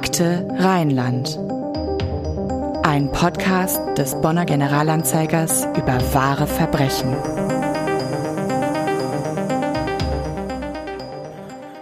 Akte 0.00 0.46
Rheinland. 0.56 1.36
Ein 2.84 3.10
Podcast 3.10 3.80
des 3.98 4.14
Bonner 4.20 4.44
Generalanzeigers 4.44 5.66
über 5.76 5.98
wahre 6.14 6.46
Verbrechen. 6.46 7.16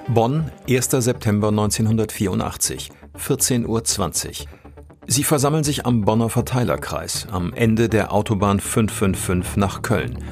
Bonn, 0.09 0.51
1. 0.67 0.91
September 0.93 1.49
1984, 1.49 2.91
14.20 3.19 3.67
Uhr. 3.67 4.49
Sie 5.07 5.23
versammeln 5.23 5.63
sich 5.63 5.85
am 5.85 6.01
Bonner 6.07 6.31
Verteilerkreis 6.31 7.27
am 7.31 7.53
Ende 7.53 7.91
der 7.91 8.15
Autobahn 8.15 8.61
555 8.61 9.59
nach 9.59 9.83
Köln. 9.83 10.25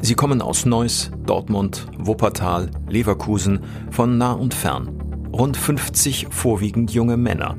Sie 0.00 0.14
kommen 0.14 0.40
aus 0.40 0.64
Neuss, 0.64 1.10
Dortmund, 1.26 1.88
Wuppertal, 1.98 2.70
Leverkusen, 2.88 3.64
von 3.90 4.16
nah 4.16 4.30
und 4.30 4.54
fern 4.54 4.95
rund 5.36 5.56
50 5.56 6.28
vorwiegend 6.30 6.92
junge 6.92 7.16
Männer. 7.16 7.56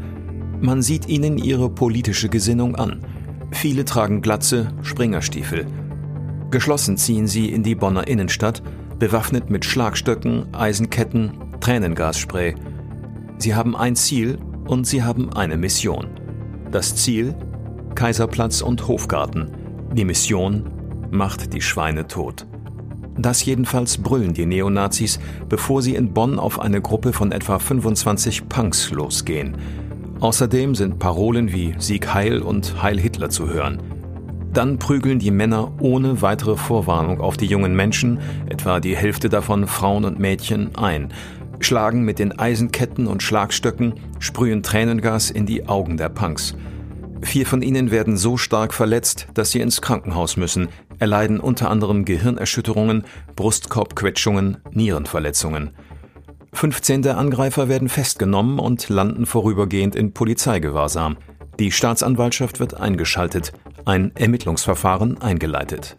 Man 0.59 0.81
sieht 0.81 1.07
ihnen 1.07 1.37
ihre 1.37 1.69
politische 1.69 2.29
Gesinnung 2.29 2.75
an. 2.75 3.05
Viele 3.51 3.85
tragen 3.85 4.21
Glatze, 4.21 4.69
Springerstiefel. 4.81 5.67
Geschlossen 6.49 6.97
ziehen 6.97 7.27
sie 7.27 7.49
in 7.49 7.61
die 7.61 7.75
Bonner 7.75 8.07
Innenstadt, 8.07 8.63
bewaffnet 8.97 9.49
mit 9.49 9.63
Schlagstöcken, 9.63 10.53
Eisenketten, 10.53 11.31
Tränengasspray. 11.59 12.55
Sie 13.37 13.53
haben 13.53 13.75
ein 13.75 13.95
Ziel 13.95 14.39
und 14.65 14.87
sie 14.87 15.03
haben 15.03 15.31
eine 15.33 15.57
Mission. 15.57 16.07
Das 16.71 16.95
Ziel? 16.95 17.35
Kaiserplatz 17.93 18.61
und 18.61 18.87
Hofgarten. 18.87 19.51
Die 19.93 20.05
Mission? 20.05 20.71
Macht 21.11 21.53
die 21.53 21.61
Schweine 21.61 22.07
tot. 22.07 22.47
Das 23.17 23.43
jedenfalls 23.43 23.97
brüllen 23.97 24.33
die 24.33 24.45
Neonazis, 24.45 25.19
bevor 25.49 25.81
sie 25.81 25.95
in 25.95 26.13
Bonn 26.13 26.37
auf 26.37 26.59
eine 26.59 26.81
Gruppe 26.81 27.13
von 27.13 27.31
etwa 27.31 27.59
25 27.59 28.47
Punks 28.47 28.91
losgehen. 28.91 29.57
Außerdem 30.19 30.75
sind 30.75 30.99
Parolen 30.99 31.51
wie 31.51 31.75
Sieg 31.77 32.13
Heil 32.13 32.41
und 32.41 32.81
Heil 32.81 32.99
Hitler 32.99 33.29
zu 33.29 33.49
hören. 33.49 33.81
Dann 34.53 34.79
prügeln 34.79 35.19
die 35.19 35.31
Männer 35.31 35.71
ohne 35.79 36.21
weitere 36.21 36.57
Vorwarnung 36.57 37.21
auf 37.21 37.37
die 37.37 37.45
jungen 37.45 37.75
Menschen, 37.75 38.19
etwa 38.49 38.79
die 38.79 38.95
Hälfte 38.95 39.29
davon 39.29 39.67
Frauen 39.67 40.05
und 40.05 40.17
Mädchen, 40.19 40.75
ein, 40.75 41.13
schlagen 41.59 42.03
mit 42.03 42.17
den 42.19 42.37
Eisenketten 42.37 43.07
und 43.07 43.21
Schlagstöcken, 43.21 43.93
sprühen 44.19 44.63
Tränengas 44.63 45.29
in 45.29 45.45
die 45.45 45.67
Augen 45.67 45.97
der 45.97 46.09
Punks. 46.09 46.55
Vier 47.21 47.45
von 47.45 47.61
ihnen 47.61 47.91
werden 47.91 48.17
so 48.17 48.37
stark 48.37 48.73
verletzt, 48.73 49.27
dass 49.33 49.51
sie 49.51 49.59
ins 49.59 49.81
Krankenhaus 49.81 50.37
müssen, 50.37 50.69
erleiden 50.99 51.39
unter 51.39 51.69
anderem 51.69 52.05
Gehirnerschütterungen, 52.05 53.03
Brustkorbquetschungen, 53.35 54.57
Nierenverletzungen. 54.71 55.71
15 56.53 57.01
der 57.01 57.17
Angreifer 57.17 57.69
werden 57.69 57.89
festgenommen 57.89 58.59
und 58.59 58.89
landen 58.89 59.25
vorübergehend 59.25 59.95
in 59.95 60.13
Polizeigewahrsam. 60.13 61.17
Die 61.59 61.71
Staatsanwaltschaft 61.71 62.59
wird 62.59 62.75
eingeschaltet, 62.75 63.53
ein 63.85 64.15
Ermittlungsverfahren 64.15 65.21
eingeleitet. 65.21 65.97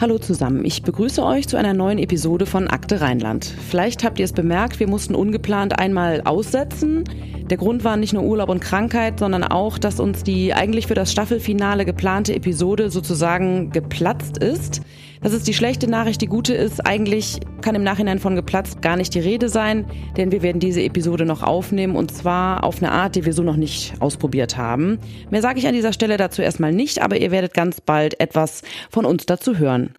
Hallo 0.00 0.16
zusammen, 0.16 0.64
ich 0.64 0.82
begrüße 0.82 1.22
euch 1.22 1.46
zu 1.46 1.58
einer 1.58 1.74
neuen 1.74 1.98
Episode 1.98 2.46
von 2.46 2.68
Akte 2.68 3.02
Rheinland. 3.02 3.44
Vielleicht 3.44 4.02
habt 4.02 4.18
ihr 4.18 4.24
es 4.24 4.32
bemerkt, 4.32 4.80
wir 4.80 4.88
mussten 4.88 5.14
ungeplant 5.14 5.78
einmal 5.78 6.22
aussetzen. 6.24 7.04
Der 7.50 7.58
Grund 7.58 7.84
war 7.84 7.98
nicht 7.98 8.14
nur 8.14 8.22
Urlaub 8.22 8.48
und 8.48 8.60
Krankheit, 8.60 9.18
sondern 9.18 9.44
auch, 9.44 9.76
dass 9.76 10.00
uns 10.00 10.22
die 10.22 10.54
eigentlich 10.54 10.86
für 10.86 10.94
das 10.94 11.12
Staffelfinale 11.12 11.84
geplante 11.84 12.34
Episode 12.34 12.88
sozusagen 12.88 13.72
geplatzt 13.72 14.38
ist. 14.38 14.80
Das 15.22 15.34
ist 15.34 15.46
die 15.46 15.52
schlechte 15.52 15.86
Nachricht. 15.86 16.22
Die 16.22 16.26
gute 16.26 16.54
ist, 16.54 16.86
eigentlich 16.86 17.40
kann 17.60 17.74
im 17.74 17.82
Nachhinein 17.82 18.18
von 18.18 18.34
geplatzt 18.34 18.80
gar 18.80 18.96
nicht 18.96 19.12
die 19.14 19.20
Rede 19.20 19.50
sein, 19.50 19.84
denn 20.16 20.32
wir 20.32 20.40
werden 20.40 20.60
diese 20.60 20.82
Episode 20.82 21.26
noch 21.26 21.42
aufnehmen 21.42 21.94
und 21.94 22.10
zwar 22.10 22.64
auf 22.64 22.78
eine 22.78 22.90
Art, 22.90 23.16
die 23.16 23.26
wir 23.26 23.34
so 23.34 23.42
noch 23.42 23.56
nicht 23.56 23.92
ausprobiert 24.00 24.56
haben. 24.56 24.98
Mehr 25.30 25.42
sage 25.42 25.58
ich 25.58 25.66
an 25.66 25.74
dieser 25.74 25.92
Stelle 25.92 26.16
dazu 26.16 26.40
erstmal 26.40 26.72
nicht, 26.72 27.02
aber 27.02 27.18
ihr 27.18 27.30
werdet 27.30 27.52
ganz 27.52 27.82
bald 27.82 28.18
etwas 28.18 28.62
von 28.88 29.04
uns 29.04 29.26
dazu 29.26 29.58
hören. 29.58 29.92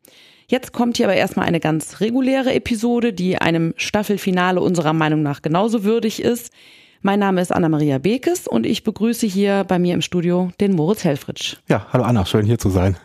Jetzt 0.47 0.73
kommt 0.73 0.97
hier 0.97 1.05
aber 1.05 1.15
erstmal 1.15 1.45
eine 1.45 1.59
ganz 1.59 2.01
reguläre 2.01 2.53
Episode, 2.55 3.13
die 3.13 3.37
einem 3.37 3.75
Staffelfinale 3.77 4.59
unserer 4.59 4.93
Meinung 4.93 5.21
nach 5.21 5.43
genauso 5.43 5.83
würdig 5.83 6.19
ist. 6.19 6.51
Mein 7.03 7.19
Name 7.19 7.41
ist 7.41 7.53
Anna-Maria 7.53 7.99
Bekes 7.99 8.47
und 8.47 8.65
ich 8.65 8.83
begrüße 8.83 9.27
hier 9.27 9.65
bei 9.65 9.77
mir 9.77 9.93
im 9.93 10.01
Studio 10.01 10.49
den 10.59 10.73
Moritz 10.73 11.03
Helfritsch. 11.03 11.57
Ja, 11.69 11.85
hallo 11.93 12.05
Anna, 12.05 12.25
schön 12.25 12.47
hier 12.47 12.57
zu 12.57 12.71
sein. 12.71 12.97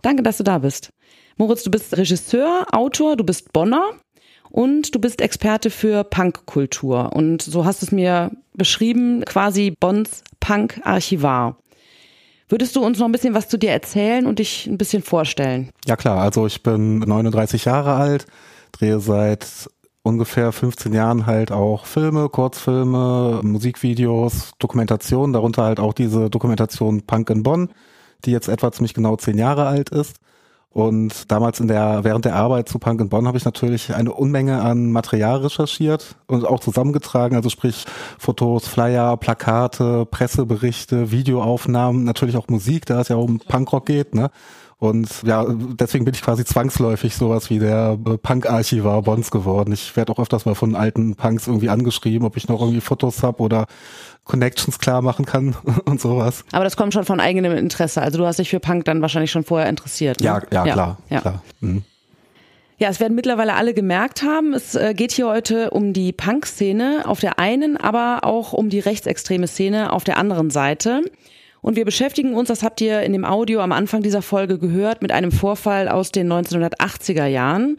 Danke, 0.00 0.22
dass 0.22 0.36
du 0.36 0.44
da 0.44 0.58
bist. 0.58 0.93
Moritz, 1.36 1.64
du 1.64 1.70
bist 1.70 1.96
Regisseur, 1.96 2.66
Autor, 2.70 3.16
du 3.16 3.24
bist 3.24 3.52
Bonner 3.52 3.90
und 4.50 4.94
du 4.94 5.00
bist 5.00 5.20
Experte 5.20 5.68
für 5.70 6.04
Punkkultur. 6.04 7.12
Und 7.12 7.42
so 7.42 7.64
hast 7.64 7.82
du 7.82 7.86
es 7.86 7.92
mir 7.92 8.30
beschrieben, 8.54 9.24
quasi 9.24 9.72
Bonns 9.72 10.22
Punk-Archivar. 10.38 11.56
Würdest 12.48 12.76
du 12.76 12.84
uns 12.84 12.98
noch 12.98 13.06
ein 13.06 13.12
bisschen 13.12 13.34
was 13.34 13.48
zu 13.48 13.58
dir 13.58 13.70
erzählen 13.70 14.26
und 14.26 14.38
dich 14.38 14.66
ein 14.66 14.78
bisschen 14.78 15.02
vorstellen? 15.02 15.70
Ja 15.86 15.96
klar, 15.96 16.20
also 16.20 16.46
ich 16.46 16.62
bin 16.62 17.00
39 17.00 17.64
Jahre 17.64 17.94
alt, 17.94 18.26
drehe 18.70 19.00
seit 19.00 19.68
ungefähr 20.04 20.52
15 20.52 20.92
Jahren 20.92 21.26
halt 21.26 21.50
auch 21.50 21.86
Filme, 21.86 22.28
Kurzfilme, 22.28 23.40
Musikvideos, 23.42 24.52
Dokumentationen, 24.60 25.32
darunter 25.32 25.64
halt 25.64 25.80
auch 25.80 25.94
diese 25.94 26.30
Dokumentation 26.30 27.02
Punk 27.02 27.30
in 27.30 27.42
Bonn, 27.42 27.70
die 28.24 28.30
jetzt 28.30 28.48
etwa 28.48 28.70
ziemlich 28.70 28.94
genau 28.94 29.16
zehn 29.16 29.38
Jahre 29.38 29.66
alt 29.66 29.88
ist. 29.88 30.18
Und 30.74 31.30
damals 31.30 31.60
in 31.60 31.68
der, 31.68 32.02
während 32.02 32.24
der 32.24 32.34
Arbeit 32.34 32.68
zu 32.68 32.80
Punk 32.80 33.00
in 33.00 33.08
Bonn 33.08 33.28
habe 33.28 33.38
ich 33.38 33.44
natürlich 33.44 33.94
eine 33.94 34.12
Unmenge 34.12 34.60
an 34.60 34.90
Material 34.90 35.36
recherchiert 35.36 36.16
und 36.26 36.44
auch 36.44 36.58
zusammengetragen, 36.58 37.36
also 37.36 37.48
sprich 37.48 37.84
Fotos, 38.18 38.66
Flyer, 38.66 39.16
Plakate, 39.16 40.04
Presseberichte, 40.04 41.12
Videoaufnahmen, 41.12 42.02
natürlich 42.02 42.36
auch 42.36 42.48
Musik, 42.48 42.86
da 42.86 43.00
es 43.00 43.06
ja 43.06 43.14
um 43.14 43.38
Punkrock 43.38 43.86
geht, 43.86 44.16
ne? 44.16 44.30
Und 44.84 45.22
ja, 45.24 45.46
deswegen 45.48 46.04
bin 46.04 46.12
ich 46.12 46.20
quasi 46.20 46.44
zwangsläufig 46.44 47.16
sowas 47.16 47.48
wie 47.48 47.58
der 47.58 47.96
Punk-Archivar 47.96 49.00
Bonds 49.00 49.30
geworden. 49.30 49.72
Ich 49.72 49.96
werde 49.96 50.12
auch 50.12 50.18
öfters 50.18 50.44
mal 50.44 50.54
von 50.54 50.76
alten 50.76 51.16
Punks 51.16 51.46
irgendwie 51.46 51.70
angeschrieben, 51.70 52.26
ob 52.26 52.36
ich 52.36 52.48
noch 52.48 52.60
irgendwie 52.60 52.82
Fotos 52.82 53.22
habe 53.22 53.42
oder 53.42 53.64
Connections 54.24 54.78
klar 54.78 55.00
machen 55.00 55.24
kann 55.24 55.56
und 55.86 56.02
sowas. 56.02 56.44
Aber 56.52 56.64
das 56.64 56.76
kommt 56.76 56.92
schon 56.92 57.06
von 57.06 57.18
eigenem 57.18 57.56
Interesse. 57.56 58.02
Also 58.02 58.18
du 58.18 58.26
hast 58.26 58.38
dich 58.38 58.50
für 58.50 58.60
Punk 58.60 58.84
dann 58.84 59.00
wahrscheinlich 59.00 59.30
schon 59.30 59.44
vorher 59.44 59.70
interessiert. 59.70 60.20
Ne? 60.20 60.26
Ja, 60.26 60.42
ja, 60.52 60.66
ja, 60.66 60.72
klar. 60.74 60.98
Ja. 61.08 61.20
klar. 61.22 61.42
Mhm. 61.60 61.82
Ja, 62.76 62.90
es 62.90 63.00
werden 63.00 63.14
mittlerweile 63.14 63.54
alle 63.54 63.72
gemerkt 63.72 64.22
haben, 64.22 64.52
es 64.52 64.74
äh, 64.74 64.92
geht 64.92 65.12
hier 65.12 65.28
heute 65.28 65.70
um 65.70 65.94
die 65.94 66.12
Punk-Szene 66.12 67.04
auf 67.06 67.20
der 67.20 67.38
einen, 67.38 67.78
aber 67.78 68.20
auch 68.24 68.52
um 68.52 68.68
die 68.68 68.80
rechtsextreme 68.80 69.46
Szene 69.46 69.94
auf 69.94 70.04
der 70.04 70.18
anderen 70.18 70.50
Seite. 70.50 71.00
Und 71.64 71.76
wir 71.76 71.86
beschäftigen 71.86 72.34
uns, 72.34 72.48
das 72.48 72.62
habt 72.62 72.82
ihr 72.82 73.00
in 73.04 73.14
dem 73.14 73.24
Audio 73.24 73.60
am 73.60 73.72
Anfang 73.72 74.02
dieser 74.02 74.20
Folge 74.20 74.58
gehört, 74.58 75.00
mit 75.00 75.12
einem 75.12 75.32
Vorfall 75.32 75.88
aus 75.88 76.12
den 76.12 76.30
1980er 76.30 77.24
Jahren. 77.24 77.78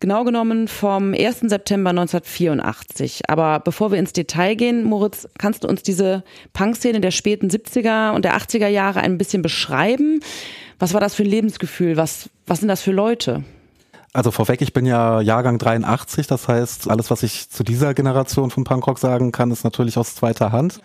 Genau 0.00 0.24
genommen 0.24 0.68
vom 0.68 1.12
1. 1.12 1.40
September 1.40 1.90
1984. 1.90 3.28
Aber 3.28 3.60
bevor 3.60 3.90
wir 3.90 3.98
ins 3.98 4.14
Detail 4.14 4.54
gehen, 4.54 4.84
Moritz, 4.84 5.28
kannst 5.36 5.64
du 5.64 5.68
uns 5.68 5.82
diese 5.82 6.24
Punk-Szene 6.54 7.02
der 7.02 7.10
späten 7.10 7.50
70er 7.50 8.14
und 8.14 8.24
der 8.24 8.38
80er 8.38 8.68
Jahre 8.68 9.00
ein 9.00 9.18
bisschen 9.18 9.42
beschreiben? 9.42 10.20
Was 10.78 10.94
war 10.94 11.02
das 11.02 11.14
für 11.14 11.22
ein 11.22 11.28
Lebensgefühl? 11.28 11.98
Was, 11.98 12.30
was 12.46 12.60
sind 12.60 12.68
das 12.68 12.80
für 12.80 12.92
Leute? 12.92 13.44
Also 14.14 14.30
vorweg, 14.30 14.62
ich 14.62 14.72
bin 14.72 14.86
ja 14.86 15.20
Jahrgang 15.20 15.58
83, 15.58 16.26
das 16.26 16.48
heißt, 16.48 16.88
alles, 16.88 17.10
was 17.10 17.22
ich 17.22 17.50
zu 17.50 17.64
dieser 17.64 17.92
Generation 17.92 18.50
von 18.50 18.64
Punkrock 18.64 18.98
sagen 18.98 19.30
kann, 19.30 19.50
ist 19.50 19.62
natürlich 19.62 19.98
aus 19.98 20.14
zweiter 20.14 20.52
Hand. 20.52 20.80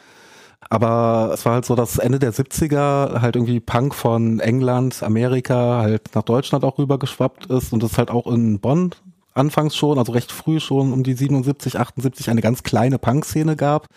Aber 0.70 1.32
es 1.34 1.46
war 1.46 1.54
halt 1.54 1.66
so, 1.66 1.76
dass 1.76 1.98
Ende 1.98 2.20
der 2.20 2.34
70er 2.34 3.22
halt 3.22 3.36
irgendwie 3.36 3.60
Punk 3.60 3.94
von 3.94 4.40
England, 4.40 5.04
Amerika 5.04 5.82
halt 5.82 6.16
nach 6.16 6.24
Deutschland 6.24 6.64
auch 6.64 6.78
rübergeschwappt 6.78 7.48
ist. 7.48 7.74
Und 7.74 7.84
es 7.84 7.98
halt 7.98 8.12
auch 8.12 8.28
in 8.28 8.60
Bonn 8.60 8.92
anfangs 9.34 9.76
schon, 9.76 9.98
also 9.98 10.12
recht 10.12 10.32
früh 10.32 10.60
schon 10.60 10.94
um 10.94 11.04
die 11.04 11.14
77, 11.14 11.80
78 11.80 12.30
eine 12.30 12.42
ganz 12.42 12.64
kleine 12.64 13.00
Punk-Szene 13.00 13.56
gab, 13.56 13.88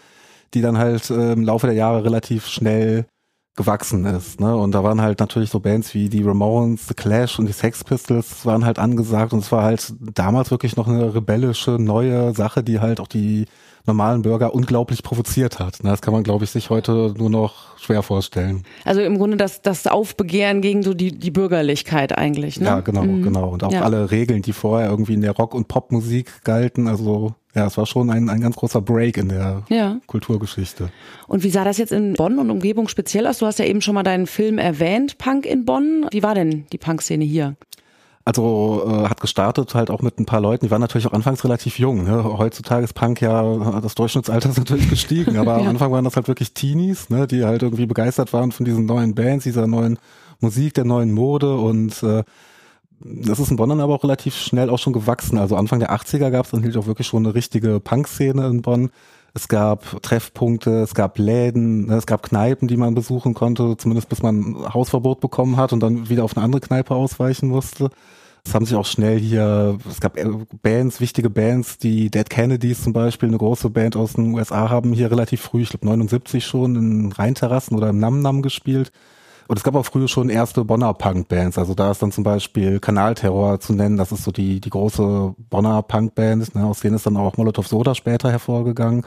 die 0.55 0.62
dann 0.62 0.78
halt 0.78 1.11
äh, 1.11 1.32
im 1.32 1.44
Laufe 1.44 1.66
der 1.66 1.76
Jahre 1.76 2.05
relativ 2.05 2.46
schnell 2.46 3.06
gewachsen 3.56 4.04
ist. 4.04 4.40
Ne? 4.40 4.56
Und 4.56 4.72
da 4.72 4.82
waren 4.82 5.00
halt 5.00 5.20
natürlich 5.20 5.50
so 5.50 5.60
Bands 5.60 5.94
wie 5.94 6.08
die 6.08 6.22
Ramones, 6.22 6.88
The 6.88 6.94
Clash 6.94 7.38
und 7.38 7.46
die 7.46 7.52
Sex 7.52 7.84
Pistols 7.84 8.44
waren 8.44 8.64
halt 8.64 8.78
angesagt 8.78 9.32
und 9.32 9.40
es 9.40 9.52
war 9.52 9.62
halt 9.62 9.92
damals 10.00 10.50
wirklich 10.50 10.76
noch 10.76 10.88
eine 10.88 11.14
rebellische 11.14 11.72
neue 11.72 12.34
Sache, 12.34 12.64
die 12.64 12.80
halt 12.80 12.98
auch 12.98 13.06
die 13.06 13.46
normalen 13.86 14.22
Bürger 14.22 14.54
unglaublich 14.54 15.02
provoziert 15.02 15.58
hat. 15.58 15.78
Das 15.82 16.00
kann 16.00 16.14
man, 16.14 16.22
glaube 16.22 16.44
ich, 16.44 16.50
sich 16.50 16.70
heute 16.70 17.14
nur 17.16 17.28
noch 17.28 17.78
schwer 17.78 18.02
vorstellen. 18.02 18.64
Also 18.84 19.02
im 19.02 19.18
Grunde 19.18 19.36
das, 19.36 19.62
das 19.62 19.86
Aufbegehren 19.86 20.62
gegen 20.62 20.82
so 20.82 20.94
die, 20.94 21.12
die 21.16 21.30
Bürgerlichkeit 21.30 22.16
eigentlich. 22.16 22.58
Ne? 22.58 22.66
Ja, 22.66 22.80
genau, 22.80 23.02
mhm. 23.02 23.22
genau. 23.22 23.50
Und 23.50 23.62
auch 23.62 23.72
ja. 23.72 23.82
alle 23.82 24.10
Regeln, 24.10 24.42
die 24.42 24.54
vorher 24.54 24.88
irgendwie 24.88 25.14
in 25.14 25.20
der 25.20 25.32
Rock- 25.32 25.54
und 25.54 25.68
Popmusik 25.68 26.44
galten. 26.44 26.88
Also 26.88 27.34
ja, 27.54 27.66
es 27.66 27.76
war 27.76 27.86
schon 27.86 28.10
ein, 28.10 28.28
ein 28.28 28.40
ganz 28.40 28.56
großer 28.56 28.80
Break 28.80 29.16
in 29.16 29.28
der 29.28 29.62
ja. 29.68 29.98
Kulturgeschichte. 30.06 30.90
Und 31.28 31.44
wie 31.44 31.50
sah 31.50 31.64
das 31.64 31.78
jetzt 31.78 31.92
in 31.92 32.14
Bonn 32.14 32.38
und 32.38 32.50
Umgebung 32.50 32.88
speziell 32.88 33.26
aus? 33.26 33.38
Du 33.38 33.46
hast 33.46 33.58
ja 33.58 33.64
eben 33.64 33.80
schon 33.80 33.94
mal 33.94 34.02
deinen 34.02 34.26
Film 34.26 34.58
erwähnt, 34.58 35.18
Punk 35.18 35.46
in 35.46 35.64
Bonn. 35.64 36.06
Wie 36.10 36.22
war 36.22 36.34
denn 36.34 36.66
die 36.72 36.78
Punk-Szene 36.78 37.24
hier? 37.24 37.56
Also 38.26 38.82
äh, 38.86 39.08
hat 39.08 39.20
gestartet 39.20 39.74
halt 39.74 39.90
auch 39.90 40.00
mit 40.00 40.18
ein 40.18 40.24
paar 40.24 40.40
Leuten, 40.40 40.64
die 40.64 40.70
waren 40.70 40.80
natürlich 40.80 41.06
auch 41.06 41.12
anfangs 41.12 41.44
relativ 41.44 41.78
jung. 41.78 42.04
Ne? 42.04 42.24
Heutzutage 42.38 42.82
ist 42.82 42.94
Punk 42.94 43.20
ja, 43.20 43.80
das 43.80 43.94
Durchschnittsalter 43.94 44.48
ist 44.48 44.58
natürlich 44.58 44.88
gestiegen, 44.88 45.36
aber 45.36 45.52
ja. 45.58 45.60
am 45.60 45.68
Anfang 45.68 45.92
waren 45.92 46.04
das 46.04 46.16
halt 46.16 46.26
wirklich 46.26 46.54
Teenies, 46.54 47.10
ne? 47.10 47.26
die 47.26 47.44
halt 47.44 47.62
irgendwie 47.62 47.84
begeistert 47.84 48.32
waren 48.32 48.50
von 48.50 48.64
diesen 48.64 48.86
neuen 48.86 49.14
Bands, 49.14 49.44
dieser 49.44 49.66
neuen 49.66 49.98
Musik, 50.40 50.72
der 50.72 50.86
neuen 50.86 51.12
Mode 51.12 51.54
und 51.54 52.02
äh, 52.02 52.24
das 53.00 53.38
ist 53.38 53.50
in 53.50 53.56
Bonn 53.56 53.69
dann 53.69 53.81
aber 53.81 53.94
auch 53.94 54.05
relativ 54.05 54.35
schnell 54.35 54.70
auch 54.70 54.79
schon 54.79 54.93
gewachsen. 54.93 55.38
Also 55.38 55.56
Anfang 55.56 55.81
der 55.81 55.93
80er 55.93 56.31
gab 56.31 56.46
es 56.46 56.52
dann 56.52 56.62
halt 56.62 56.76
auch 56.76 56.87
wirklich 56.87 57.06
schon 57.06 57.25
eine 57.25 57.35
richtige 57.35 57.81
Punk-Szene 57.81 58.46
in 58.46 58.62
Bonn. 58.62 58.91
Es 59.35 59.49
gab 59.49 60.00
Treffpunkte, 60.02 60.82
es 60.82 60.94
gab 60.94 61.19
Läden, 61.19 61.87
ne? 61.87 61.96
es 61.96 62.06
gab 62.06 62.23
Kneipen, 62.23 62.69
die 62.69 62.76
man 62.76 62.94
besuchen 62.94 63.35
konnte, 63.35 63.76
zumindest 63.76 64.08
bis 64.08 64.23
man 64.23 64.56
Hausverbot 64.73 65.20
bekommen 65.20 65.56
hat 65.56 65.73
und 65.73 65.81
dann 65.81 66.08
wieder 66.08 66.23
auf 66.23 66.37
eine 66.37 66.44
andere 66.44 66.61
Kneipe 66.61 66.94
ausweichen 66.94 67.49
musste. 67.49 67.91
Es 68.46 68.55
haben 68.55 68.67
sich 68.67 68.76
auch 68.76 68.87
schnell 68.87 69.19
hier, 69.19 69.79
es 69.90 70.00
gab 70.00 70.19
Bands, 70.62 71.00
wichtige 71.00 71.31
Bands, 71.31 71.79
die 71.79 72.11
Dead 72.11 72.29
Kennedys 72.29 72.85
zum 72.85 72.93
Beispiel, 72.93 73.29
eine 73.29 73.38
große 73.38 73.70
Band 73.70 73.97
aus 73.97 74.12
den 74.12 74.35
USA, 74.35 74.69
haben 74.69 74.93
hier 74.93 75.11
relativ 75.11 75.40
früh, 75.40 75.62
ich 75.62 75.70
glaube 75.70 75.87
79 75.87 76.44
schon, 76.44 76.76
in 76.76 77.12
Rheinterrassen 77.12 77.76
oder 77.76 77.88
im 77.88 77.99
Nam 77.99 78.20
Nam 78.20 78.43
gespielt. 78.43 78.93
Und 79.46 79.58
es 79.58 79.62
gab 79.62 79.75
auch 79.75 79.85
früher 79.85 80.08
schon 80.08 80.31
erste 80.31 80.64
Bonner 80.64 80.94
Punk-Bands. 80.94 81.58
Also 81.58 81.75
da 81.75 81.91
ist 81.91 82.02
dann 82.02 82.12
zum 82.12 82.25
Beispiel 82.25 82.81
Kanalterror 82.81 83.61
zu 83.61 83.75
nennen. 83.75 83.96
Das 83.96 84.12
ist 84.12 84.25
so 84.25 84.32
die, 84.32 84.61
die 84.61 84.70
große 84.70 85.35
Bonner 85.50 85.82
Punk-Band. 85.82 86.55
Ne? 86.55 86.64
Aus 86.64 86.81
denen 86.81 86.96
ist 86.96 87.06
dann 87.06 87.17
auch 87.17 87.37
Molotov 87.37 87.67
Soda 87.67 87.94
später 87.94 88.31
hervorgegangen. 88.31 89.05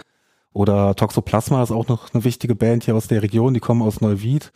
Oder 0.54 0.96
Toxoplasma 0.96 1.62
ist 1.64 1.72
auch 1.72 1.88
noch 1.88 2.14
eine 2.14 2.24
wichtige 2.24 2.56
Band 2.56 2.84
hier 2.84 2.96
aus 2.96 3.08
der 3.08 3.22
Region. 3.22 3.54
Die 3.54 3.60
kommen 3.60 3.82
aus 3.82 4.02
Neuwied. 4.02 4.52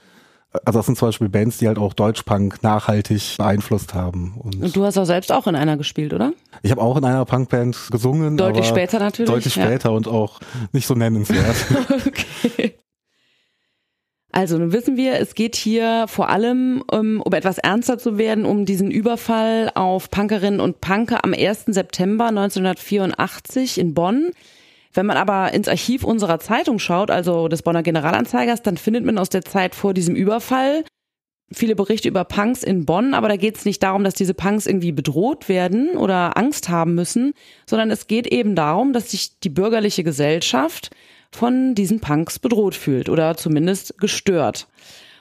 Also 0.65 0.79
das 0.79 0.85
sind 0.85 0.97
zum 0.97 1.07
Beispiel 1.07 1.29
Bands, 1.29 1.59
die 1.59 1.67
halt 1.67 1.77
auch 1.77 1.93
Deutschpunk 1.93 2.61
nachhaltig 2.61 3.37
beeinflusst 3.37 3.93
haben. 3.93 4.33
Und, 4.37 4.61
und 4.61 4.75
du 4.75 4.83
hast 4.83 4.97
auch 4.97 5.05
selbst 5.05 5.31
auch 5.31 5.47
in 5.47 5.55
einer 5.55 5.77
gespielt, 5.77 6.13
oder? 6.13 6.33
Ich 6.61 6.71
habe 6.71 6.81
auch 6.81 6.97
in 6.97 7.05
einer 7.05 7.23
Punkband 7.23 7.77
gesungen. 7.89 8.35
Deutlich 8.35 8.65
später 8.65 8.99
natürlich. 8.99 9.31
Deutlich 9.31 9.53
später 9.53 9.89
ja. 9.89 9.95
und 9.95 10.09
auch 10.09 10.39
nicht 10.73 10.87
so 10.87 10.93
nennenswert. 10.93 11.55
okay. 12.07 12.75
Also 14.31 14.57
nun 14.57 14.71
wissen 14.71 14.95
wir, 14.95 15.19
es 15.19 15.35
geht 15.35 15.55
hier 15.55 16.05
vor 16.07 16.29
allem, 16.29 16.83
um, 16.89 16.99
ähm, 16.99 17.21
um 17.21 17.33
etwas 17.33 17.57
ernster 17.57 17.97
zu 17.97 18.17
werden, 18.17 18.45
um 18.45 18.65
diesen 18.65 18.89
Überfall 18.89 19.71
auf 19.75 20.09
Punkerinnen 20.09 20.61
und 20.61 20.79
Punker 20.79 21.23
am 21.25 21.33
1. 21.33 21.65
September 21.67 22.27
1984 22.27 23.77
in 23.77 23.93
Bonn. 23.93 24.31
Wenn 24.93 25.05
man 25.05 25.17
aber 25.17 25.53
ins 25.53 25.67
Archiv 25.67 26.03
unserer 26.03 26.39
Zeitung 26.39 26.79
schaut, 26.79 27.11
also 27.11 27.47
des 27.47 27.61
Bonner 27.61 27.83
Generalanzeigers, 27.83 28.61
dann 28.61 28.77
findet 28.77 29.05
man 29.05 29.17
aus 29.17 29.29
der 29.29 29.43
Zeit 29.43 29.75
vor 29.75 29.93
diesem 29.93 30.15
Überfall 30.15 30.83
viele 31.51 31.75
Berichte 31.75 32.07
über 32.07 32.23
Punks 32.23 32.63
in 32.63 32.85
Bonn, 32.85 33.13
aber 33.13 33.27
da 33.27 33.35
geht 33.35 33.57
es 33.57 33.65
nicht 33.65 33.83
darum, 33.83 34.03
dass 34.03 34.13
diese 34.13 34.33
Punks 34.33 34.65
irgendwie 34.65 34.91
bedroht 34.91 35.49
werden 35.49 35.97
oder 35.97 36.37
Angst 36.37 36.69
haben 36.69 36.95
müssen, 36.95 37.33
sondern 37.65 37.91
es 37.91 38.07
geht 38.07 38.27
eben 38.27 38.55
darum, 38.55 38.93
dass 38.93 39.11
sich 39.11 39.39
die 39.39 39.49
bürgerliche 39.49 40.03
Gesellschaft 40.03 40.91
von 41.31 41.75
diesen 41.75 41.99
Punks 41.99 42.39
bedroht 42.39 42.75
fühlt 42.75 43.09
oder 43.09 43.37
zumindest 43.37 43.97
gestört. 43.99 44.67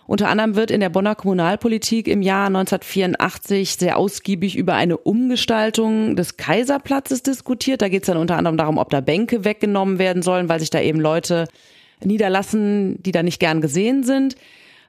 Unter 0.06 0.28
anderem 0.28 0.56
wird 0.56 0.72
in 0.72 0.80
der 0.80 0.88
Bonner 0.88 1.14
Kommunalpolitik 1.14 2.08
im 2.08 2.20
Jahr 2.20 2.48
1984 2.48 3.76
sehr 3.76 3.96
ausgiebig 3.96 4.56
über 4.56 4.74
eine 4.74 4.96
Umgestaltung 4.96 6.16
des 6.16 6.36
Kaiserplatzes 6.36 7.22
diskutiert. 7.22 7.80
Da 7.80 7.88
geht 7.88 8.02
es 8.02 8.06
dann 8.08 8.16
unter 8.16 8.36
anderem 8.36 8.56
darum, 8.56 8.78
ob 8.78 8.90
da 8.90 9.00
Bänke 9.00 9.44
weggenommen 9.44 10.00
werden 10.00 10.22
sollen, 10.22 10.48
weil 10.48 10.58
sich 10.58 10.70
da 10.70 10.80
eben 10.80 10.98
Leute 10.98 11.46
niederlassen, 12.02 13.00
die 13.00 13.12
da 13.12 13.22
nicht 13.22 13.38
gern 13.38 13.60
gesehen 13.60 14.02
sind. 14.02 14.34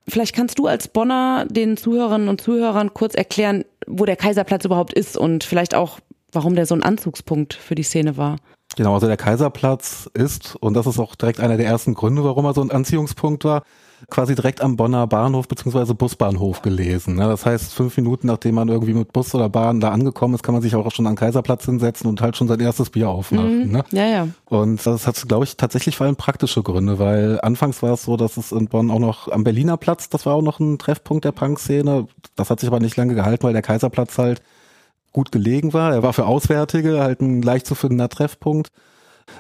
Vielleicht 0.08 0.36
kannst 0.36 0.58
du 0.58 0.66
als 0.66 0.88
Bonner 0.88 1.46
den 1.48 1.78
Zuhörerinnen 1.78 2.28
und 2.28 2.42
Zuhörern 2.42 2.96
kurz 2.96 3.14
erklären, 3.14 3.64
wo 3.86 4.06
der 4.06 4.16
Kaiserplatz 4.16 4.66
überhaupt 4.66 4.94
ist 4.94 5.18
und 5.18 5.44
vielleicht 5.44 5.76
auch, 5.76 6.00
warum 6.32 6.56
der 6.56 6.66
so 6.66 6.74
ein 6.74 6.82
Anzugspunkt 6.82 7.54
für 7.54 7.76
die 7.76 7.84
Szene 7.84 8.18
war. 8.18 8.38
Genau, 8.76 8.94
also 8.94 9.08
der 9.08 9.18
Kaiserplatz 9.18 10.10
ist, 10.14 10.56
und 10.56 10.76
das 10.76 10.88
ist 10.88 11.00
auch 11.00 11.16
direkt 11.16 11.40
einer 11.40 11.58
der 11.58 11.66
ersten 11.66 11.94
Gründe, 11.94 12.24
warum 12.24 12.46
er 12.46 12.54
so 12.54 12.62
ein 12.62 12.72
Anziehungspunkt 12.72 13.44
war, 13.44 13.64
quasi 14.10 14.36
direkt 14.36 14.62
am 14.62 14.78
Bonner 14.78 15.06
Bahnhof 15.08 15.48
beziehungsweise 15.48 15.94
Busbahnhof 15.94 16.62
gelesen. 16.62 17.16
Ne? 17.16 17.28
Das 17.28 17.46
heißt, 17.46 17.74
fünf 17.74 17.96
Minuten 17.98 18.28
nachdem 18.28 18.56
man 18.56 18.68
irgendwie 18.68 18.94
mit 18.94 19.14
Bus 19.14 19.36
oder 19.36 19.50
Bahn 19.50 19.80
da 19.80 19.92
angekommen 19.92 20.34
ist, 20.34 20.44
kann 20.44 20.54
man 20.54 20.62
sich 20.62 20.76
auch 20.76 20.92
schon 20.92 21.08
an 21.08 21.16
Kaiserplatz 21.16 21.66
hinsetzen 21.66 22.10
und 22.10 22.22
halt 22.22 22.36
schon 22.36 22.48
sein 22.48 22.60
erstes 22.60 22.90
Bier 22.90 23.10
aufmachen. 23.10 23.68
Mhm. 23.68 23.72
Ne? 23.72 23.84
Ja, 23.92 24.06
ja. 24.06 24.28
Und 24.46 24.86
das 24.86 25.06
hat, 25.06 25.28
glaube 25.28 25.46
ich, 25.46 25.58
tatsächlich 25.58 25.98
vor 25.98 26.08
allem 26.08 26.16
praktische 26.16 26.64
Gründe, 26.64 27.00
weil 27.00 27.40
anfangs 27.42 27.84
war 27.84 27.94
es 27.94 28.04
so, 28.04 28.18
dass 28.18 28.38
es 28.38 28.52
in 28.52 28.68
Bonn 28.68 28.90
auch 28.90 29.00
noch 29.00 29.28
am 29.28 29.44
Berliner 29.44 29.78
Platz, 29.78 30.10
das 30.10 30.26
war 30.26 30.34
auch 30.36 30.42
noch 30.42 30.60
ein 30.60 30.80
Treffpunkt 30.80 31.26
der 31.26 31.32
Punk-Szene. 31.32 32.08
Das 32.36 32.50
hat 32.50 32.60
sich 32.60 32.68
aber 32.68 32.80
nicht 32.80 32.98
lange 32.98 33.16
gehalten, 33.16 33.44
weil 33.44 33.54
der 33.54 33.62
Kaiserplatz 33.62 34.18
halt 34.18 34.42
gut 35.12 35.32
gelegen 35.32 35.74
war. 35.74 35.94
Er 35.94 36.04
war 36.04 36.14
für 36.14 36.26
Auswärtige 36.26 37.02
halt 37.02 37.22
ein 37.22 37.42
leicht 37.42 37.66
zu 37.66 37.76
findender 37.76 38.10
Treffpunkt. 38.10 38.70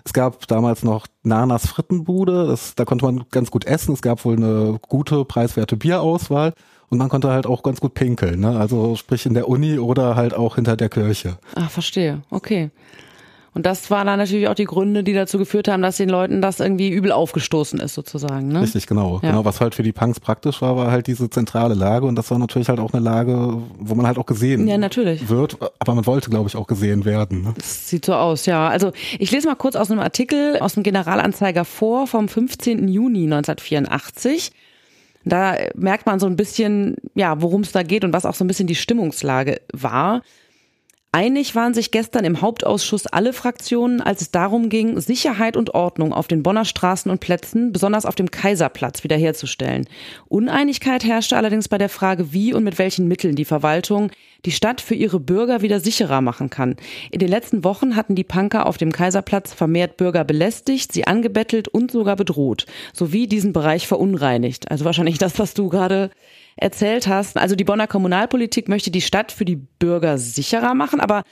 Es 0.05 0.13
gab 0.13 0.47
damals 0.47 0.83
noch 0.83 1.07
Nanas 1.23 1.67
Frittenbude, 1.67 2.47
das, 2.47 2.75
da 2.75 2.85
konnte 2.85 3.05
man 3.05 3.25
ganz 3.31 3.51
gut 3.51 3.65
essen. 3.65 3.93
Es 3.93 4.01
gab 4.01 4.23
wohl 4.25 4.37
eine 4.37 4.79
gute, 4.81 5.25
preiswerte 5.25 5.75
Bierauswahl 5.75 6.53
und 6.89 6.97
man 6.97 7.09
konnte 7.09 7.29
halt 7.29 7.45
auch 7.45 7.63
ganz 7.63 7.79
gut 7.79 7.93
pinkeln. 7.93 8.39
Ne? 8.39 8.57
Also 8.57 8.95
sprich 8.95 9.25
in 9.25 9.33
der 9.33 9.47
Uni 9.47 9.79
oder 9.79 10.15
halt 10.15 10.33
auch 10.33 10.55
hinter 10.55 10.77
der 10.77 10.89
Kirche. 10.89 11.37
Ah, 11.55 11.67
verstehe. 11.67 12.21
Okay. 12.29 12.69
Und 13.53 13.65
das 13.65 13.91
waren 13.91 14.07
dann 14.07 14.17
natürlich 14.17 14.47
auch 14.47 14.53
die 14.53 14.65
Gründe, 14.65 15.03
die 15.03 15.11
dazu 15.11 15.37
geführt 15.37 15.67
haben, 15.67 15.81
dass 15.81 15.97
den 15.97 16.07
Leuten 16.07 16.41
das 16.41 16.61
irgendwie 16.61 16.89
übel 16.89 17.11
aufgestoßen 17.11 17.79
ist, 17.79 17.93
sozusagen. 17.93 18.47
Ne? 18.47 18.61
Richtig, 18.61 18.87
genau. 18.87 19.19
Ja. 19.21 19.31
Genau, 19.31 19.43
was 19.43 19.59
halt 19.59 19.75
für 19.75 19.83
die 19.83 19.91
Punks 19.91 20.21
praktisch 20.21 20.61
war, 20.61 20.77
war 20.77 20.89
halt 20.89 21.07
diese 21.07 21.29
zentrale 21.29 21.73
Lage 21.73 22.05
und 22.05 22.15
das 22.15 22.31
war 22.31 22.39
natürlich 22.39 22.69
halt 22.69 22.79
auch 22.79 22.93
eine 22.93 23.03
Lage, 23.03 23.61
wo 23.77 23.95
man 23.95 24.07
halt 24.07 24.17
auch 24.17 24.25
gesehen 24.25 24.67
ja, 24.69 24.77
natürlich. 24.77 25.27
wird, 25.27 25.57
aber 25.79 25.95
man 25.95 26.05
wollte, 26.05 26.29
glaube 26.29 26.47
ich, 26.47 26.55
auch 26.55 26.65
gesehen 26.65 27.03
werden. 27.03 27.43
Ne? 27.43 27.53
Das 27.57 27.89
sieht 27.89 28.05
so 28.05 28.13
aus, 28.13 28.45
ja. 28.45 28.69
Also 28.69 28.93
ich 29.19 29.31
lese 29.31 29.47
mal 29.47 29.55
kurz 29.55 29.75
aus 29.75 29.91
einem 29.91 29.99
Artikel 29.99 30.57
aus 30.59 30.75
dem 30.75 30.83
Generalanzeiger 30.83 31.65
vor 31.65 32.07
vom 32.07 32.29
15. 32.29 32.87
Juni 32.87 33.23
1984. 33.23 34.53
Da 35.23 35.55
merkt 35.75 36.05
man 36.05 36.19
so 36.19 36.25
ein 36.25 36.35
bisschen, 36.35 36.95
ja, 37.15 37.41
worum 37.41 37.61
es 37.61 37.73
da 37.73 37.83
geht 37.83 38.05
und 38.05 38.13
was 38.13 38.25
auch 38.25 38.33
so 38.33 38.43
ein 38.43 38.47
bisschen 38.47 38.67
die 38.67 38.75
Stimmungslage 38.75 39.61
war. 39.73 40.21
Einig 41.13 41.55
waren 41.55 41.73
sich 41.73 41.91
gestern 41.91 42.23
im 42.23 42.39
Hauptausschuss 42.39 43.05
alle 43.05 43.33
Fraktionen, 43.33 43.99
als 43.99 44.21
es 44.21 44.31
darum 44.31 44.69
ging, 44.69 44.97
Sicherheit 45.01 45.57
und 45.57 45.73
Ordnung 45.73 46.13
auf 46.13 46.29
den 46.29 46.41
Bonner 46.41 46.63
Straßen 46.63 47.11
und 47.11 47.19
Plätzen, 47.19 47.73
besonders 47.73 48.05
auf 48.05 48.15
dem 48.15 48.31
Kaiserplatz, 48.31 49.03
wiederherzustellen. 49.03 49.89
Uneinigkeit 50.29 51.03
herrschte 51.03 51.35
allerdings 51.35 51.67
bei 51.67 51.77
der 51.77 51.89
Frage, 51.89 52.31
wie 52.31 52.53
und 52.53 52.63
mit 52.63 52.79
welchen 52.79 53.09
Mitteln 53.09 53.35
die 53.35 53.43
Verwaltung 53.43 54.09
die 54.45 54.51
Stadt 54.51 54.79
für 54.79 54.95
ihre 54.95 55.19
Bürger 55.19 55.61
wieder 55.61 55.81
sicherer 55.81 56.21
machen 56.21 56.49
kann. 56.49 56.77
In 57.11 57.19
den 57.19 57.27
letzten 57.27 57.65
Wochen 57.65 57.97
hatten 57.97 58.15
die 58.15 58.23
Punker 58.23 58.65
auf 58.65 58.77
dem 58.77 58.93
Kaiserplatz 58.93 59.53
vermehrt 59.53 59.97
Bürger 59.97 60.23
belästigt, 60.23 60.93
sie 60.93 61.07
angebettelt 61.07 61.67
und 61.67 61.91
sogar 61.91 62.15
bedroht, 62.15 62.67
sowie 62.93 63.27
diesen 63.27 63.51
Bereich 63.51 63.85
verunreinigt. 63.85 64.71
Also 64.71 64.85
wahrscheinlich 64.85 65.17
das, 65.17 65.37
was 65.39 65.53
du 65.55 65.67
gerade 65.67 66.09
erzählt 66.61 67.07
hast. 67.07 67.37
Also 67.37 67.55
die 67.55 67.63
Bonner 67.63 67.87
Kommunalpolitik 67.87 68.69
möchte 68.69 68.91
die 68.91 69.01
Stadt 69.01 69.31
für 69.31 69.45
die 69.45 69.55
Bürger 69.55 70.17
sicherer 70.17 70.73
machen, 70.73 70.99
aber 70.99 71.23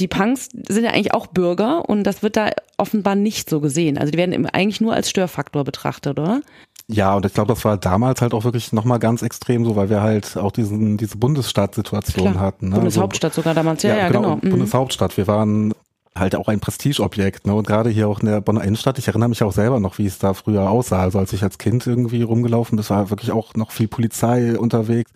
die 0.00 0.08
Punks 0.08 0.48
sind 0.68 0.84
ja 0.84 0.90
eigentlich 0.90 1.14
auch 1.14 1.28
Bürger 1.28 1.88
und 1.88 2.04
das 2.04 2.22
wird 2.22 2.36
da 2.36 2.50
offenbar 2.78 3.14
nicht 3.14 3.48
so 3.48 3.60
gesehen. 3.60 3.96
Also 3.96 4.10
die 4.10 4.18
werden 4.18 4.46
eigentlich 4.46 4.80
nur 4.80 4.92
als 4.92 5.08
Störfaktor 5.08 5.62
betrachtet, 5.64 6.18
oder? 6.18 6.42
Ja, 6.88 7.14
und 7.14 7.24
ich 7.24 7.32
glaube, 7.32 7.54
das 7.54 7.64
war 7.64 7.76
damals 7.76 8.20
halt 8.20 8.34
auch 8.34 8.44
wirklich 8.44 8.72
nochmal 8.72 8.98
ganz 8.98 9.22
extrem 9.22 9.64
so, 9.64 9.76
weil 9.76 9.88
wir 9.88 10.02
halt 10.02 10.36
auch 10.36 10.52
diesen, 10.52 10.96
diese 10.96 11.16
Bundesstaatsituation 11.16 12.40
hatten. 12.40 12.70
Ne? 12.70 12.74
Bundeshauptstadt 12.74 13.32
also, 13.32 13.42
sogar 13.42 13.54
damals, 13.54 13.82
ja, 13.84 13.90
ja, 13.90 13.96
ja 13.96 14.08
genau. 14.08 14.22
genau. 14.22 14.36
Mhm. 14.42 14.50
Bundeshauptstadt. 14.50 15.16
Wir 15.16 15.26
waren 15.26 15.72
halt 16.16 16.36
auch 16.36 16.48
ein 16.48 16.60
Prestigeobjekt. 16.60 17.46
Ne? 17.46 17.54
Und 17.54 17.66
gerade 17.66 17.90
hier 17.90 18.08
auch 18.08 18.20
in 18.20 18.26
der 18.26 18.40
Bonner 18.40 18.62
Innenstadt, 18.62 18.98
ich 18.98 19.08
erinnere 19.08 19.28
mich 19.28 19.42
auch 19.42 19.52
selber 19.52 19.80
noch, 19.80 19.98
wie 19.98 20.06
es 20.06 20.18
da 20.18 20.34
früher 20.34 20.70
aussah. 20.70 21.00
Also 21.00 21.18
als 21.18 21.32
ich 21.32 21.42
als 21.42 21.58
Kind 21.58 21.86
irgendwie 21.86 22.22
rumgelaufen 22.22 22.76
bin, 22.76 22.88
war 22.88 23.10
wirklich 23.10 23.32
auch 23.32 23.54
noch 23.54 23.72
viel 23.72 23.88
Polizei 23.88 24.58
unterwegs. 24.58 25.10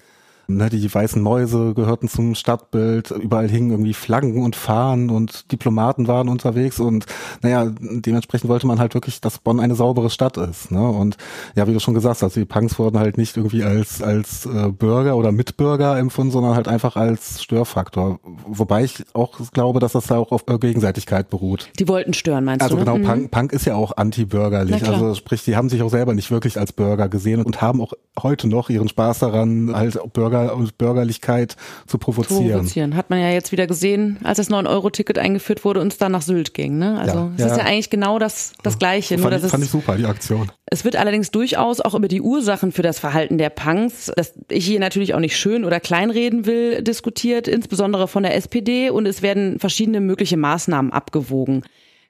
Ne, 0.50 0.70
die 0.70 0.94
weißen 0.94 1.20
Mäuse 1.20 1.74
gehörten 1.74 2.08
zum 2.08 2.34
Stadtbild, 2.34 3.10
überall 3.10 3.50
hingen 3.50 3.70
irgendwie 3.70 3.92
Flaggen 3.92 4.42
und 4.42 4.56
Fahnen 4.56 5.10
und 5.10 5.52
Diplomaten 5.52 6.08
waren 6.08 6.30
unterwegs 6.30 6.80
und 6.80 7.04
naja, 7.42 7.70
dementsprechend 7.78 8.48
wollte 8.48 8.66
man 8.66 8.78
halt 8.78 8.94
wirklich, 8.94 9.20
dass 9.20 9.40
Bonn 9.40 9.60
eine 9.60 9.74
saubere 9.74 10.08
Stadt 10.08 10.38
ist. 10.38 10.70
Ne? 10.70 10.88
Und 10.88 11.18
ja, 11.54 11.68
wie 11.68 11.74
du 11.74 11.80
schon 11.80 11.92
gesagt 11.92 12.22
hast, 12.22 12.34
die 12.34 12.46
Punks 12.46 12.78
wurden 12.78 12.98
halt 12.98 13.18
nicht 13.18 13.36
irgendwie 13.36 13.62
als, 13.62 14.00
als 14.00 14.46
äh, 14.46 14.70
Bürger 14.70 15.18
oder 15.18 15.32
Mitbürger 15.32 15.98
empfunden, 15.98 16.32
sondern 16.32 16.54
halt 16.54 16.66
einfach 16.66 16.96
als 16.96 17.42
Störfaktor. 17.42 18.18
Wobei 18.46 18.84
ich 18.84 19.04
auch 19.12 19.38
glaube, 19.52 19.80
dass 19.80 19.92
das 19.92 20.06
da 20.06 20.16
auch 20.16 20.32
auf 20.32 20.46
Gegenseitigkeit 20.46 21.28
beruht. 21.28 21.68
Die 21.78 21.88
wollten 21.88 22.14
stören, 22.14 22.46
meinst 22.46 22.62
also 22.62 22.76
du? 22.76 22.80
Also 22.80 22.92
genau, 22.94 23.04
mhm. 23.04 23.06
Punk, 23.06 23.30
Punk 23.30 23.52
ist 23.52 23.66
ja 23.66 23.74
auch 23.74 23.98
anti-bürgerlich. 23.98 24.88
Also 24.88 25.14
sprich, 25.14 25.44
die 25.44 25.56
haben 25.56 25.68
sich 25.68 25.82
auch 25.82 25.90
selber 25.90 26.14
nicht 26.14 26.30
wirklich 26.30 26.58
als 26.58 26.72
Bürger 26.72 27.10
gesehen 27.10 27.42
und 27.42 27.60
haben 27.60 27.82
auch 27.82 27.92
heute 28.22 28.48
noch 28.48 28.70
ihren 28.70 28.88
Spaß 28.88 29.18
daran, 29.18 29.72
halt 29.74 29.98
Bürger 30.14 30.37
Bürger 30.38 30.56
und 30.56 30.78
Bürgerlichkeit 30.78 31.56
zu 31.86 31.98
provozieren. 31.98 32.50
provozieren. 32.50 32.96
Hat 32.96 33.10
man 33.10 33.20
ja 33.20 33.30
jetzt 33.30 33.52
wieder 33.52 33.66
gesehen, 33.66 34.18
als 34.22 34.38
das 34.38 34.50
9-Euro-Ticket 34.50 35.18
eingeführt 35.18 35.64
wurde 35.64 35.80
und 35.80 35.92
es 35.92 35.98
dann 35.98 36.12
nach 36.12 36.22
Sylt 36.22 36.54
ging. 36.54 36.78
Ne? 36.78 36.98
Also 36.98 37.18
Ja, 37.18 37.32
es 37.36 37.44
ist 37.44 37.50
ja. 37.50 37.58
ja 37.58 37.64
eigentlich 37.64 37.90
genau 37.90 38.18
das, 38.18 38.52
das 38.62 38.78
Gleiche. 38.78 39.16
nur, 39.16 39.24
fand, 39.24 39.34
dass 39.34 39.44
ich, 39.44 39.50
fand 39.50 39.62
es, 39.62 39.68
ich 39.68 39.72
super, 39.72 39.96
die 39.96 40.06
Aktion. 40.06 40.50
es 40.66 40.84
wird 40.84 40.96
allerdings 40.96 41.30
durchaus 41.30 41.80
auch 41.80 41.94
über 41.94 42.08
die 42.08 42.20
Ursachen 42.20 42.72
für 42.72 42.82
das 42.82 42.98
Verhalten 42.98 43.38
der 43.38 43.50
Punks, 43.50 44.12
das 44.16 44.34
ich 44.48 44.66
hier 44.66 44.80
natürlich 44.80 45.14
auch 45.14 45.20
nicht 45.20 45.36
schön 45.36 45.64
oder 45.64 45.80
kleinreden 45.80 46.46
will, 46.46 46.82
diskutiert, 46.82 47.48
insbesondere 47.48 48.08
von 48.08 48.22
der 48.22 48.34
SPD 48.34 48.90
und 48.90 49.06
es 49.06 49.22
werden 49.22 49.58
verschiedene 49.58 50.00
mögliche 50.00 50.36
Maßnahmen 50.36 50.92
abgewogen. 50.92 51.62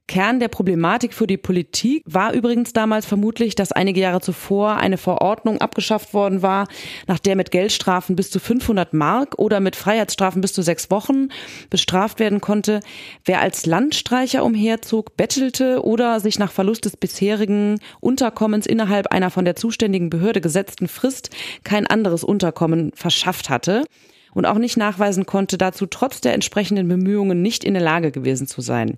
Kern 0.08 0.40
der 0.40 0.48
Problematik 0.48 1.12
für 1.12 1.26
die 1.26 1.36
Politik 1.36 2.02
war 2.06 2.32
übrigens 2.32 2.72
damals 2.72 3.04
vermutlich, 3.04 3.54
dass 3.54 3.72
einige 3.72 4.00
Jahre 4.00 4.22
zuvor 4.22 4.78
eine 4.78 4.96
Verordnung 4.96 5.60
abgeschafft 5.60 6.14
worden 6.14 6.40
war, 6.40 6.66
nach 7.06 7.18
der 7.18 7.36
mit 7.36 7.50
Geldstrafen 7.50 8.16
bis 8.16 8.30
zu 8.30 8.40
500 8.40 8.94
Mark 8.94 9.38
oder 9.38 9.60
mit 9.60 9.76
Freiheitsstrafen 9.76 10.40
bis 10.40 10.54
zu 10.54 10.62
sechs 10.62 10.90
Wochen 10.90 11.28
bestraft 11.68 12.20
werden 12.20 12.40
konnte, 12.40 12.80
wer 13.26 13.42
als 13.42 13.66
Landstreicher 13.66 14.44
umherzog, 14.44 15.14
bettelte 15.18 15.84
oder 15.84 16.20
sich 16.20 16.38
nach 16.38 16.52
Verlust 16.52 16.86
des 16.86 16.96
bisherigen 16.96 17.78
Unterkommens 18.00 18.66
innerhalb 18.66 19.08
einer 19.08 19.30
von 19.30 19.44
der 19.44 19.56
zuständigen 19.56 20.08
Behörde 20.08 20.40
gesetzten 20.40 20.88
Frist 20.88 21.28
kein 21.64 21.86
anderes 21.86 22.24
Unterkommen 22.24 22.92
verschafft 22.94 23.50
hatte 23.50 23.84
und 24.32 24.46
auch 24.46 24.58
nicht 24.58 24.78
nachweisen 24.78 25.26
konnte, 25.26 25.58
dazu 25.58 25.84
trotz 25.84 26.22
der 26.22 26.32
entsprechenden 26.32 26.88
Bemühungen 26.88 27.42
nicht 27.42 27.62
in 27.62 27.74
der 27.74 27.82
Lage 27.82 28.10
gewesen 28.10 28.46
zu 28.46 28.62
sein. 28.62 28.96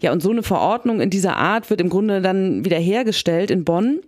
Ja, 0.00 0.12
und 0.12 0.22
so 0.22 0.30
eine 0.30 0.42
Verordnung 0.42 1.00
in 1.00 1.10
dieser 1.10 1.36
Art 1.36 1.70
wird 1.70 1.80
im 1.80 1.88
Grunde 1.88 2.20
dann 2.20 2.64
wieder 2.64 2.78
hergestellt 2.78 3.50
in 3.50 3.64
Bonn. 3.64 4.00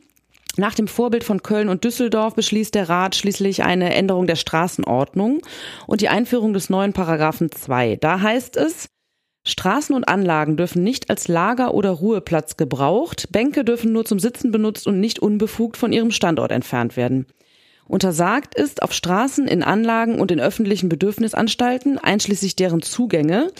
Nach 0.57 0.75
dem 0.75 0.89
Vorbild 0.89 1.23
von 1.23 1.43
Köln 1.43 1.69
und 1.69 1.85
Düsseldorf 1.85 2.35
beschließt 2.35 2.75
der 2.75 2.89
Rat 2.89 3.15
schließlich 3.15 3.63
eine 3.63 3.95
Änderung 3.95 4.27
der 4.27 4.37
Straßenordnung 4.37 5.41
und 5.87 6.01
die 6.01 6.09
Einführung 6.09 6.53
des 6.53 6.69
neuen 6.69 6.93
Paragraphen 6.93 7.53
2. 7.53 7.97
Da 7.97 8.21
heißt 8.21 8.57
es, 8.57 8.89
Straßen 9.47 9.95
und 9.95 10.09
Anlagen 10.09 10.57
dürfen 10.57 10.83
nicht 10.83 11.11
als 11.11 11.29
Lager 11.29 11.75
oder 11.75 11.91
Ruheplatz 11.91 12.57
gebraucht, 12.57 13.29
Bänke 13.31 13.65
dürfen 13.65 13.93
nur 13.93 14.05
zum 14.05 14.19
Sitzen 14.19 14.51
benutzt 14.51 14.87
und 14.87 15.01
nicht 15.01 15.21
unbefugt 15.21 15.77
von 15.77 15.93
ihrem 15.93 16.11
Standort 16.11 16.51
entfernt 16.51 16.97
werden. 16.97 17.27
Untersagt 17.87 18.55
ist 18.55 18.83
auf 18.83 18.93
Straßen, 18.93 19.49
in 19.49 19.63
Anlagen 19.63 20.21
und 20.21 20.31
in 20.31 20.41
öffentlichen 20.41 20.91
Bedürfnisanstalten, 20.91 21.99
einschließlich 21.99 22.57
deren 22.57 22.83
Zugänge, 22.83 23.51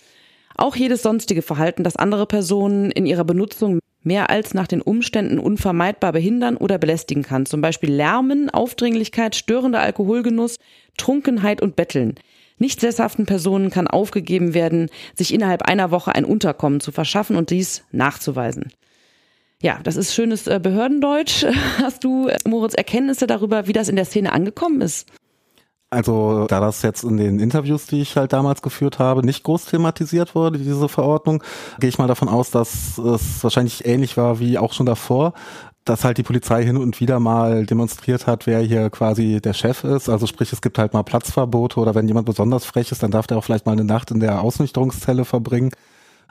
auch 0.59 0.77
jedes 0.77 1.03
sonstige 1.03 1.43
Verhalten, 1.43 1.85
das 1.85 1.97
andere 1.97 2.27
Personen 2.27 2.91
in 2.91 3.07
ihrer 3.07 3.25
Benutzung 3.25 3.81
mehr 4.03 4.31
als 4.31 4.55
nach 4.55 4.67
den 4.67 4.81
Umständen 4.81 5.39
unvermeidbar 5.39 6.13
behindern 6.13 6.57
oder 6.57 6.79
belästigen 6.79 7.23
kann. 7.23 7.47
Zum 7.47 7.61
Beispiel 7.61 7.93
Lärmen, 7.93 8.51
Aufdringlichkeit, 8.51 9.37
störender 9.37 9.81
Alkoholgenuss, 9.81 10.57
Trunkenheit 10.97 11.61
und 11.61 11.77
Betteln. 11.77 12.15
Nicht 12.59 12.81
sesshaften 12.81 13.27
Personen 13.27 13.71
kann 13.71 13.87
aufgegeben 13.87 14.55
werden, 14.55 14.89
sich 15.15 15.33
innerhalb 15.33 15.63
einer 15.63 15.91
Woche 15.91 16.15
ein 16.15 16.25
Unterkommen 16.25 16.81
zu 16.81 16.91
verschaffen 16.91 17.37
und 17.37 17.51
dies 17.51 17.85
nachzuweisen. 17.93 18.73
Ja, 19.61 19.81
das 19.83 19.97
ist 19.97 20.15
schönes 20.15 20.47
äh, 20.47 20.61
Behördendeutsch. 20.63 21.45
Hast 21.79 22.05
du, 22.05 22.29
äh, 22.29 22.37
Moritz, 22.47 22.75
Erkenntnisse 22.75 23.27
darüber, 23.27 23.67
wie 23.67 23.73
das 23.73 23.89
in 23.89 23.97
der 23.97 24.05
Szene 24.05 24.33
angekommen 24.33 24.81
ist? 24.81 25.09
Also 25.91 26.47
da 26.49 26.61
das 26.61 26.83
jetzt 26.83 27.03
in 27.03 27.17
den 27.17 27.39
Interviews, 27.39 27.87
die 27.87 28.03
ich 28.03 28.17
halt 28.17 28.35
damals 28.35 28.61
geführt 28.61 28.99
habe, 28.99 29.25
nicht 29.25 29.43
groß 29.43 29.65
thematisiert 29.65 30.35
wurde, 30.35 30.59
diese 30.59 30.87
Verordnung, 30.89 31.43
gehe 31.81 31.89
ich 31.89 31.97
mal 31.97 32.07
davon 32.07 32.29
aus, 32.29 32.51
dass 32.51 32.99
es 32.99 33.43
wahrscheinlich 33.43 33.87
ähnlich 33.87 34.19
war 34.19 34.39
wie 34.39 34.59
auch 34.59 34.75
schon 34.75 34.85
davor, 34.85 35.33
dass 35.87 36.05
halt 36.05 36.19
die 36.19 36.23
Polizei 36.23 36.63
hin 36.63 36.77
und 36.77 37.01
wieder 37.01 37.21
mal 37.21 37.65
demonstriert 37.65 38.27
hat, 38.27 38.47
wer 38.47 38.61
hier 38.61 38.91
quasi 38.91 39.41
der 39.41 39.55
Chef 39.55 39.83
ist. 39.85 40.11
Also 40.11 40.27
sprich, 40.27 40.53
es 40.53 40.61
gibt 40.61 40.77
halt 40.79 40.93
mal 40.93 41.05
Platzverbote 41.05 41.81
oder 41.81 41.95
wenn 41.95 42.07
jemand 42.07 42.27
besonders 42.27 42.67
frech 42.67 42.93
ist, 42.93 43.03
dann 43.03 43.11
darf 43.11 43.27
der 43.27 43.39
auch 43.39 43.45
vielleicht 43.45 43.65
mal 43.65 43.73
eine 43.73 43.85
Nacht 43.85 44.11
in 44.11 44.21
der 44.21 44.43
Ausnüchterungszelle 44.43 45.25
verbringen. 45.25 45.71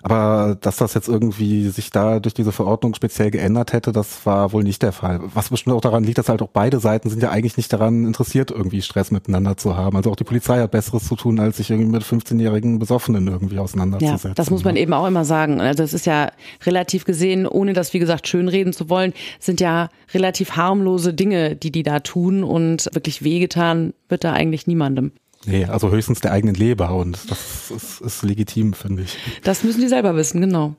Aber 0.04 0.58
dass 0.62 0.78
das 0.78 0.94
jetzt 0.94 1.08
irgendwie 1.10 1.70
sich 1.70 1.90
da 1.90 2.20
durch 2.20 2.34
diese 2.34 2.52
Verordnung 2.52 2.94
speziell 2.94 3.32
geändert 3.32 3.74
hätte, 3.74 3.92
das 3.92 4.26
war 4.26 4.54
wohl 4.54 4.64
nicht 4.64 4.82
der 4.84 4.92
Fall. 4.92 5.20
Was 5.34 5.50
bestimmt 5.50 5.76
auch 5.76 5.82
daran 5.82 6.04
liegt, 6.04 6.18
dass 6.18 6.30
halt 6.30 6.42
auch 6.42 6.50
beide 6.50 6.80
Seiten 6.80 7.10
sind 7.10 7.24
ja 7.24 7.32
eigentlich 7.32 7.58
nicht 7.58 7.74
daran 7.74 8.06
interessiert, 8.06 8.52
irgendwie 8.52 8.82
Stress 8.82 9.12
miteinander 9.12 9.58
zu 9.58 9.76
haben. 9.76 9.98
Also 9.98 10.12
auch 10.12 10.16
die 10.16 10.24
Polizei 10.24 10.60
hat 10.60 10.72
Besseres 10.72 11.08
zu 11.08 11.16
tun, 11.16 11.40
als 11.40 11.58
sich 11.58 11.72
irgendwie 11.72 11.92
mit 11.92 12.04
15-jährigen 12.04 12.80
Besoffenen 12.80 13.28
irgendwie 13.28 13.56
Ja, 13.56 13.62
auseinanderzusetzen. 13.62 14.36
das 14.36 14.50
muss 14.50 14.64
man 14.64 14.76
eben 14.76 14.94
auch 14.94 15.08
immer 15.08 15.26
sagen. 15.26 15.60
Also 15.62 15.84
es 15.84 15.94
ist 15.94 16.06
ja 16.06 16.32
relativ 16.66 17.06
gesehen, 17.06 17.48
ohne 17.48 17.74
das 17.74 17.94
wie 17.94 18.00
gesagt 18.00 18.28
schönreden 18.28 18.74
zu 18.74 18.90
wollen, 18.90 19.14
sind 19.40 19.60
ja 19.60 19.90
relativ 20.14 20.52
harmlose 20.52 21.14
Dinge, 21.14 21.56
die 21.56 21.72
die 21.72 21.84
da 21.84 22.00
tun 22.00 22.44
und 22.44 22.88
wirklich 22.94 23.24
wehgetan 23.24 23.94
wird 24.10 24.24
da 24.24 24.34
eigentlich 24.34 24.68
niemandem. 24.68 25.12
Nee, 25.48 25.64
also 25.64 25.92
höchstens 25.92 26.20
der 26.20 26.34
eigenen 26.34 26.56
Leber 26.56 26.94
und 26.94 27.18
das 27.32 27.72
ist, 27.72 28.02
ist 28.02 28.24
legitim, 28.24 28.74
finde 28.74 29.04
ich. 29.04 29.18
Das 29.44 29.64
müssen 29.64 29.80
die 29.80 29.88
selber 29.88 30.14
wissen, 30.18 30.42
genau. 30.42 30.76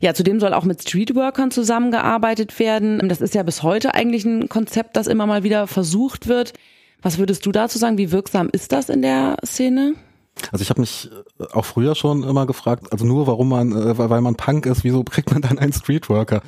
Ja, 0.00 0.14
zudem 0.14 0.38
soll 0.38 0.54
auch 0.54 0.62
mit 0.62 0.82
Streetworkern 0.82 1.50
zusammengearbeitet 1.50 2.60
werden. 2.60 3.08
Das 3.08 3.20
ist 3.20 3.34
ja 3.34 3.42
bis 3.42 3.64
heute 3.64 3.94
eigentlich 3.94 4.24
ein 4.24 4.48
Konzept, 4.48 4.96
das 4.96 5.08
immer 5.08 5.26
mal 5.26 5.42
wieder 5.42 5.66
versucht 5.66 6.28
wird. 6.28 6.52
Was 7.02 7.18
würdest 7.18 7.44
du 7.44 7.50
dazu 7.50 7.76
sagen? 7.76 7.98
Wie 7.98 8.12
wirksam 8.12 8.48
ist 8.52 8.70
das 8.70 8.88
in 8.88 9.02
der 9.02 9.36
Szene? 9.44 9.94
Also 10.52 10.62
ich 10.62 10.70
habe 10.70 10.80
mich 10.80 11.10
äh, 11.40 11.44
auch 11.52 11.64
früher 11.64 11.96
schon 11.96 12.22
immer 12.22 12.46
gefragt, 12.46 12.92
also 12.92 13.04
nur 13.04 13.26
warum 13.26 13.48
man, 13.48 13.72
äh, 13.72 13.98
weil 13.98 14.10
weil 14.10 14.20
man 14.20 14.36
Punk 14.36 14.64
ist, 14.66 14.84
wieso 14.84 15.02
kriegt 15.02 15.32
man 15.32 15.42
dann 15.42 15.58
einen 15.58 15.72
Streetworker? 15.72 16.40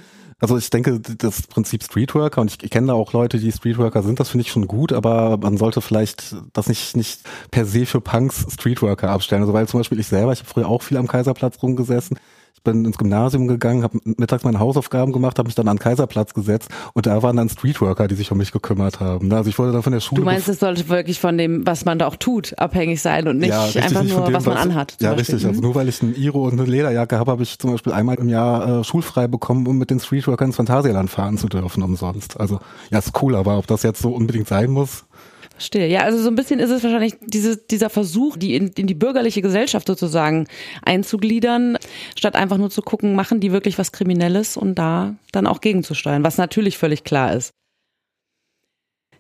Also 0.45 0.59
ich 0.59 0.69
denke, 0.69 1.01
das 1.01 1.47
Prinzip 1.47 1.83
Streetworker, 1.83 2.43
und 2.43 2.51
ich, 2.51 2.63
ich 2.63 2.71
kenne 2.71 2.89
da 2.89 2.93
auch 2.93 3.15
Leute, 3.15 3.39
die 3.39 3.51
Streetworker 3.51 4.03
sind, 4.03 4.21
das 4.21 4.29
finde 4.29 4.43
ich 4.43 4.53
schon 4.53 4.69
gut, 4.69 4.93
aber 4.93 5.39
man 5.39 5.57
sollte 5.57 5.81
vielleicht 5.81 6.37
das 6.53 6.69
nicht, 6.69 6.95
nicht 6.99 7.21
per 7.51 7.65
se 7.65 7.87
für 7.87 8.03
Punks 8.03 8.45
Streetworker 8.53 9.09
abstellen. 9.09 9.41
Also 9.41 9.55
weil 9.55 9.67
zum 9.67 9.81
Beispiel 9.81 9.99
ich 10.01 10.07
selber, 10.07 10.35
ich 10.35 10.41
habe 10.41 10.51
früher 10.51 10.69
auch 10.69 10.83
viel 10.83 10.99
am 10.99 11.09
Kaiserplatz 11.09 11.63
rumgesessen, 11.63 12.19
bin 12.65 12.85
ins 12.85 12.99
Gymnasium 12.99 13.47
gegangen, 13.47 13.83
habe 13.83 13.99
mittags 14.05 14.43
meine 14.45 14.59
Hausaufgaben 14.59 15.13
gemacht, 15.13 15.39
habe 15.39 15.47
mich 15.47 15.55
dann 15.55 15.69
an 15.69 15.77
den 15.77 15.83
Kaiserplatz 15.83 16.35
gesetzt 16.35 16.69
und 16.95 17.07
da 17.07 17.23
waren 17.23 17.37
dann 17.37 17.49
Streetworker, 17.49 18.09
die 18.09 18.15
sich 18.17 18.33
um 18.33 18.39
mich 18.39 18.51
gekümmert 18.53 19.01
haben. 19.01 19.33
Also 19.33 19.49
ich 19.51 19.59
wurde 19.59 19.73
dann 19.73 19.83
von 19.83 19.93
der 19.93 20.01
Schule 20.01 20.23
Du 20.23 20.25
meinst, 20.25 20.49
es 20.49 20.59
sollte 20.61 20.89
wirklich 20.89 21.21
von 21.21 21.39
dem, 21.39 21.67
was 21.67 21.85
man 21.85 21.99
da 21.99 22.07
auch 22.09 22.17
tut, 22.17 22.59
abhängig 22.59 23.01
sein 23.01 23.29
und 23.29 23.39
nicht 23.39 23.53
richtig, 23.55 23.83
einfach 23.85 24.03
nur, 24.03 24.25
dem, 24.25 24.35
was 24.35 24.47
man 24.47 24.57
anhat. 24.57 24.97
Ja, 25.01 25.11
Beispiel. 25.13 25.35
richtig. 25.35 25.47
Also 25.47 25.61
Mhm. 25.61 25.65
nur 25.67 25.75
weil 25.77 25.89
ich 25.89 26.03
ein 26.03 26.15
Iro 26.17 26.45
und 26.45 26.55
eine 26.59 26.65
Lederjacke 26.69 27.19
habe, 27.19 27.31
habe 27.31 27.43
ich 27.43 27.59
zum 27.59 27.73
Beispiel 27.73 27.93
einmal 27.93 28.17
im 28.17 28.29
Jahr 28.29 28.81
äh, 28.81 28.85
schulfrei 28.85 29.29
bekommen, 29.29 29.67
um 29.67 29.79
mit 29.79 29.91
den 29.91 30.01
Streetworkern 30.01 30.49
ins 30.49 30.57
Phantasialand 30.57 31.11
fahren 31.11 31.39
zu 31.39 31.49
dürfen 31.49 31.83
umsonst. 31.83 32.41
Also 32.41 32.59
ja, 32.91 32.99
ist 32.99 33.13
cool, 33.23 33.37
aber 33.37 33.59
ob 33.59 33.67
das 33.67 33.83
jetzt 33.83 34.01
so 34.01 34.11
unbedingt 34.15 34.49
sein 34.49 34.71
muss, 34.71 35.05
Verstehe. 35.55 35.87
Ja, 35.87 36.01
also 36.01 36.21
so 36.21 36.29
ein 36.29 36.35
bisschen 36.35 36.59
ist 36.59 36.71
es 36.71 36.83
wahrscheinlich 36.83 37.15
diese, 37.21 37.57
dieser 37.57 37.89
Versuch, 37.89 38.37
die 38.37 38.57
in, 38.57 38.69
in 38.77 38.89
die 38.89 38.95
bürgerliche 38.95 39.41
Gesellschaft 39.41 39.87
sozusagen 39.87 40.49
einzugliedern, 40.83 41.79
statt 42.17 42.35
einfach 42.35 42.59
nur 42.59 42.71
zu 42.71 42.83
gucken, 42.83 43.15
machen 43.15 43.39
die 43.39 43.53
wirklich 43.53 43.79
was 43.79 43.93
Kriminelles 43.93 44.57
und 44.57 44.75
da 44.75 45.15
dann 45.31 45.47
auch 45.47 45.61
gegenzusteuern, 45.61 46.25
was 46.25 46.39
natürlich 46.39 46.77
völlig 46.77 47.05
klar 47.05 47.35
ist. 47.35 47.53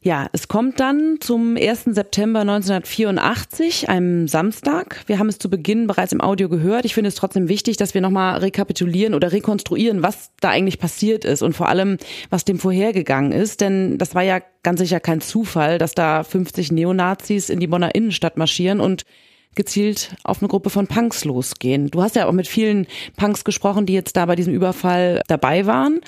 Ja, 0.04 0.28
es 0.32 0.49
kommt 0.49 0.80
dann 0.80 1.16
zum 1.20 1.56
1. 1.56 1.84
September 1.87 2.40
1984, 2.40 3.88
einem 3.88 4.28
Samstag. 4.28 5.02
Wir 5.06 5.18
haben 5.18 5.30
es 5.30 5.38
zu 5.38 5.49
Beginn 5.49 5.87
bereits 5.87 6.12
im 6.12 6.20
Audio 6.20 6.50
gehört. 6.50 6.84
Ich 6.84 6.92
finde 6.92 7.08
es 7.08 7.14
trotzdem 7.14 7.49
wichtig, 7.49 7.78
dass 7.78 7.94
wir 7.94 8.02
nochmal 8.02 8.37
rekapitulieren 8.40 9.14
oder 9.14 9.32
rekonstruieren, 9.32 10.02
was 10.02 10.30
da 10.40 10.50
eigentlich 10.50 10.78
passiert 10.78 11.25
ist 11.25 11.40
und 11.40 11.54
vor 11.54 11.70
allem, 11.70 11.96
was 12.28 12.44
dem 12.44 12.58
vorhergegangen 12.58 13.32
ist. 13.32 13.62
Denn 13.62 13.96
das 13.96 14.14
war 14.14 14.20
ja 14.20 14.40
ganz 14.62 14.80
sicher 14.80 15.00
kein 15.00 15.23
Zufall, 15.23 15.78
dass 15.78 15.94
da 15.94 16.23
50 16.23 16.70
Neonazis 16.70 17.49
in 17.49 17.58
die 17.58 17.66
Bonner 17.66 17.94
Innenstadt 17.94 18.37
marschieren 18.37 18.80
und 18.80 19.06
gezielt 19.54 20.16
auf 20.23 20.42
eine 20.42 20.49
Gruppe 20.49 20.68
von 20.68 20.87
Punks 20.87 21.25
losgehen. 21.25 21.88
Du 21.88 22.02
hast 22.02 22.14
ja 22.14 22.26
auch 22.26 22.32
mit 22.32 22.46
vielen 22.46 22.88
Punks 23.16 23.42
gesprochen, 23.42 23.87
die 23.87 23.94
jetzt 23.94 24.18
da 24.18 24.26
bei 24.26 24.37
diesem 24.37 24.52
Überfall 24.52 25.23
dabei 25.28 25.64
waren. 25.64 26.02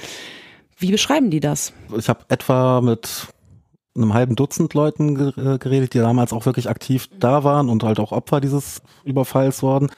Wie 0.77 0.91
beschreiben 0.91 1.31
die 1.31 1.41
das? 1.41 1.73
ich 1.97 2.11
habe 2.11 2.27
etwa 2.29 2.83
mit 2.83 3.29
einem 3.97 4.15
halben 4.15 4.37
Dutzend 4.37 4.75
Leuten 4.75 5.33
äh, 5.37 5.59
geredet, 5.59 5.95
die 5.95 5.99
damals 5.99 6.33
auch 6.33 6.47
wirklich 6.47 6.69
aktiv 6.69 7.09
da 7.19 7.45
waren 7.45 7.69
und 7.69 7.83
halt 7.83 7.99
auch 8.01 8.13
Opfer 8.13 8.41
dieses 8.41 8.83
Überfalls 9.05 9.63
wurden. 9.63 9.91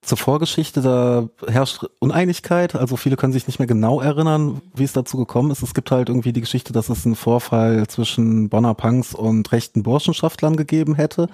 Zur 0.00 0.16
Vorgeschichte, 0.16 0.80
da 0.80 1.28
herrscht 1.48 1.84
Uneinigkeit, 1.98 2.76
also 2.76 2.96
viele 2.96 3.16
können 3.16 3.32
sich 3.32 3.48
nicht 3.48 3.58
mehr 3.58 3.66
genau 3.66 4.00
erinnern, 4.00 4.62
wie 4.72 4.84
es 4.84 4.92
dazu 4.92 5.16
gekommen 5.16 5.50
ist. 5.50 5.62
Es 5.62 5.74
gibt 5.74 5.90
halt 5.90 6.08
irgendwie 6.08 6.32
die 6.32 6.40
Geschichte, 6.40 6.72
dass 6.72 6.88
es 6.88 7.04
einen 7.04 7.16
Vorfall 7.16 7.84
zwischen 7.88 8.48
Bonner 8.48 8.74
Punks 8.74 9.12
und 9.12 9.50
rechten 9.50 9.82
Burschenschaftlern 9.82 10.56
gegeben 10.56 10.94
hätte, 10.94 11.28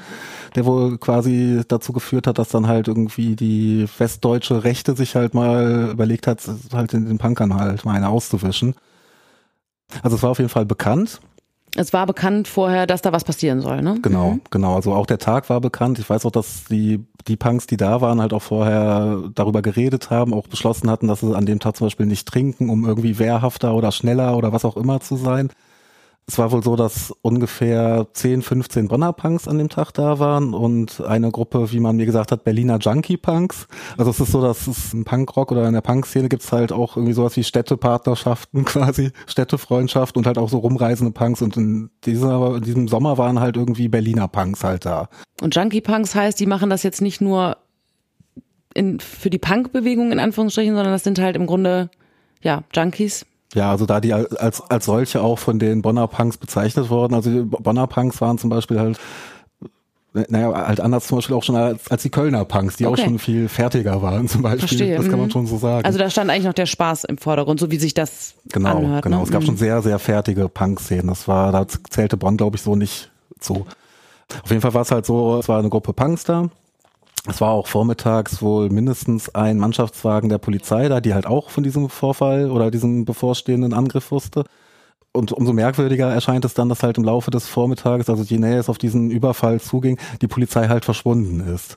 der 0.55 0.65
wohl 0.65 0.97
quasi 0.97 1.61
dazu 1.69 1.93
geführt 1.93 2.27
hat, 2.27 2.39
dass 2.39 2.49
dann 2.49 2.67
halt 2.67 2.89
irgendwie 2.89 3.37
die 3.37 3.87
westdeutsche 3.99 4.65
Rechte 4.65 4.97
sich 4.97 5.15
halt 5.15 5.35
mal 5.35 5.91
überlegt 5.93 6.27
hat, 6.27 6.41
halt 6.73 6.95
den 6.95 7.19
Punkern 7.19 7.55
halt 7.55 7.85
mal 7.85 7.93
eine 7.93 8.09
auszuwischen. 8.09 8.75
Also 10.03 10.17
es 10.17 10.23
war 10.23 10.31
auf 10.31 10.39
jeden 10.39 10.51
Fall 10.51 10.65
bekannt. 10.65 11.21
Es 11.77 11.93
war 11.93 12.07
bekannt 12.07 12.47
vorher, 12.47 12.87
dass 12.87 13.03
da 13.03 13.13
was 13.13 13.25
passieren 13.25 13.61
soll, 13.61 13.83
ne? 13.83 13.99
Genau, 14.01 14.39
genau. 14.51 14.77
Also 14.77 14.93
auch 14.93 15.07
der 15.07 15.19
Tag 15.19 15.51
war 15.51 15.61
bekannt. 15.61 15.99
Ich 15.99 16.09
weiß 16.09 16.25
auch, 16.25 16.31
dass 16.31 16.65
die, 16.65 17.05
die 17.27 17.37
Punks, 17.37 17.67
die 17.67 17.77
da 17.77 18.01
waren, 18.01 18.21
halt 18.21 18.33
auch 18.33 18.43
vorher 18.43 19.23
darüber 19.35 19.61
geredet 19.61 20.11
haben, 20.11 20.33
auch 20.33 20.47
beschlossen 20.47 20.89
hatten, 20.89 21.09
dass 21.09 21.21
sie 21.21 21.35
an 21.35 21.47
dem 21.47 21.59
Tag 21.59 21.77
zum 21.77 21.87
Beispiel 21.87 22.07
nicht 22.07 22.29
trinken, 22.29 22.71
um 22.71 22.85
irgendwie 22.85 23.19
wehrhafter 23.19 23.75
oder 23.75 23.91
schneller 23.91 24.37
oder 24.37 24.53
was 24.53 24.65
auch 24.65 24.77
immer 24.77 25.01
zu 25.01 25.17
sein. 25.17 25.51
Es 26.27 26.39
war 26.39 26.53
wohl 26.53 26.63
so, 26.63 26.75
dass 26.75 27.13
ungefähr 27.21 28.07
10, 28.15 28.41
15 28.41 28.89
Bonner 28.89 29.13
Punks 29.13 29.47
an 29.47 29.59
dem 29.59 29.69
Tag 29.69 29.93
da 29.93 30.19
waren 30.19 30.55
und 30.55 31.03
eine 31.03 31.31
Gruppe, 31.31 31.71
wie 31.71 31.81
man 31.81 31.97
mir 31.97 32.07
gesagt 32.07 32.33
hat, 32.33 32.45
Berliner 32.45 32.79
Junkie 32.79 33.19
Punks. 33.19 33.69
Also 33.99 34.11
es 34.11 34.21
ist 34.21 34.33
so, 34.33 34.41
dass 34.41 34.67
es 34.67 34.95
im 34.95 35.05
Punkrock 35.05 35.53
oder 35.53 35.67
in 35.69 35.75
der 35.75 35.83
Punk-Szene 35.83 36.31
gibt's 36.31 36.51
halt 36.51 36.73
auch 36.73 36.97
irgendwie 36.97 37.13
sowas 37.13 37.37
wie 37.37 37.45
Städtepartnerschaften 37.45 38.65
quasi, 38.65 39.11
Städtefreundschaft 39.27 40.17
und 40.17 40.27
halt 40.27 40.39
auch 40.39 40.49
so 40.49 40.59
rumreisende 40.59 41.13
Punks 41.13 41.43
und 41.43 41.59
in, 41.59 41.91
dieser, 42.05 42.57
in 42.57 42.63
diesem 42.63 42.89
Sommer 42.89 43.19
waren 43.19 43.41
halt 43.41 43.57
irgendwie 43.57 43.89
Berliner 43.89 44.29
Punks 44.29 44.65
halt 44.65 44.87
da. 44.87 45.11
Und 45.43 45.55
Junkie 45.55 45.83
Punks 45.83 46.15
heißt, 46.15 46.41
die 46.41 46.47
machen 46.47 46.71
das 46.71 46.83
jetzt 46.85 47.03
nicht 47.03 47.21
nur 47.21 47.59
in, 48.73 48.99
für 48.99 49.29
die 49.29 49.39
Punk-Bewegung 49.39 50.11
in 50.11 50.19
Anführungsstrichen, 50.19 50.75
sondern 50.75 50.93
das 50.93 51.05
sind 51.05 51.19
halt 51.19 51.37
im 51.37 51.47
Grunde 51.47 51.91
ja 52.41 52.65
Junkies, 52.75 53.27
ja, 53.55 53.71
also 53.71 53.87
da 53.87 54.01
die 54.01 54.13
als, 54.13 54.61
als 54.61 54.85
solche 54.85 55.23
auch 55.23 55.39
von 55.39 55.59
den 55.59 55.83
Bonner 55.83 56.09
Punks 56.09 56.37
bezeichnet 56.37 56.91
worden. 56.91 57.15
Also 57.15 57.31
die 57.31 57.43
Bonner 57.43 57.87
Punks 57.87 58.21
waren 58.21 58.39
zum 58.39 58.51
Beispiel 58.51 58.79
halt, 58.79 58.99
naja, 60.29 60.53
halt 60.67 60.81
anders 60.81 61.07
zum 61.07 61.19
Beispiel 61.19 61.37
auch 61.37 61.43
schon 61.43 61.57
als, 61.57 61.91
als 61.91 62.03
die 62.03 62.11
Kölner 62.11 62.45
Punks, 62.45 62.77
die 62.77 62.87
okay. 62.87 63.01
auch 63.01 63.05
schon 63.05 63.19
viel 63.19 63.49
fertiger 63.49 64.03
waren 64.03 64.29
zum 64.29 64.43
Beispiel. 64.43 64.69
Verstehe. 64.69 64.97
Das 64.97 65.09
kann 65.09 65.19
man 65.19 65.29
mhm. 65.29 65.33
schon 65.33 65.47
so 65.47 65.59
sagen. 65.59 65.85
Also 65.85 65.99
da 65.99 66.11
stand 66.11 66.31
eigentlich 66.31 66.45
noch 66.45 66.53
der 66.53 66.67
Spaß 66.67 67.05
im 67.05 67.19
Vordergrund, 67.19 67.61
so 67.61 67.71
wie 67.71 67.79
sich 67.79 67.95
das 67.95 68.35
genau, 68.53 68.77
anhört. 68.77 69.05
Genau, 69.05 69.19
ne? 69.19 69.23
es 69.23 69.31
gab 69.31 69.43
mhm. 69.43 69.47
schon 69.47 69.57
sehr, 69.57 69.83
sehr 69.83 69.99
fertige 69.99 70.49
Punk-Szenen. 70.49 71.09
Das 71.09 71.29
war, 71.29 71.53
da 71.53 71.67
zählte 71.91 72.17
Bonn, 72.17 72.37
glaube 72.37 72.57
ich, 72.57 72.63
so 72.63 72.77
nicht 72.77 73.11
zu. 73.39 73.67
Auf 74.43 74.51
jeden 74.51 74.63
Fall 74.63 74.75
war 74.75 74.83
es 74.83 74.91
halt 74.91 75.07
so, 75.07 75.39
es 75.39 75.49
war 75.49 75.59
eine 75.59 75.69
Gruppe 75.69 75.93
Punks 75.93 76.25
da 76.25 76.49
es 77.27 77.41
war 77.41 77.53
auch 77.53 77.67
vormittags 77.67 78.43
wohl 78.43 78.69
mindestens 78.69 79.35
ein 79.35 79.59
Mannschaftswagen 79.59 80.29
der 80.29 80.39
Polizei 80.39 80.89
da, 80.89 81.01
die 81.01 81.15
halt 81.15 81.27
auch 81.27 81.49
von 81.49 81.65
diesem 81.65 81.89
Vorfall 81.89 82.51
oder 82.51 82.71
diesem 82.71 83.07
bevorstehenden 83.07 83.73
Angriff 83.73 84.11
wusste. 84.11 84.45
Und 85.13 85.33
umso 85.33 85.53
merkwürdiger 85.53 86.13
erscheint 86.13 86.45
es 86.45 86.55
dann, 86.55 86.69
dass 86.69 86.83
halt 86.83 86.99
im 86.99 87.05
Laufe 87.05 87.31
des 87.31 87.49
Vormittages, 87.49 88.11
also 88.11 88.25
je 88.25 88.37
näher 88.37 88.59
es 88.59 88.69
auf 88.69 88.79
diesen 88.79 89.11
Überfall 89.11 89.61
zuging, 89.61 89.99
die 90.21 90.27
Polizei 90.27 90.67
halt 90.67 90.85
verschwunden 90.85 91.41
ist. 91.41 91.77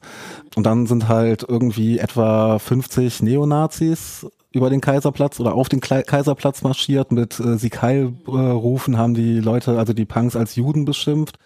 Und 0.56 0.66
dann 0.66 0.88
sind 0.88 1.08
halt 1.08 1.46
irgendwie 1.48 2.00
etwa 2.00 2.58
50 2.58 3.22
Neonazis 3.22 4.25
über 4.51 4.70
den 4.70 4.82
Kaiserplatz 4.82 5.39
oder 5.39 5.54
auf 5.54 5.70
den 5.70 5.82
Kaiserplatz 5.82 6.63
marschiert 6.63 7.12
mit 7.12 7.39
äh, 7.39 7.58
Heil 7.82 8.13
äh, 8.27 8.98
haben 8.98 9.13
die 9.13 9.39
Leute, 9.39 9.77
also 9.77 9.94
die 9.94 10.06
Punks 10.06 10.36
als 10.36 10.56
Juden 10.56 10.84
beschimpft 10.84 11.38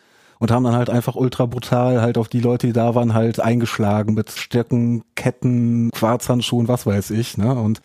und 0.41 0.49
haben 0.49 0.63
dann 0.63 0.75
halt 0.75 0.89
einfach 0.89 1.15
ultra 1.15 1.45
brutal 1.45 2.01
halt 2.01 2.17
auf 2.17 2.27
die 2.27 2.39
Leute, 2.39 2.65
die 2.65 2.73
da 2.73 2.95
waren, 2.95 3.13
halt 3.13 3.39
eingeschlagen 3.39 4.15
mit 4.15 4.31
Stöcken, 4.31 5.03
Ketten, 5.13 5.91
Quarzhandschuhen, 5.91 6.67
was 6.67 6.87
weiß 6.87 7.11
ich, 7.11 7.37
ne? 7.37 7.53
Und 7.53 7.81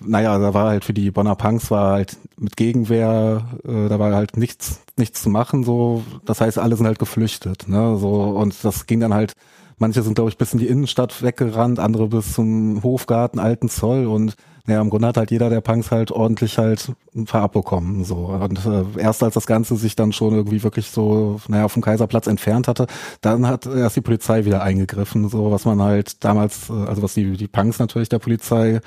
naja, 0.00 0.38
da 0.38 0.54
war 0.54 0.68
halt 0.68 0.84
für 0.84 0.94
die 0.94 1.10
Bonner 1.10 1.34
Punks 1.34 1.72
war 1.72 1.94
halt 1.94 2.16
mit 2.36 2.56
Gegenwehr, 2.56 3.42
äh, 3.66 3.88
da 3.88 3.98
war 3.98 4.14
halt 4.14 4.36
nichts, 4.36 4.80
nichts 4.96 5.22
zu 5.22 5.28
machen, 5.28 5.64
so. 5.64 6.04
Das 6.24 6.40
heißt, 6.40 6.56
alle 6.60 6.76
sind 6.76 6.86
halt 6.86 7.00
geflüchtet, 7.00 7.68
ne? 7.68 7.96
So, 7.98 8.12
und 8.12 8.54
das 8.62 8.86
ging 8.86 9.00
dann 9.00 9.12
halt, 9.12 9.32
manche 9.78 10.02
sind, 10.02 10.14
glaube 10.14 10.30
ich, 10.30 10.38
bis 10.38 10.52
in 10.52 10.58
die 10.58 10.66
Innenstadt 10.66 11.22
weggerannt, 11.22 11.78
andere 11.78 12.08
bis 12.08 12.34
zum 12.34 12.82
Hofgarten, 12.82 13.38
Alten 13.38 13.68
Zoll 13.68 14.06
und 14.06 14.36
ja, 14.68 14.82
im 14.82 14.90
Grunde 14.90 15.08
hat 15.08 15.16
halt 15.16 15.30
jeder 15.30 15.48
der 15.48 15.62
Punks 15.62 15.90
halt 15.90 16.10
ordentlich 16.10 16.58
halt 16.58 16.92
ein 17.16 17.24
paar 17.24 17.42
abbekommen. 17.42 18.04
So. 18.04 18.16
Und 18.16 18.66
äh, 18.66 19.00
erst 19.00 19.22
als 19.22 19.32
das 19.32 19.46
Ganze 19.46 19.76
sich 19.76 19.96
dann 19.96 20.12
schon 20.12 20.34
irgendwie 20.34 20.62
wirklich 20.62 20.90
so, 20.90 21.40
naja, 21.48 21.68
vom 21.68 21.80
Kaiserplatz 21.80 22.26
entfernt 22.26 22.68
hatte, 22.68 22.86
dann 23.22 23.46
hat 23.46 23.64
erst 23.64 23.96
die 23.96 24.02
Polizei 24.02 24.44
wieder 24.44 24.62
eingegriffen, 24.62 25.30
so 25.30 25.50
was 25.50 25.64
man 25.64 25.80
halt 25.80 26.22
damals, 26.22 26.68
äh, 26.68 26.74
also 26.74 27.02
was 27.02 27.14
die, 27.14 27.38
die 27.38 27.48
Punks 27.48 27.78
natürlich 27.78 28.10
der 28.10 28.18
Polizei 28.18 28.80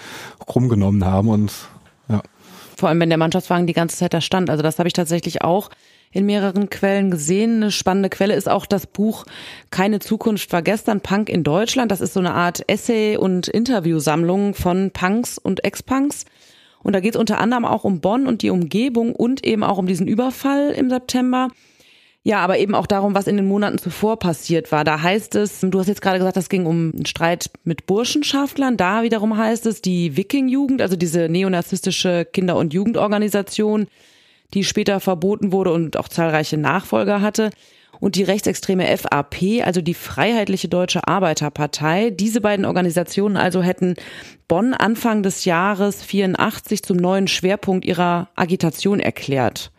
rumgenommen 0.48 1.04
haben 1.04 1.30
und 1.30 1.52
ja. 2.10 2.22
Vor 2.78 2.90
allem, 2.90 3.00
wenn 3.00 3.10
der 3.10 3.18
Mannschaftswagen 3.18 3.66
die 3.66 3.74
ganze 3.74 3.98
Zeit 3.98 4.14
da 4.14 4.22
stand. 4.22 4.52
Also 4.52 4.62
das 4.62 4.78
habe 4.78 4.88
ich 4.88 4.94
tatsächlich 4.94 5.42
auch 5.42 5.70
in 6.12 6.26
mehreren 6.26 6.70
Quellen 6.70 7.12
gesehen. 7.12 7.58
Eine 7.58 7.72
spannende 7.72 8.10
Quelle 8.10 8.36
ist 8.36 8.50
auch 8.50 8.66
das 8.66 8.88
Buch 8.88 9.26
Keine 9.70 10.00
Zukunft 10.00 10.52
war 10.52 10.62
gestern, 10.62 11.02
Punk 11.02 11.30
in 11.30 11.44
Deutschland. 11.44 11.92
Das 11.92 12.02
ist 12.02 12.14
so 12.14 12.20
eine 12.20 12.34
Art 12.34 12.64
Essay- 12.68 13.18
und 13.18 13.48
Interviewsammlung 13.48 14.54
von 14.54 14.92
Punks 14.92 15.38
und 15.38 15.64
Ex-Punks. 15.64 16.26
Und 16.84 16.94
da 16.94 17.00
geht 17.00 17.16
es 17.16 17.20
unter 17.20 17.40
anderem 17.40 17.66
auch 17.66 17.84
um 17.84 18.02
Bonn 18.02 18.28
und 18.28 18.42
die 18.42 18.50
Umgebung 18.50 19.16
und 19.16 19.46
eben 19.46 19.64
auch 19.64 19.78
um 19.78 19.88
diesen 19.88 20.08
Überfall 20.08 20.72
im 20.72 20.90
September. 20.90 21.50
Ja, 22.24 22.40
aber 22.40 22.60
eben 22.60 22.76
auch 22.76 22.86
darum, 22.86 23.16
was 23.16 23.26
in 23.26 23.36
den 23.36 23.48
Monaten 23.48 23.80
zuvor 23.80 24.20
passiert 24.20 24.72
war. 24.72 24.84
Da 24.84 25.02
heißt 25.02 25.34
es, 25.36 25.62
du 25.62 25.80
hast 25.80 25.88
jetzt 25.88 26.04
gerade 26.04 26.20
gesagt, 26.20 26.38
das 26.38 26.50
ging 26.50 26.68
um 26.68 26.92
einen 26.94 27.06
Streit 27.08 27.50
mit 27.64 27.88
Burschenschaftlern. 27.88 28.78
Da 28.78 29.02
wiederum 29.02 29.38
heißt 29.38 29.66
es, 29.66 29.82
die 29.82 30.18
Wiking-Jugend, 30.18 30.84
also 30.84 30.96
diese 30.96 31.30
neonazistische 31.30 32.26
Kinder- 32.26 32.58
und 32.58 32.74
Jugendorganisation, 32.74 33.88
die 34.54 34.64
später 34.64 35.00
verboten 35.00 35.52
wurde 35.52 35.72
und 35.72 35.98
auch 35.98 36.08
zahlreiche 36.08 36.58
Nachfolger 36.58 37.22
hatte. 37.22 37.52
Und 38.00 38.16
die 38.16 38.24
rechtsextreme 38.24 38.86
FAP, 38.98 39.64
also 39.64 39.82
die 39.82 39.94
Freiheitliche 39.94 40.68
Deutsche 40.68 41.08
Arbeiterpartei. 41.08 42.10
Diese 42.10 42.42
beiden 42.42 42.66
Organisationen 42.66 43.38
also 43.38 43.62
hätten 43.62 43.94
Bonn 44.48 44.74
Anfang 44.74 45.22
des 45.22 45.46
Jahres 45.46 46.02
84 46.02 46.82
zum 46.82 46.98
neuen 46.98 47.28
Schwerpunkt 47.28 47.86
ihrer 47.86 48.30
Agitation 48.36 49.00
erklärt. 49.00 49.72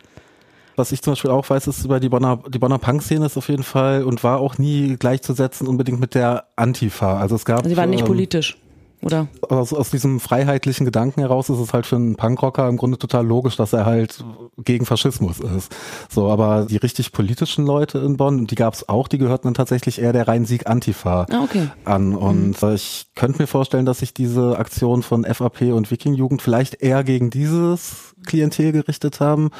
Was 0.76 0.92
ich 0.92 1.02
zum 1.02 1.12
Beispiel 1.12 1.30
auch 1.32 1.50
weiß, 1.50 1.66
ist 1.66 1.84
über 1.84 2.00
die 2.00 2.08
Bonner, 2.08 2.38
die 2.48 2.58
Bonner 2.58 2.78
Punk-Szene 2.78 3.26
ist 3.26 3.36
auf 3.36 3.48
jeden 3.48 3.64
Fall 3.64 4.04
und 4.04 4.22
war 4.24 4.38
auch 4.38 4.56
nie 4.56 4.96
gleichzusetzen 4.96 5.66
unbedingt 5.66 6.00
mit 6.00 6.14
der 6.14 6.44
Antifa. 6.56 7.18
Also 7.18 7.34
es 7.34 7.44
gab. 7.44 7.66
Sie 7.66 7.76
waren 7.76 7.90
nicht 7.90 8.00
ähm, 8.00 8.06
politisch 8.06 8.56
oder? 9.02 9.26
Aus, 9.48 9.72
aus 9.72 9.90
diesem 9.90 10.20
freiheitlichen 10.20 10.84
Gedanken 10.84 11.20
heraus 11.20 11.50
ist 11.50 11.58
es 11.58 11.72
halt 11.72 11.86
für 11.86 11.96
einen 11.96 12.16
Punkrocker 12.16 12.68
im 12.68 12.76
Grunde 12.76 12.98
total 12.98 13.26
logisch, 13.26 13.56
dass 13.56 13.72
er 13.72 13.84
halt 13.84 14.24
gegen 14.58 14.86
Faschismus 14.86 15.40
ist. 15.40 15.74
So, 16.08 16.30
aber 16.30 16.66
die 16.68 16.76
richtig 16.76 17.12
politischen 17.12 17.66
Leute 17.66 17.98
in 17.98 18.16
Bonn, 18.16 18.46
die 18.46 18.54
gab 18.54 18.74
es 18.74 18.88
auch, 18.88 19.08
die 19.08 19.18
gehörten 19.18 19.48
dann 19.48 19.54
tatsächlich 19.54 20.00
eher 20.00 20.12
der 20.12 20.28
Rhein-Sieg-Antifa 20.28 21.26
ah, 21.30 21.42
okay. 21.42 21.68
an. 21.84 22.14
Und 22.14 22.62
mhm. 22.62 22.74
ich 22.74 23.06
könnte 23.14 23.42
mir 23.42 23.48
vorstellen, 23.48 23.86
dass 23.86 23.98
sich 23.98 24.14
diese 24.14 24.58
Aktion 24.58 25.02
von 25.02 25.24
FAP 25.24 25.62
und 25.72 25.90
Wiking-Jugend 25.90 26.40
vielleicht 26.40 26.80
eher 26.82 27.02
gegen 27.02 27.30
dieses 27.30 28.14
Klientel 28.24 28.72
gerichtet 28.72 29.20
haben. 29.20 29.50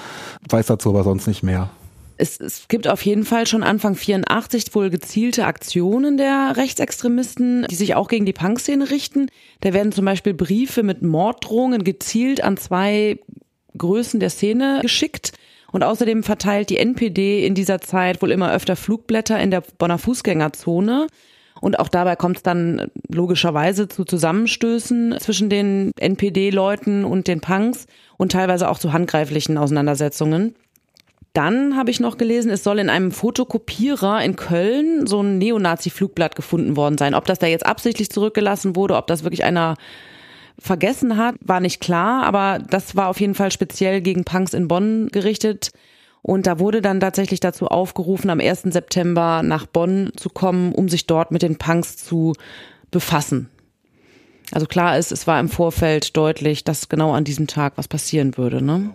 Weiß 0.48 0.66
dazu 0.66 0.90
aber 0.90 1.02
sonst 1.02 1.26
nicht 1.26 1.42
mehr 1.42 1.70
es, 2.16 2.40
es 2.40 2.68
gibt 2.68 2.88
auf 2.88 3.04
jeden 3.04 3.24
Fall 3.24 3.46
schon 3.46 3.62
Anfang 3.62 3.94
84 3.94 4.74
wohl 4.74 4.90
gezielte 4.90 5.46
Aktionen 5.46 6.16
der 6.16 6.56
Rechtsextremisten, 6.56 7.66
die 7.70 7.74
sich 7.74 7.94
auch 7.94 8.08
gegen 8.08 8.26
die 8.26 8.32
Punkszene 8.32 8.90
richten. 8.90 9.28
Da 9.60 9.72
werden 9.72 9.92
zum 9.92 10.04
Beispiel 10.04 10.34
Briefe 10.34 10.82
mit 10.82 11.02
Morddrohungen 11.02 11.84
gezielt 11.84 12.42
an 12.42 12.56
zwei 12.56 13.18
Größen 13.76 14.20
der 14.20 14.30
Szene 14.30 14.80
geschickt. 14.82 15.32
Und 15.72 15.82
außerdem 15.82 16.22
verteilt 16.22 16.68
die 16.68 16.76
NPD 16.76 17.46
in 17.46 17.54
dieser 17.54 17.80
Zeit 17.80 18.20
wohl 18.20 18.30
immer 18.30 18.52
öfter 18.52 18.76
Flugblätter 18.76 19.40
in 19.40 19.50
der 19.50 19.62
Bonner 19.78 19.98
Fußgängerzone. 19.98 21.06
Und 21.60 21.78
auch 21.78 21.88
dabei 21.88 22.16
kommt 22.16 22.38
es 22.38 22.42
dann 22.42 22.90
logischerweise 23.08 23.88
zu 23.88 24.04
Zusammenstößen 24.04 25.16
zwischen 25.18 25.48
den 25.48 25.92
NPD-Leuten 25.96 27.04
und 27.04 27.28
den 27.28 27.40
Punks 27.40 27.86
und 28.18 28.32
teilweise 28.32 28.68
auch 28.68 28.78
zu 28.78 28.92
handgreiflichen 28.92 29.56
Auseinandersetzungen. 29.56 30.54
Dann 31.32 31.76
habe 31.76 31.90
ich 31.90 31.98
noch 31.98 32.18
gelesen, 32.18 32.50
es 32.50 32.62
soll 32.62 32.78
in 32.78 32.90
einem 32.90 33.10
Fotokopierer 33.10 34.22
in 34.22 34.36
Köln 34.36 35.06
so 35.06 35.22
ein 35.22 35.38
Neonazi-Flugblatt 35.38 36.36
gefunden 36.36 36.76
worden 36.76 36.98
sein. 36.98 37.14
Ob 37.14 37.24
das 37.24 37.38
da 37.38 37.46
jetzt 37.46 37.64
absichtlich 37.64 38.10
zurückgelassen 38.10 38.76
wurde, 38.76 38.96
ob 38.96 39.06
das 39.06 39.24
wirklich 39.24 39.44
einer 39.44 39.76
vergessen 40.58 41.16
hat, 41.16 41.36
war 41.40 41.60
nicht 41.60 41.80
klar, 41.80 42.24
aber 42.24 42.58
das 42.58 42.96
war 42.96 43.08
auf 43.08 43.18
jeden 43.18 43.34
Fall 43.34 43.50
speziell 43.50 44.02
gegen 44.02 44.24
Punks 44.24 44.52
in 44.52 44.68
Bonn 44.68 45.08
gerichtet. 45.10 45.70
Und 46.20 46.46
da 46.46 46.58
wurde 46.58 46.82
dann 46.82 47.00
tatsächlich 47.00 47.40
dazu 47.40 47.66
aufgerufen, 47.66 48.30
am 48.30 48.38
1. 48.38 48.62
September 48.64 49.42
nach 49.42 49.66
Bonn 49.66 50.12
zu 50.16 50.28
kommen, 50.28 50.72
um 50.72 50.88
sich 50.88 51.06
dort 51.06 51.32
mit 51.32 51.42
den 51.42 51.56
Punks 51.56 51.96
zu 51.96 52.34
befassen. 52.90 53.48
Also 54.52 54.66
klar 54.66 54.98
ist, 54.98 55.10
es 55.12 55.26
war 55.26 55.40
im 55.40 55.48
Vorfeld 55.48 56.16
deutlich, 56.16 56.62
dass 56.62 56.90
genau 56.90 57.12
an 57.12 57.24
diesem 57.24 57.46
Tag 57.46 57.72
was 57.76 57.88
passieren 57.88 58.36
würde. 58.36 58.62
Ne? 58.62 58.90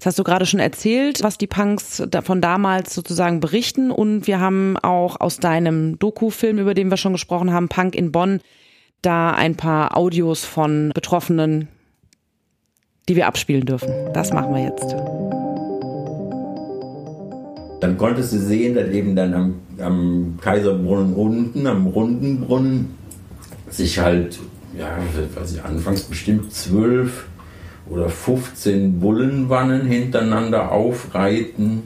Das 0.00 0.06
hast 0.06 0.18
du 0.18 0.24
gerade 0.24 0.46
schon 0.46 0.60
erzählt, 0.60 1.22
was 1.22 1.36
die 1.36 1.46
Punks 1.46 2.02
von 2.22 2.40
damals 2.40 2.94
sozusagen 2.94 3.40
berichten. 3.40 3.90
Und 3.90 4.26
wir 4.26 4.40
haben 4.40 4.78
auch 4.78 5.20
aus 5.20 5.40
deinem 5.40 5.98
Doku-Film, 5.98 6.58
über 6.58 6.72
den 6.72 6.88
wir 6.88 6.96
schon 6.96 7.12
gesprochen 7.12 7.52
haben, 7.52 7.68
Punk 7.68 7.94
in 7.94 8.10
Bonn, 8.10 8.40
da 9.02 9.32
ein 9.32 9.56
paar 9.56 9.98
Audios 9.98 10.42
von 10.42 10.90
Betroffenen, 10.94 11.68
die 13.10 13.16
wir 13.16 13.26
abspielen 13.26 13.66
dürfen. 13.66 13.92
Das 14.14 14.32
machen 14.32 14.54
wir 14.54 14.62
jetzt. 14.62 14.90
Dann 17.82 17.98
konntest 17.98 18.32
du 18.32 18.38
sehen, 18.38 18.76
dass 18.76 18.88
eben 18.88 19.14
dann 19.14 19.34
am, 19.34 19.54
am 19.80 20.38
Kaiserbrunnen 20.40 21.12
unten, 21.12 21.66
am 21.66 21.86
Rundenbrunnen, 21.86 22.94
sich 23.68 23.98
halt, 23.98 24.38
ja, 24.78 24.96
weiß 25.34 25.52
ich, 25.52 25.62
anfangs 25.62 26.04
bestimmt 26.04 26.54
zwölf 26.54 27.26
oder 27.90 28.08
15 28.08 29.00
Bullenwannen 29.00 29.86
hintereinander 29.86 30.72
aufreiten. 30.72 31.82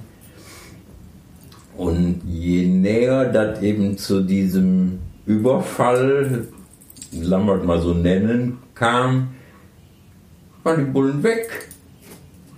Und 1.77 2.21
je 2.27 2.67
näher 2.67 3.25
das 3.25 3.61
eben 3.63 3.99
zu 3.99 4.21
diesem 4.21 5.01
Überfall, 5.27 6.47
Lambert 7.13 7.65
mal 7.65 7.81
so 7.81 7.95
nennen, 7.95 8.59
kam, 8.75 9.31
waren 10.63 10.85
die 10.85 10.91
Bullen 10.91 11.23
weg. 11.23 11.69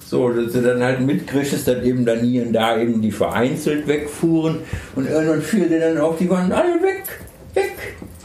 So, 0.00 0.28
dass 0.28 0.52
du 0.52 0.62
dann 0.62 0.82
halt 0.82 1.00
mitkriegst, 1.00 1.66
dass 1.66 1.82
eben 1.82 2.04
dann 2.04 2.20
hier 2.20 2.46
und 2.46 2.52
da 2.52 2.78
eben 2.78 3.02
die 3.02 3.10
vereinzelt 3.10 3.88
wegfuhren 3.88 4.58
und 4.94 5.08
irgendwann 5.08 5.42
fiel 5.42 5.68
dir 5.68 5.80
dann 5.80 5.98
auf, 5.98 6.16
die 6.18 6.30
waren 6.30 6.52
alle 6.52 6.80
weg, 6.80 6.95
weg. 6.95 6.95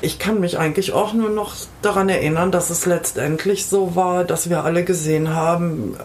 Ich 0.01 0.17
kann 0.17 0.39
mich 0.39 0.57
eigentlich 0.57 0.93
auch 0.93 1.13
nur 1.13 1.29
noch 1.29 1.53
daran 1.81 2.09
erinnern, 2.09 2.51
dass 2.51 2.71
es 2.71 2.85
letztendlich 2.85 3.67
so 3.67 3.95
war, 3.95 4.23
dass 4.23 4.49
wir 4.49 4.63
alle 4.63 4.83
gesehen 4.83 5.35
haben, 5.35 5.95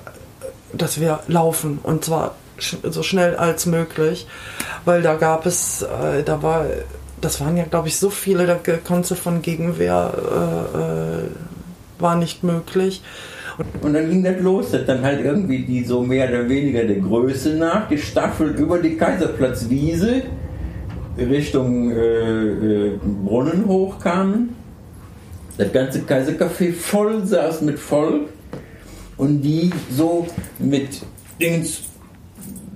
dass 0.73 1.01
wir 1.01 1.21
laufen 1.29 1.79
und 1.83 2.05
zwar 2.05 2.35
so 2.59 3.03
schnell 3.03 3.37
als 3.37 3.67
möglich, 3.67 4.27
weil 4.85 5.03
da 5.03 5.15
gab 5.15 5.47
es, 5.47 5.83
äh, 5.83 6.23
da 6.23 6.43
war, 6.43 6.67
das 7.21 7.41
waren 7.41 7.57
ja 7.57 7.65
glaube 7.65 7.89
ich 7.89 7.97
so 7.99 8.11
viele, 8.11 8.47
da 8.47 8.59
konnte 8.87 9.17
von 9.17 9.43
Gegenwehr 9.43 10.13
äh, 10.15 10.79
äh, 10.79 11.29
war 11.99 12.17
nicht 12.17 12.45
möglich. 12.45 13.03
Und 13.81 13.95
dann 13.95 14.11
ging 14.11 14.23
das 14.23 14.39
los, 14.41 14.71
dass 14.73 14.85
dann 14.85 15.03
halt 15.03 15.25
irgendwie 15.25 15.61
die 15.61 15.83
so 15.85 16.03
mehr 16.03 16.29
oder 16.29 16.47
weniger 16.47 16.85
der 16.85 16.97
Größe 16.97 17.55
nach 17.55 17.89
gestaffelt 17.89 18.59
über 18.59 18.79
die 18.79 18.97
Kaiserplatzwiese 18.99 20.25
Richtung 21.19 21.91
äh, 21.91 21.97
äh, 21.97 22.99
Brunnen 23.25 23.67
hochkamen. 23.67 24.51
Das 25.59 25.73
ganze 25.73 26.01
Kaisercafé 26.01 26.73
voll 26.73 27.25
saß 27.25 27.63
mit 27.63 27.79
Volk 27.79 28.29
und 29.17 29.41
die 29.41 29.71
so 29.91 30.27
mit 30.59 31.01
Dings 31.41 31.83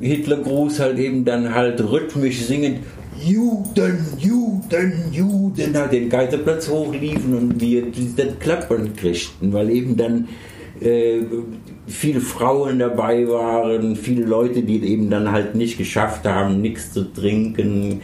Hitlergruß 0.01 0.81
halt 0.81 0.99
eben 0.99 1.25
dann 1.25 1.55
halt 1.55 1.81
rhythmisch 1.81 2.41
singend 2.41 2.79
Juden, 3.23 3.99
Juden, 4.19 5.13
Juden 5.13 5.77
halt 5.77 5.93
den 5.93 6.09
Kaiserplatz 6.09 6.69
hochliefen 6.71 7.37
und 7.37 7.61
wir 7.61 7.85
das 8.17 8.39
Klappern 8.39 8.97
kriegten, 8.97 9.53
weil 9.53 9.69
eben 9.71 9.97
dann 9.97 10.29
äh, 10.81 11.21
viele 11.91 12.21
Frauen 12.21 12.79
dabei 12.79 13.29
waren, 13.29 13.97
viele 13.97 14.25
Leute, 14.25 14.63
die 14.63 14.85
eben 14.85 15.11
dann 15.11 15.31
halt 15.31 15.55
nicht 15.55 15.79
geschafft 15.79 16.27
haben, 16.27 16.61
nichts 16.61 16.93
zu 16.93 17.13
trinken 17.13 18.01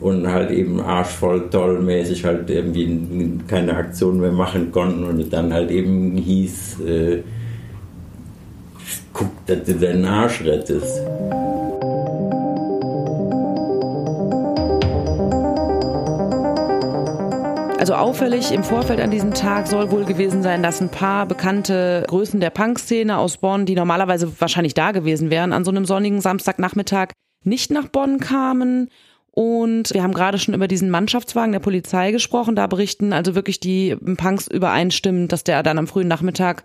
und 0.00 0.26
halt 0.26 0.50
eben 0.50 0.80
arschvoll 0.80 1.50
tollmäßig 1.50 2.24
halt 2.24 2.48
irgendwie 2.50 3.38
keine 3.48 3.76
Aktion 3.76 4.20
mehr 4.20 4.32
machen 4.32 4.72
konnten 4.72 5.04
und 5.04 5.32
dann 5.32 5.52
halt 5.52 5.70
eben 5.70 6.16
hieß, 6.16 6.80
äh, 6.80 7.22
guck, 9.12 9.46
dass 9.46 9.64
du 9.64 9.74
deinen 9.74 10.04
Arsch 10.04 10.42
rettest. 10.44 11.02
Also 17.80 17.94
auffällig 17.94 18.52
im 18.52 18.62
Vorfeld 18.62 19.00
an 19.00 19.10
diesem 19.10 19.32
Tag 19.32 19.66
soll 19.66 19.90
wohl 19.90 20.04
gewesen 20.04 20.42
sein, 20.42 20.62
dass 20.62 20.82
ein 20.82 20.90
paar 20.90 21.24
bekannte 21.24 22.04
Größen 22.08 22.38
der 22.38 22.50
Punkszene 22.50 23.16
aus 23.16 23.38
Bonn, 23.38 23.64
die 23.64 23.74
normalerweise 23.74 24.30
wahrscheinlich 24.38 24.74
da 24.74 24.92
gewesen 24.92 25.30
wären, 25.30 25.54
an 25.54 25.64
so 25.64 25.70
einem 25.70 25.86
sonnigen 25.86 26.20
Samstagnachmittag 26.20 27.12
nicht 27.42 27.70
nach 27.70 27.88
Bonn 27.88 28.20
kamen. 28.20 28.90
Und 29.30 29.94
wir 29.94 30.02
haben 30.02 30.12
gerade 30.12 30.38
schon 30.38 30.52
über 30.52 30.68
diesen 30.68 30.90
Mannschaftswagen 30.90 31.52
der 31.52 31.60
Polizei 31.60 32.12
gesprochen. 32.12 32.54
Da 32.54 32.66
berichten 32.66 33.14
also 33.14 33.34
wirklich 33.34 33.60
die 33.60 33.96
Punks 33.96 34.46
übereinstimmend, 34.46 35.32
dass 35.32 35.42
der 35.42 35.62
dann 35.62 35.78
am 35.78 35.86
frühen 35.86 36.08
Nachmittag 36.08 36.64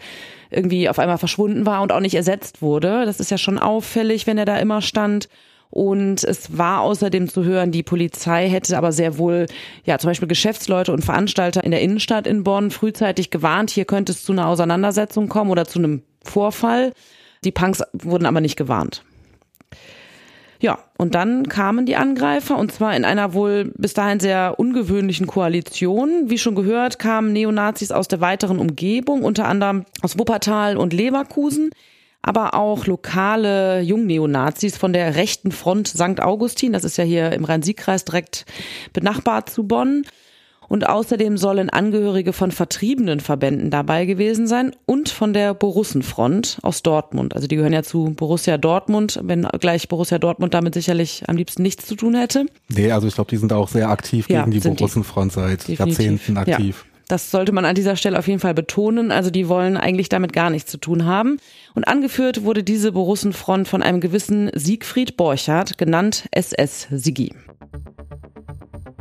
irgendwie 0.52 0.90
auf 0.90 1.00
einmal 1.00 1.18
verschwunden 1.18 1.66
war 1.66 1.82
und 1.82 1.94
auch 1.94 2.02
nicht 2.02 2.16
ersetzt 2.16 2.62
wurde. 2.62 3.06
Das 3.06 3.22
ist 3.22 3.32
ja 3.32 3.38
schon 3.38 3.58
auffällig, 3.58 4.28
wenn 4.28 4.38
er 4.38 4.44
da 4.44 4.58
immer 4.58 4.82
stand. 4.82 5.30
Und 5.70 6.24
es 6.24 6.58
war 6.58 6.82
außerdem 6.82 7.28
zu 7.28 7.44
hören, 7.44 7.72
die 7.72 7.84
Polizei 7.84 8.48
hätte 8.50 8.78
aber 8.78 8.92
sehr 8.92 9.18
wohl, 9.18 9.46
ja, 9.84 9.98
zum 9.98 10.10
Beispiel 10.10 10.28
Geschäftsleute 10.28 10.94
und 10.94 11.04
Veranstalter 11.04 11.64
in 11.64 11.72
der 11.72 11.82
Innenstadt 11.82 12.28
in 12.28 12.44
Bonn 12.44 12.72
frühzeitig 12.72 13.30
gewarnt, 13.30 13.72
hier 13.72 13.86
könnte 13.86 14.14
es 14.14 14.24
zu 14.24 14.32
einer 14.32 14.48
Auseinandersetzung 14.48 15.28
kommen 15.28 15.52
oder 15.52 15.66
zu 15.66 15.80
einem 15.80 16.04
Vorfall. 16.24 16.94
Die 17.44 17.52
Punks 17.52 17.84
wurden 17.94 18.26
aber 18.26 18.42
nicht 18.42 18.56
gewarnt. 18.56 19.04
Ja, 20.62 20.80
und 20.98 21.14
dann 21.14 21.48
kamen 21.50 21.86
die 21.86 21.98
Angreifer 21.98 22.58
und 22.58 22.72
zwar 22.72 22.96
in 22.96 23.06
einer 23.06 23.34
wohl 23.34 23.72
bis 23.76 23.94
dahin 23.94 24.20
sehr 24.20 24.56
ungewöhnlichen 24.58 25.28
Koalition. 25.28 26.30
Wie 26.30 26.38
schon 26.38 26.56
gehört, 26.56 26.98
kamen 26.98 27.34
Neonazis 27.34 27.92
aus 27.92 28.08
der 28.08 28.22
weiteren 28.22 28.60
Umgebung, 28.60 29.24
unter 29.24 29.48
anderem 29.48 29.86
aus 30.02 30.18
Wuppertal 30.18 30.78
und 30.78 30.94
Leverkusen 30.94 31.72
aber 32.26 32.56
auch 32.56 32.88
lokale 32.88 33.82
Jungneonazis 33.82 34.78
von 34.78 34.94
der 34.94 35.16
rechten 35.16 35.52
Front 35.52 35.90
St. 35.90 36.20
Augustin, 36.20 36.74
das 36.74 36.84
ist 36.84 36.98
ja 36.98 37.04
hier 37.04 37.32
im 37.34 37.46
Rhein-Sieg-Kreis 37.46 38.04
direkt 38.04 38.46
benachbart 38.94 39.50
zu 39.50 39.64
Bonn. 39.64 40.04
Und 40.68 40.90
außerdem 40.90 41.38
sollen 41.38 41.70
Angehörige 41.70 42.34
von 42.34 42.50
vertriebenen 42.50 43.20
Verbänden 43.20 43.70
dabei 43.70 44.06
gewesen 44.06 44.48
sein 44.48 44.72
und 44.88 45.10
von 45.10 45.32
der 45.32 45.54
Borussenfront 45.54 46.58
aus 46.64 46.82
Dortmund. 46.82 47.36
Also 47.36 47.46
die 47.46 47.56
gehören 47.56 47.74
ja 47.74 47.84
zu 47.84 48.16
Borussia 48.16 48.58
Dortmund, 48.58 49.20
wenn 49.22 49.44
gleich 49.60 49.88
Borussia 49.88 50.18
Dortmund 50.18 50.56
damit 50.56 50.74
sicherlich 50.74 51.22
am 51.28 51.38
liebsten 51.38 51.62
nichts 51.62 51.86
zu 51.86 51.94
tun 51.94 52.16
hätte. 52.16 52.48
Nee, 52.70 52.92
also 52.92 53.08
ich 53.08 53.14
glaube, 53.14 53.30
die 53.30 53.38
sind 53.38 53.54
auch 53.54 53.68
sehr 53.68 53.90
aktiv 53.90 54.28
gegen 54.28 54.52
ja, 54.52 54.60
die 54.60 54.68
Borussenfront 54.68 55.34
seit 55.34 55.68
Definitiv. 55.68 55.80
Jahrzehnten 55.80 56.38
aktiv. 56.38 56.86
Ja. 56.88 56.95
Das 57.08 57.32
sollte 57.32 57.52
man 57.52 57.66
an 57.66 57.76
dieser 57.76 57.96
Stelle 57.96 58.18
auf 58.18 58.28
jeden 58.28 58.40
Fall 58.40 58.54
betonen. 58.54 59.12
Also 59.12 59.30
die 59.30 59.48
wollen 59.48 59.78
eigentlich 59.78 60.10
damit 60.10 60.34
gar 60.34 60.50
nichts 60.50 60.72
zu 60.72 60.78
tun 60.78 61.06
haben. 61.06 61.38
Und 61.74 61.88
angeführt 61.88 62.44
wurde 62.44 62.64
diese 62.64 62.92
Borussenfront 62.92 63.68
von 63.68 63.84
einem 63.84 64.00
gewissen 64.00 64.50
Siegfried 64.54 65.18
Borchardt, 65.18 65.78
genannt 65.78 66.28
SS 66.32 66.88
Sigi. 66.90 67.34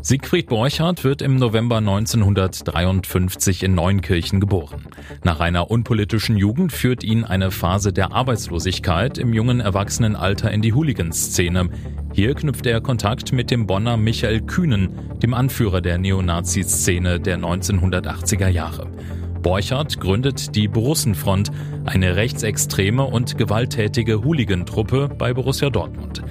Siegfried 0.06 0.48
Borchardt 0.48 1.02
wird 1.02 1.22
im 1.22 1.36
November 1.36 1.78
1953 1.78 3.62
in 3.62 3.74
Neunkirchen 3.74 4.38
geboren. 4.38 4.84
Nach 5.22 5.40
einer 5.40 5.70
unpolitischen 5.70 6.36
Jugend 6.36 6.72
führt 6.72 7.02
ihn 7.02 7.24
eine 7.24 7.50
Phase 7.50 7.90
der 7.90 8.12
Arbeitslosigkeit 8.12 9.16
im 9.16 9.32
jungen 9.32 9.60
Erwachsenenalter 9.60 10.50
in 10.50 10.60
die 10.60 10.74
Hooligan-Szene. 10.74 11.70
Hier 12.12 12.34
knüpft 12.34 12.66
er 12.66 12.82
Kontakt 12.82 13.32
mit 13.32 13.50
dem 13.50 13.66
Bonner 13.66 13.96
Michael 13.96 14.42
Kühnen, 14.42 14.90
dem 15.22 15.32
Anführer 15.32 15.80
der 15.80 15.96
Neonazi-Szene 15.96 17.18
der 17.18 17.38
1980er 17.38 18.48
Jahre. 18.48 18.90
Borchardt 19.40 20.00
gründet 20.00 20.54
die 20.54 20.68
Borussenfront, 20.68 21.50
eine 21.86 22.14
rechtsextreme 22.14 23.04
und 23.04 23.38
gewalttätige 23.38 24.22
Hooligan-Truppe 24.22 25.08
bei 25.16 25.32
Borussia 25.32 25.70
Dortmund. 25.70 26.22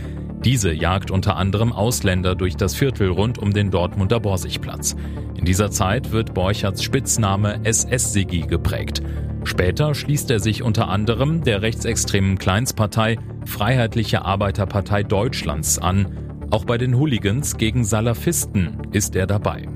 Diese 0.43 0.73
jagt 0.73 1.09
unter 1.09 1.37
anderem 1.37 1.71
Ausländer 1.71 2.35
durch 2.35 2.57
das 2.57 2.75
Viertel 2.75 3.07
rund 3.07 3.37
um 3.37 3.53
den 3.53 3.71
Dortmunder 3.71 4.19
Borsigplatz. 4.19 4.95
In 5.35 5.45
dieser 5.45 5.71
Zeit 5.71 6.11
wird 6.11 6.33
Borcherts 6.33 6.83
Spitzname 6.83 7.61
SS-Sigi 7.63 8.41
geprägt. 8.41 9.01
Später 9.45 9.95
schließt 9.95 10.29
er 10.31 10.41
sich 10.41 10.61
unter 10.61 10.89
anderem 10.89 11.43
der 11.43 11.61
rechtsextremen 11.61 12.37
Kleinstpartei 12.37 13.17
Freiheitliche 13.45 14.25
Arbeiterpartei 14.25 15.03
Deutschlands 15.03 15.79
an. 15.79 16.07
Auch 16.49 16.65
bei 16.65 16.77
den 16.77 16.97
Hooligans 16.97 17.57
gegen 17.57 17.85
Salafisten 17.85 18.77
ist 18.91 19.15
er 19.15 19.27
dabei. 19.27 19.67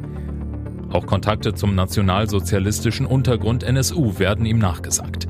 Auch 0.91 1.05
Kontakte 1.05 1.53
zum 1.53 1.75
nationalsozialistischen 1.75 3.05
Untergrund 3.05 3.63
NSU 3.63 4.19
werden 4.19 4.45
ihm 4.45 4.59
nachgesagt. 4.59 5.27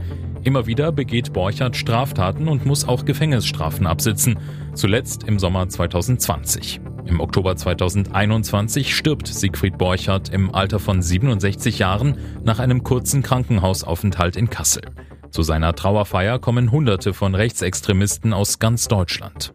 Immer 0.47 0.65
wieder 0.65 0.93
begeht 0.93 1.33
Borchardt 1.33 1.75
Straftaten 1.75 2.47
und 2.47 2.65
muss 2.65 2.87
auch 2.87 3.03
Gefängnisstrafen 3.03 3.85
absitzen, 3.85 4.39
zuletzt 4.75 5.23
im 5.23 5.39
Sommer 5.39 5.67
2020. 5.67 6.79
Im 7.03 7.19
Oktober 7.19 7.57
2021 7.57 8.95
stirbt 8.95 9.27
Siegfried 9.27 9.77
Borchardt 9.77 10.29
im 10.29 10.55
Alter 10.55 10.79
von 10.79 11.01
67 11.01 11.79
Jahren 11.79 12.17
nach 12.45 12.59
einem 12.59 12.85
kurzen 12.85 13.23
Krankenhausaufenthalt 13.23 14.37
in 14.37 14.49
Kassel. 14.49 14.83
Zu 15.31 15.43
seiner 15.43 15.75
Trauerfeier 15.75 16.39
kommen 16.39 16.71
Hunderte 16.71 17.13
von 17.13 17.35
Rechtsextremisten 17.35 18.31
aus 18.31 18.57
ganz 18.57 18.87
Deutschland. 18.87 19.53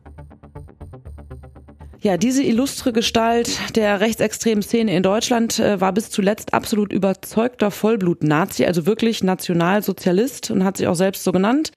Ja, 2.03 2.17
diese 2.17 2.43
illustre 2.43 2.93
Gestalt 2.93 3.77
der 3.77 4.01
rechtsextremen 4.01 4.63
Szene 4.63 4.97
in 4.97 5.05
Deutschland 5.05 5.61
äh, 5.61 5.81
war 5.81 5.93
bis 5.93 6.11
zuletzt 6.11 6.53
absolut 6.53 6.93
überzeugter 6.93 7.71
Vollblut-Nazi, 7.71 8.67
also 8.67 8.87
wirklich 8.87 9.23
Nationalsozialist 9.23 10.51
und 10.51 10.65
hat 10.65 10.79
sich 10.79 10.89
auch 10.89 10.97
selbst 10.97 11.23
so 11.23 11.31
genannt. 11.31 11.71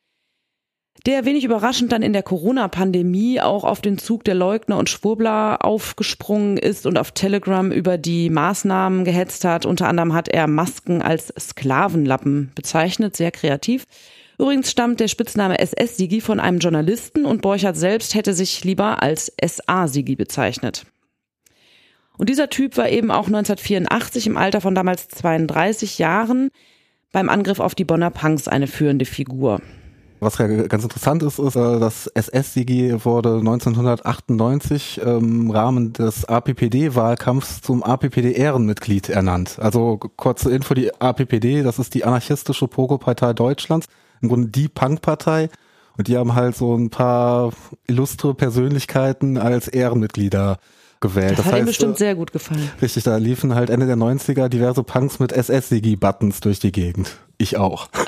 Der 1.06 1.26
wenig 1.26 1.44
überraschend 1.44 1.92
dann 1.92 2.02
in 2.02 2.14
der 2.14 2.24
Corona-Pandemie 2.24 3.40
auch 3.40 3.64
auf 3.64 3.82
den 3.82 4.00
Zug 4.00 4.24
der 4.24 4.34
Leugner 4.34 4.80
und 4.80 4.90
Schwurbler 4.90 5.64
aufgesprungen 5.64 6.58
ist 6.58 6.88
und 6.88 6.98
auf 6.98 7.12
Telegram 7.12 7.72
über 7.72 8.00
die 8.00 8.32
Maßnahmen 8.32 9.06
gehetzt 9.06 9.46
hat. 9.46 9.68
Unter 9.68 9.88
anderem 9.88 10.16
hat 10.16 10.28
er 10.28 10.48
Masken 10.48 11.04
als 11.04 11.32
Sklavenlappen 11.40 12.52
bezeichnet, 12.56 13.16
sehr 13.16 13.30
kreativ. 13.30 13.86
Übrigens 14.38 14.72
stammt 14.72 15.00
der 15.00 15.08
Spitzname 15.08 15.60
SS-Sigi 15.60 16.22
von 16.22 16.40
einem 16.40 16.60
Journalisten 16.60 17.26
und 17.26 17.42
Borchardt 17.42 17.78
selbst 17.78 18.16
hätte 18.16 18.34
sich 18.34 18.64
lieber 18.64 19.02
als 19.02 19.32
SA-Sigi 19.44 20.16
bezeichnet. 20.16 20.86
Und 22.18 22.30
dieser 22.30 22.50
Typ 22.50 22.78
war 22.78 22.90
eben 22.90 23.12
auch 23.12 23.28
1984 23.28 24.28
im 24.28 24.38
Alter 24.38 24.62
von 24.62 24.76
damals 24.76 25.08
32 25.10 26.00
Jahren 26.00 26.50
beim 27.12 27.30
Angriff 27.30 27.60
auf 27.60 27.76
die 27.76 27.86
Bonner 27.86 28.10
Punks 28.10 28.48
eine 28.48 28.68
führende 28.68 29.06
Figur. 29.06 29.62
Was 30.22 30.38
ja 30.38 30.48
ganz 30.48 30.84
interessant 30.84 31.24
ist, 31.24 31.40
ist, 31.40 31.56
äh, 31.56 31.80
dass 31.80 32.08
SS-Sigi 32.08 33.06
wurde 33.06 33.38
1998 33.38 35.02
im 35.02 35.52
Rahmen 35.52 35.94
des 35.94 36.26
APPD-Wahlkampfs 36.26 37.62
zum 37.62 37.84
APPD-Ehrenmitglied 37.84 39.10
ernannt. 39.10 39.58
Also 39.60 39.98
kurze 39.98 40.52
Info, 40.52 40.74
die 40.74 40.94
APPD, 41.00 41.64
das 41.64 41.80
ist 41.80 41.94
die 41.94 42.06
anarchistische 42.06 42.68
Pogo-Partei 42.68 43.34
Deutschlands 43.34 43.88
im 44.26 44.30
Grunde 44.30 44.50
die 44.50 44.68
Punkpartei. 44.68 45.50
Und 45.98 46.08
die 46.10 46.18
haben 46.18 46.36
halt 46.36 46.56
so 46.56 46.76
ein 46.76 46.90
paar 46.90 47.54
illustre 47.88 48.34
Persönlichkeiten 48.34 49.38
als 49.38 49.68
Ehrenmitglieder 49.70 50.60
gewählt. 51.00 51.32
Das, 51.32 51.38
das 51.38 51.46
hat 51.46 51.54
heißt, 51.54 51.64
ihm 51.64 51.68
bestimmt 51.68 51.96
äh, 51.96 51.98
sehr 51.98 52.16
gut 52.16 52.34
gefallen. 52.34 52.70
Richtig, 52.82 53.04
da 53.04 53.16
liefen 53.18 53.56
halt 53.56 53.70
Ende 53.70 53.86
der 53.86 53.96
90er 53.96 54.50
diverse 54.50 54.84
Punks 54.84 55.20
mit 55.20 55.32
SS-Sigi-Buttons 55.32 56.42
durch 56.42 56.60
die 56.60 56.72
Gegend. 56.72 57.18
Ich 57.38 57.58
auch. 57.58 57.90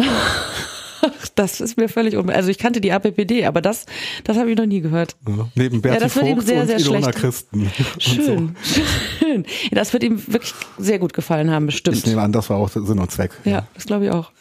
Das 1.35 1.61
ist 1.61 1.77
mir 1.77 1.87
völlig 1.87 2.17
un... 2.17 2.31
Also 2.31 2.49
ich 2.49 2.57
kannte 2.57 2.81
die 2.81 2.91
APPD, 2.91 3.45
aber 3.45 3.61
das, 3.61 3.85
das 4.23 4.37
habe 4.37 4.49
ich 4.49 4.57
noch 4.57 4.65
nie 4.65 4.81
gehört. 4.81 5.15
Ja, 5.27 5.47
neben 5.53 5.81
Berti 5.83 5.99
das 5.99 6.15
wird 6.15 6.25
ihm 6.25 6.41
sehr, 6.41 6.61
und 6.61 6.67
sehr 6.67 6.79
Ilona 6.79 7.03
schlecht. 7.03 7.19
Christen. 7.19 7.61
Und 7.61 7.93
so. 7.99 7.99
Schön, 7.99 8.55
schön. 9.19 9.45
Ja, 9.69 9.75
das 9.75 9.93
wird 9.93 10.03
ihm 10.03 10.19
wirklich 10.27 10.53
sehr 10.79 10.97
gut 10.97 11.13
gefallen 11.13 11.51
haben, 11.51 11.67
bestimmt. 11.67 11.97
Ich 11.97 12.07
nehme 12.07 12.23
an, 12.23 12.31
das 12.31 12.49
war 12.49 12.57
auch 12.57 12.69
Sinn 12.69 12.99
und 12.99 13.11
Zweck. 13.11 13.31
Ja, 13.45 13.67
das 13.75 13.85
glaube 13.85 14.05
ich 14.05 14.11
auch. 14.11 14.31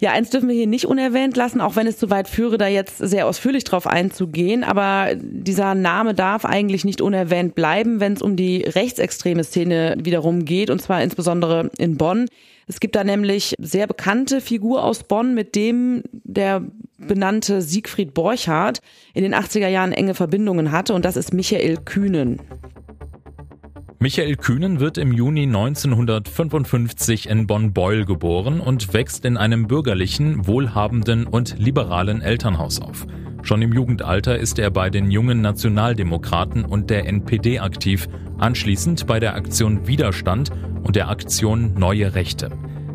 Ja, 0.00 0.12
eins 0.12 0.30
dürfen 0.30 0.48
wir 0.48 0.56
hier 0.56 0.66
nicht 0.66 0.86
unerwähnt 0.86 1.36
lassen, 1.36 1.60
auch 1.60 1.76
wenn 1.76 1.86
es 1.86 1.98
zu 1.98 2.08
weit 2.08 2.26
führe, 2.26 2.56
da 2.56 2.66
jetzt 2.66 2.96
sehr 2.98 3.26
ausführlich 3.26 3.64
drauf 3.64 3.86
einzugehen. 3.86 4.64
Aber 4.64 5.08
dieser 5.14 5.74
Name 5.74 6.14
darf 6.14 6.46
eigentlich 6.46 6.86
nicht 6.86 7.02
unerwähnt 7.02 7.54
bleiben, 7.54 8.00
wenn 8.00 8.14
es 8.14 8.22
um 8.22 8.34
die 8.34 8.62
rechtsextreme 8.62 9.44
Szene 9.44 9.96
wiederum 10.02 10.46
geht, 10.46 10.70
und 10.70 10.80
zwar 10.80 11.02
insbesondere 11.02 11.70
in 11.76 11.98
Bonn. 11.98 12.28
Es 12.66 12.80
gibt 12.80 12.96
da 12.96 13.04
nämlich 13.04 13.54
sehr 13.58 13.86
bekannte 13.86 14.40
Figur 14.40 14.84
aus 14.84 15.04
Bonn, 15.04 15.34
mit 15.34 15.54
dem 15.54 16.02
der 16.12 16.62
benannte 16.96 17.60
Siegfried 17.60 18.14
Borchardt 18.14 18.80
in 19.12 19.22
den 19.22 19.34
80er 19.34 19.68
Jahren 19.68 19.92
enge 19.92 20.14
Verbindungen 20.14 20.72
hatte, 20.72 20.94
und 20.94 21.04
das 21.04 21.18
ist 21.18 21.34
Michael 21.34 21.76
Kühnen. 21.76 22.40
Michael 24.02 24.36
Kühnen 24.36 24.80
wird 24.80 24.96
im 24.96 25.12
Juni 25.12 25.42
1955 25.42 27.28
in 27.28 27.46
Bonn-Beul 27.46 28.06
geboren 28.06 28.58
und 28.58 28.94
wächst 28.94 29.26
in 29.26 29.36
einem 29.36 29.66
bürgerlichen, 29.66 30.46
wohlhabenden 30.46 31.26
und 31.26 31.58
liberalen 31.58 32.22
Elternhaus 32.22 32.80
auf. 32.80 33.06
Schon 33.42 33.60
im 33.60 33.74
Jugendalter 33.74 34.38
ist 34.38 34.58
er 34.58 34.70
bei 34.70 34.88
den 34.88 35.10
jungen 35.10 35.42
Nationaldemokraten 35.42 36.64
und 36.64 36.88
der 36.88 37.06
NPD 37.08 37.58
aktiv, 37.58 38.08
anschließend 38.38 39.06
bei 39.06 39.20
der 39.20 39.34
Aktion 39.34 39.86
Widerstand 39.86 40.50
und 40.82 40.96
der 40.96 41.10
Aktion 41.10 41.74
Neue 41.74 42.14
Rechte. 42.14 42.48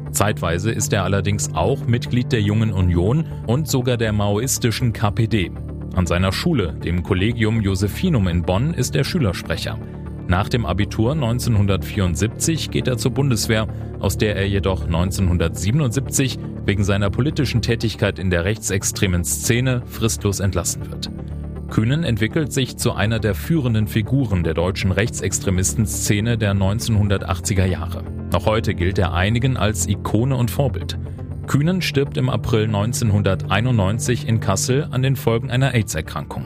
Zeitweise 0.10 0.72
ist 0.72 0.92
er 0.92 1.04
allerdings 1.04 1.54
auch 1.54 1.86
Mitglied 1.86 2.32
der 2.32 2.42
Jungen 2.42 2.74
Union 2.74 3.28
und 3.46 3.68
sogar 3.68 3.98
der 3.98 4.12
maoistischen 4.12 4.92
KPD. 4.92 5.52
An 5.94 6.08
seiner 6.08 6.32
Schule, 6.32 6.74
dem 6.74 7.04
Collegium 7.04 7.62
Josephinum 7.62 8.28
in 8.28 8.42
Bonn, 8.42 8.74
ist 8.74 8.96
er 8.96 9.04
Schülersprecher. 9.04 9.78
Nach 10.28 10.50
dem 10.50 10.66
Abitur 10.66 11.12
1974 11.12 12.72
geht 12.72 12.88
er 12.88 12.98
zur 12.98 13.12
Bundeswehr, 13.12 13.68
aus 14.00 14.18
der 14.18 14.36
er 14.36 14.48
jedoch 14.48 14.86
1977 14.86 16.40
wegen 16.66 16.84
seiner 16.84 17.12
politischen 17.12 17.62
Tätigkeit 17.62 18.18
in 18.18 18.32
der 18.32 18.44
rechtsextremen 18.44 19.24
Szene 19.24 19.84
fristlos 19.86 20.40
entlassen 20.40 20.90
wird. 20.90 21.12
Kühnen 21.70 22.04
entwickelt 22.04 22.54
sich 22.54 22.78
zu 22.78 22.94
einer 22.94 23.20
der 23.20 23.36
führenden 23.36 23.88
Figuren 23.88 24.44
der 24.44 24.54
deutschen 24.56 24.92
Rechtsextremistenszene 24.92 26.38
der 26.38 26.54
1980er 26.54 27.66
Jahre. 27.66 28.04
Noch 28.32 28.46
heute 28.46 28.74
gilt 28.74 28.98
er 28.98 29.14
einigen 29.14 29.58
als 29.58 29.88
Ikone 29.88 30.36
und 30.36 30.50
Vorbild. 30.50 30.98
Kühnen 31.46 31.84
stirbt 31.84 32.18
im 32.18 32.30
April 32.30 32.66
1991 32.66 34.28
in 34.28 34.40
Kassel 34.40 34.88
an 34.90 35.04
den 35.04 35.16
Folgen 35.16 35.52
einer 35.52 35.74
AIDS-Erkrankung. 35.76 36.46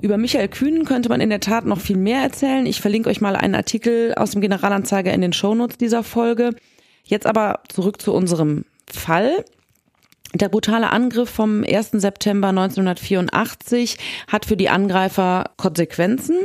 Über 0.00 0.16
Michael 0.16 0.48
Kühnen 0.48 0.84
könnte 0.84 1.08
man 1.08 1.20
in 1.20 1.30
der 1.30 1.40
Tat 1.40 1.64
noch 1.64 1.80
viel 1.80 1.96
mehr 1.96 2.22
erzählen. 2.22 2.66
Ich 2.66 2.80
verlinke 2.80 3.10
euch 3.10 3.20
mal 3.20 3.34
einen 3.34 3.54
Artikel 3.54 4.14
aus 4.14 4.30
dem 4.30 4.40
Generalanzeiger 4.40 5.12
in 5.12 5.20
den 5.20 5.32
Shownotes 5.32 5.78
dieser 5.78 6.04
Folge. 6.04 6.54
Jetzt 7.04 7.26
aber 7.26 7.60
zurück 7.68 8.00
zu 8.00 8.12
unserem 8.12 8.64
Fall. 8.86 9.44
Der 10.34 10.48
brutale 10.48 10.90
Angriff 10.90 11.30
vom 11.30 11.64
1. 11.64 11.92
September 11.92 12.48
1984 12.48 13.96
hat 14.28 14.44
für 14.44 14.56
die 14.56 14.68
Angreifer 14.68 15.50
Konsequenzen. 15.56 16.36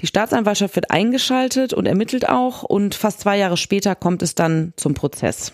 Die 0.00 0.06
Staatsanwaltschaft 0.06 0.74
wird 0.76 0.90
eingeschaltet 0.90 1.74
und 1.74 1.86
ermittelt 1.86 2.28
auch 2.28 2.62
und 2.62 2.94
fast 2.94 3.20
zwei 3.20 3.36
Jahre 3.36 3.56
später 3.56 3.94
kommt 3.94 4.22
es 4.22 4.34
dann 4.34 4.72
zum 4.76 4.94
Prozess. 4.94 5.52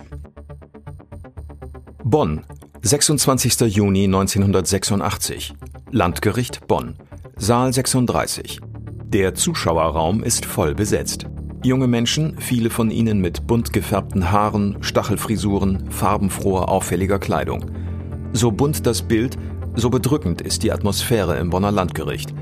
Bonn, 2.04 2.44
26. 2.82 3.60
Juni 3.74 4.04
1986. 4.04 5.54
Landgericht 5.90 6.66
Bonn. 6.68 6.96
Saal 7.40 7.72
36. 7.72 8.60
Der 9.06 9.32
Zuschauerraum 9.32 10.24
ist 10.24 10.44
voll 10.44 10.74
besetzt. 10.74 11.26
Junge 11.62 11.86
Menschen, 11.86 12.36
viele 12.38 12.68
von 12.68 12.90
ihnen 12.90 13.20
mit 13.20 13.46
bunt 13.46 13.72
gefärbten 13.72 14.32
Haaren, 14.32 14.78
Stachelfrisuren, 14.80 15.88
farbenfroher, 15.88 16.68
auffälliger 16.68 17.20
Kleidung. 17.20 17.70
So 18.32 18.50
bunt 18.50 18.86
das 18.86 19.02
Bild, 19.02 19.38
so 19.76 19.88
bedrückend 19.88 20.40
ist 20.40 20.64
die 20.64 20.72
Atmosphäre 20.72 21.38
im 21.38 21.50
Bonner 21.50 21.70
Landgericht. 21.70 22.34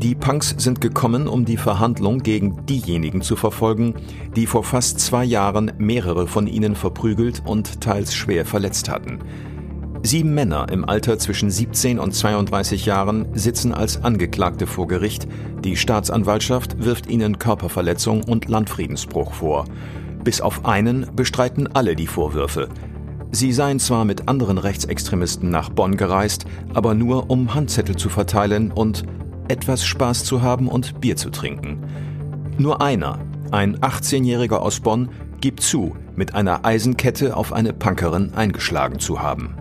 Die 0.00 0.14
Punks 0.14 0.54
sind 0.56 0.80
gekommen, 0.80 1.26
um 1.26 1.44
die 1.44 1.56
Verhandlung 1.56 2.20
gegen 2.20 2.64
diejenigen 2.66 3.22
zu 3.22 3.34
verfolgen, 3.34 3.94
die 4.36 4.46
vor 4.46 4.62
fast 4.62 5.00
zwei 5.00 5.24
Jahren 5.24 5.72
mehrere 5.78 6.28
von 6.28 6.46
ihnen 6.46 6.76
verprügelt 6.76 7.42
und 7.44 7.80
teils 7.80 8.14
schwer 8.14 8.46
verletzt 8.46 8.88
hatten. 8.88 9.18
Sieben 10.02 10.34
Männer 10.34 10.68
im 10.70 10.84
Alter 10.84 11.18
zwischen 11.18 11.50
17 11.50 11.98
und 11.98 12.14
32 12.14 12.86
Jahren 12.86 13.26
sitzen 13.34 13.72
als 13.72 14.02
Angeklagte 14.04 14.66
vor 14.66 14.86
Gericht. 14.86 15.26
Die 15.64 15.76
Staatsanwaltschaft 15.76 16.84
wirft 16.84 17.08
ihnen 17.08 17.38
Körperverletzung 17.38 18.22
und 18.22 18.48
Landfriedensbruch 18.48 19.34
vor. 19.34 19.64
Bis 20.22 20.40
auf 20.40 20.64
einen 20.64 21.06
bestreiten 21.16 21.68
alle 21.74 21.96
die 21.96 22.06
Vorwürfe. 22.06 22.68
Sie 23.32 23.52
seien 23.52 23.80
zwar 23.80 24.04
mit 24.04 24.28
anderen 24.28 24.58
Rechtsextremisten 24.58 25.50
nach 25.50 25.70
Bonn 25.70 25.96
gereist, 25.96 26.46
aber 26.72 26.94
nur 26.94 27.30
um 27.30 27.54
Handzettel 27.54 27.96
zu 27.96 28.08
verteilen 28.08 28.70
und 28.70 29.04
etwas 29.48 29.84
Spaß 29.84 30.24
zu 30.24 30.42
haben 30.42 30.68
und 30.68 31.00
Bier 31.00 31.16
zu 31.16 31.30
trinken. 31.30 31.84
Nur 32.58 32.80
einer, 32.80 33.18
ein 33.50 33.76
18-Jähriger 33.78 34.56
aus 34.56 34.80
Bonn, 34.80 35.10
gibt 35.40 35.60
zu, 35.60 35.96
mit 36.14 36.34
einer 36.34 36.64
Eisenkette 36.64 37.36
auf 37.36 37.52
eine 37.52 37.72
Punkerin 37.72 38.32
eingeschlagen 38.34 38.98
zu 38.98 39.20
haben. 39.20 39.56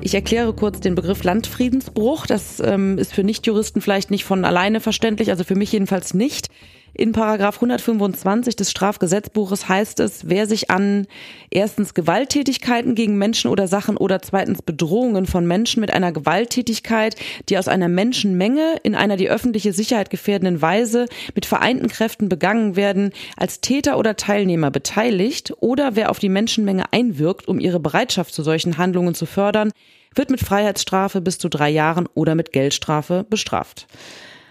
Ich 0.00 0.14
erkläre 0.14 0.52
kurz 0.52 0.80
den 0.80 0.94
Begriff 0.94 1.24
Landfriedensbruch. 1.24 2.26
Das 2.26 2.60
ähm, 2.60 2.98
ist 2.98 3.12
für 3.12 3.24
Nichtjuristen 3.24 3.82
vielleicht 3.82 4.10
nicht 4.10 4.24
von 4.24 4.44
alleine 4.44 4.80
verständlich, 4.80 5.30
also 5.30 5.44
für 5.44 5.56
mich 5.56 5.72
jedenfalls 5.72 6.14
nicht. 6.14 6.48
In 6.94 7.12
Paragraph 7.12 7.56
125 7.56 8.56
des 8.56 8.70
Strafgesetzbuches 8.70 9.68
heißt 9.68 10.00
es, 10.00 10.28
wer 10.28 10.46
sich 10.46 10.70
an 10.70 11.06
erstens 11.50 11.94
Gewalttätigkeiten 11.94 12.94
gegen 12.94 13.18
Menschen 13.18 13.50
oder 13.50 13.68
Sachen 13.68 13.96
oder 13.96 14.20
zweitens 14.22 14.62
Bedrohungen 14.62 15.26
von 15.26 15.46
Menschen 15.46 15.80
mit 15.80 15.92
einer 15.92 16.12
Gewalttätigkeit, 16.12 17.14
die 17.48 17.58
aus 17.58 17.68
einer 17.68 17.88
Menschenmenge 17.88 18.76
in 18.82 18.94
einer 18.94 19.16
die 19.16 19.28
öffentliche 19.28 19.72
Sicherheit 19.72 20.10
gefährdenden 20.10 20.62
Weise 20.62 21.06
mit 21.34 21.46
vereinten 21.46 21.88
Kräften 21.88 22.28
begangen 22.28 22.74
werden, 22.74 23.12
als 23.36 23.60
Täter 23.60 23.98
oder 23.98 24.16
Teilnehmer 24.16 24.70
beteiligt 24.70 25.52
oder 25.60 25.94
wer 25.94 26.10
auf 26.10 26.18
die 26.18 26.28
Menschenmenge 26.28 26.92
einwirkt, 26.92 27.48
um 27.48 27.60
ihre 27.60 27.80
Bereitschaft 27.80 28.34
zu 28.34 28.42
solchen 28.42 28.78
Handlungen 28.78 29.14
zu 29.14 29.26
fördern, 29.26 29.72
wird 30.14 30.30
mit 30.30 30.40
Freiheitsstrafe 30.40 31.20
bis 31.20 31.38
zu 31.38 31.48
drei 31.48 31.68
Jahren 31.68 32.08
oder 32.14 32.34
mit 32.34 32.52
Geldstrafe 32.52 33.24
bestraft. 33.28 33.86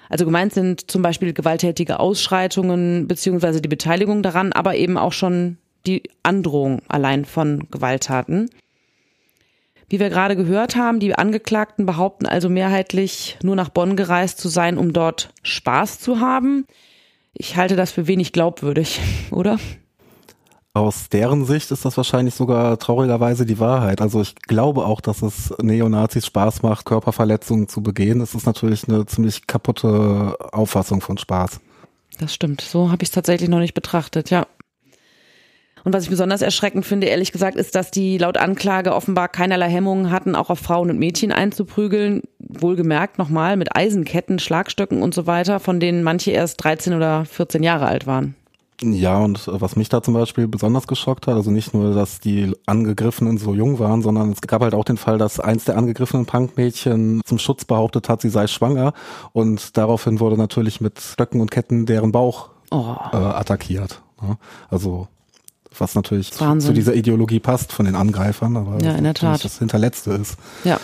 Also 0.09 0.25
gemeint 0.25 0.53
sind 0.53 0.89
zum 0.89 1.01
Beispiel 1.01 1.33
gewalttätige 1.33 1.99
Ausschreitungen 1.99 3.07
beziehungsweise 3.07 3.61
die 3.61 3.67
Beteiligung 3.67 4.23
daran, 4.23 4.53
aber 4.53 4.75
eben 4.75 4.97
auch 4.97 5.13
schon 5.13 5.57
die 5.85 6.03
Androhung 6.23 6.81
allein 6.87 7.25
von 7.25 7.67
Gewalttaten. 7.71 8.49
Wie 9.89 9.99
wir 9.99 10.09
gerade 10.09 10.35
gehört 10.35 10.75
haben, 10.75 10.99
die 10.99 11.15
Angeklagten 11.15 11.85
behaupten 11.85 12.25
also 12.25 12.49
mehrheitlich 12.49 13.37
nur 13.41 13.55
nach 13.55 13.69
Bonn 13.69 13.95
gereist 13.95 14.37
zu 14.39 14.49
sein, 14.49 14.77
um 14.77 14.91
dort 14.91 15.29
Spaß 15.43 15.99
zu 15.99 16.19
haben. 16.19 16.65
Ich 17.33 17.55
halte 17.55 17.77
das 17.77 17.91
für 17.91 18.07
wenig 18.07 18.33
glaubwürdig, 18.33 18.99
oder? 19.31 19.57
Aus 20.77 21.09
deren 21.09 21.43
Sicht 21.43 21.71
ist 21.71 21.85
das 21.85 21.97
wahrscheinlich 21.97 22.35
sogar 22.35 22.77
traurigerweise 22.77 23.47
die 23.47 23.57
Wahrheit. 23.57 23.99
Also 23.99 24.21
ich 24.21 24.35
glaube 24.35 24.85
auch, 24.85 25.01
dass 25.01 25.23
es 25.23 25.51
Neonazis 25.59 26.27
Spaß 26.27 26.61
macht, 26.61 26.85
Körperverletzungen 26.85 27.67
zu 27.67 27.81
begehen. 27.81 28.19
Das 28.19 28.35
ist 28.35 28.45
natürlich 28.45 28.87
eine 28.87 29.07
ziemlich 29.07 29.47
kaputte 29.47 30.37
Auffassung 30.51 31.01
von 31.01 31.17
Spaß. 31.17 31.59
Das 32.19 32.31
stimmt. 32.31 32.61
So 32.61 32.91
habe 32.91 33.01
ich 33.01 33.09
es 33.09 33.11
tatsächlich 33.11 33.49
noch 33.49 33.57
nicht 33.57 33.73
betrachtet, 33.73 34.29
ja. 34.29 34.45
Und 35.83 35.93
was 35.93 36.03
ich 36.03 36.11
besonders 36.11 36.43
erschreckend 36.43 36.85
finde, 36.85 37.07
ehrlich 37.07 37.31
gesagt, 37.31 37.57
ist, 37.57 37.73
dass 37.73 37.89
die 37.89 38.19
laut 38.19 38.37
Anklage 38.37 38.93
offenbar 38.93 39.29
keinerlei 39.29 39.69
Hemmungen 39.69 40.11
hatten, 40.11 40.35
auch 40.35 40.51
auf 40.51 40.59
Frauen 40.59 40.91
und 40.91 40.99
Mädchen 40.99 41.31
einzuprügeln. 41.31 42.21
Wohlgemerkt 42.37 43.17
nochmal 43.17 43.57
mit 43.57 43.75
Eisenketten, 43.75 44.37
Schlagstöcken 44.37 45.01
und 45.01 45.15
so 45.15 45.25
weiter, 45.25 45.59
von 45.59 45.79
denen 45.79 46.03
manche 46.03 46.29
erst 46.29 46.63
13 46.63 46.93
oder 46.93 47.25
14 47.25 47.63
Jahre 47.63 47.87
alt 47.87 48.05
waren. 48.05 48.35
Ja, 48.81 49.17
und 49.19 49.47
was 49.51 49.75
mich 49.75 49.89
da 49.89 50.03
zum 50.03 50.13
Beispiel 50.13 50.47
besonders 50.47 50.85
geschockt 50.85 51.25
hat, 51.25 51.33
also 51.33 51.49
nicht 51.49 51.73
nur, 51.73 51.95
dass 51.95 52.19
die 52.19 52.53
Angegriffenen 52.67 53.39
so 53.39 53.55
jung 53.55 53.79
waren, 53.79 54.03
sondern 54.03 54.31
es 54.31 54.41
gab 54.41 54.61
halt 54.61 54.75
auch 54.75 54.85
den 54.85 54.97
Fall, 54.97 55.17
dass 55.17 55.39
eins 55.39 55.65
der 55.65 55.77
angegriffenen 55.77 56.27
Punkmädchen 56.27 57.21
zum 57.25 57.39
Schutz 57.39 57.65
behauptet 57.65 58.07
hat, 58.07 58.21
sie 58.21 58.29
sei 58.29 58.45
schwanger 58.45 58.93
und 59.33 59.77
daraufhin 59.77 60.19
wurde 60.19 60.37
natürlich 60.37 60.79
mit 60.79 60.99
Stöcken 60.99 61.41
und 61.41 61.49
Ketten 61.49 61.85
deren 61.87 62.11
Bauch 62.11 62.49
Oh. 62.69 62.95
äh, 63.13 63.15
attackiert. 63.15 64.01
ne? 64.21 64.37
Also 64.69 65.07
was 65.79 65.95
natürlich 65.95 66.31
zu, 66.33 66.57
zu, 66.57 66.73
dieser 66.73 66.93
Ideologie 66.95 67.39
passt 67.39 67.71
von 67.71 67.85
den 67.85 67.95
Angreifern, 67.95 68.57
aber 68.57 68.83
ja, 68.83 68.93
in 68.93 69.03
der 69.05 69.13
Tat. 69.13 69.43
das 69.45 69.59
Hinterletzte 69.59 70.11
ist. 70.11 70.37
Ja. 70.63 70.79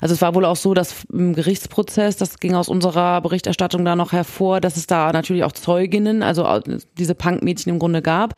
Also 0.00 0.14
es 0.14 0.22
war 0.22 0.34
wohl 0.34 0.44
auch 0.44 0.56
so, 0.56 0.74
dass 0.74 1.04
im 1.12 1.34
Gerichtsprozess, 1.34 2.16
das 2.16 2.38
ging 2.38 2.54
aus 2.54 2.68
unserer 2.68 3.20
Berichterstattung 3.20 3.84
da 3.84 3.96
noch 3.96 4.12
hervor, 4.12 4.60
dass 4.60 4.76
es 4.76 4.86
da 4.86 5.12
natürlich 5.12 5.44
auch 5.44 5.52
Zeuginnen, 5.52 6.22
also 6.22 6.60
diese 6.98 7.14
Punkmädchen 7.14 7.72
im 7.72 7.78
Grunde 7.78 8.02
gab, 8.02 8.34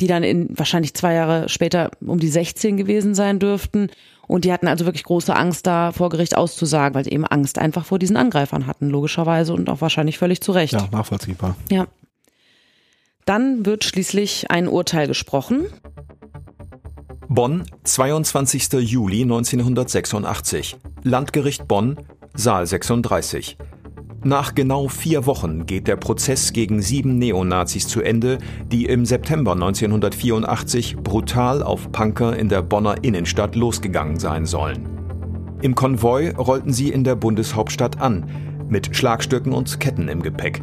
die 0.00 0.06
dann 0.06 0.22
in 0.22 0.48
wahrscheinlich 0.58 0.94
zwei 0.94 1.14
Jahre 1.14 1.48
später 1.48 1.90
um 2.00 2.18
die 2.18 2.28
16 2.28 2.76
gewesen 2.76 3.14
sein 3.14 3.38
dürften. 3.38 3.90
Und 4.26 4.44
die 4.44 4.52
hatten 4.52 4.68
also 4.68 4.86
wirklich 4.86 5.04
große 5.04 5.36
Angst, 5.36 5.66
da 5.66 5.92
vor 5.92 6.08
Gericht 6.08 6.36
auszusagen, 6.36 6.94
weil 6.94 7.04
sie 7.04 7.12
eben 7.12 7.26
Angst 7.26 7.58
einfach 7.58 7.84
vor 7.84 7.98
diesen 7.98 8.16
Angreifern 8.16 8.66
hatten, 8.66 8.88
logischerweise 8.88 9.52
und 9.52 9.68
auch 9.68 9.80
wahrscheinlich 9.80 10.18
völlig 10.18 10.40
zu 10.40 10.52
Recht. 10.52 10.72
Ja, 10.72 10.88
nachvollziehbar. 10.90 11.56
Ja. 11.70 11.86
Dann 13.26 13.64
wird 13.64 13.84
schließlich 13.84 14.50
ein 14.50 14.68
Urteil 14.68 15.06
gesprochen. 15.06 15.66
Bonn, 17.34 17.64
22. 17.82 18.74
Juli 18.74 19.22
1986. 19.22 20.76
Landgericht 21.02 21.66
Bonn, 21.66 21.96
Saal 22.32 22.64
36. 22.64 23.58
Nach 24.22 24.54
genau 24.54 24.86
vier 24.86 25.26
Wochen 25.26 25.66
geht 25.66 25.88
der 25.88 25.96
Prozess 25.96 26.52
gegen 26.52 26.80
sieben 26.80 27.18
Neonazis 27.18 27.88
zu 27.88 28.02
Ende, 28.02 28.38
die 28.70 28.84
im 28.84 29.04
September 29.04 29.54
1984 29.54 30.98
brutal 30.98 31.64
auf 31.64 31.90
Punker 31.90 32.36
in 32.36 32.48
der 32.48 32.62
Bonner 32.62 33.02
Innenstadt 33.02 33.56
losgegangen 33.56 34.20
sein 34.20 34.46
sollen. 34.46 34.88
Im 35.60 35.74
Konvoi 35.74 36.30
rollten 36.38 36.72
sie 36.72 36.90
in 36.90 37.02
der 37.02 37.16
Bundeshauptstadt 37.16 38.00
an, 38.00 38.30
mit 38.68 38.94
Schlagstöcken 38.94 39.52
und 39.52 39.80
Ketten 39.80 40.06
im 40.06 40.22
Gepäck 40.22 40.62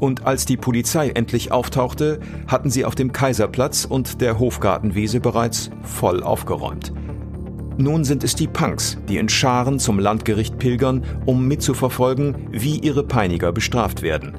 und 0.00 0.26
als 0.26 0.46
die 0.46 0.56
Polizei 0.56 1.10
endlich 1.10 1.52
auftauchte, 1.52 2.20
hatten 2.46 2.70
sie 2.70 2.84
auf 2.84 2.94
dem 2.94 3.12
Kaiserplatz 3.12 3.84
und 3.84 4.20
der 4.20 4.38
Hofgartenwiese 4.38 5.20
bereits 5.20 5.70
voll 5.82 6.22
aufgeräumt. 6.22 6.92
Nun 7.76 8.04
sind 8.04 8.24
es 8.24 8.34
die 8.34 8.48
Punks, 8.48 8.98
die 9.08 9.18
in 9.18 9.28
Scharen 9.28 9.78
zum 9.78 10.00
Landgericht 10.00 10.58
pilgern, 10.58 11.04
um 11.26 11.46
mitzuverfolgen, 11.46 12.48
wie 12.50 12.78
ihre 12.78 13.04
Peiniger 13.04 13.52
bestraft 13.52 14.02
werden. 14.02 14.36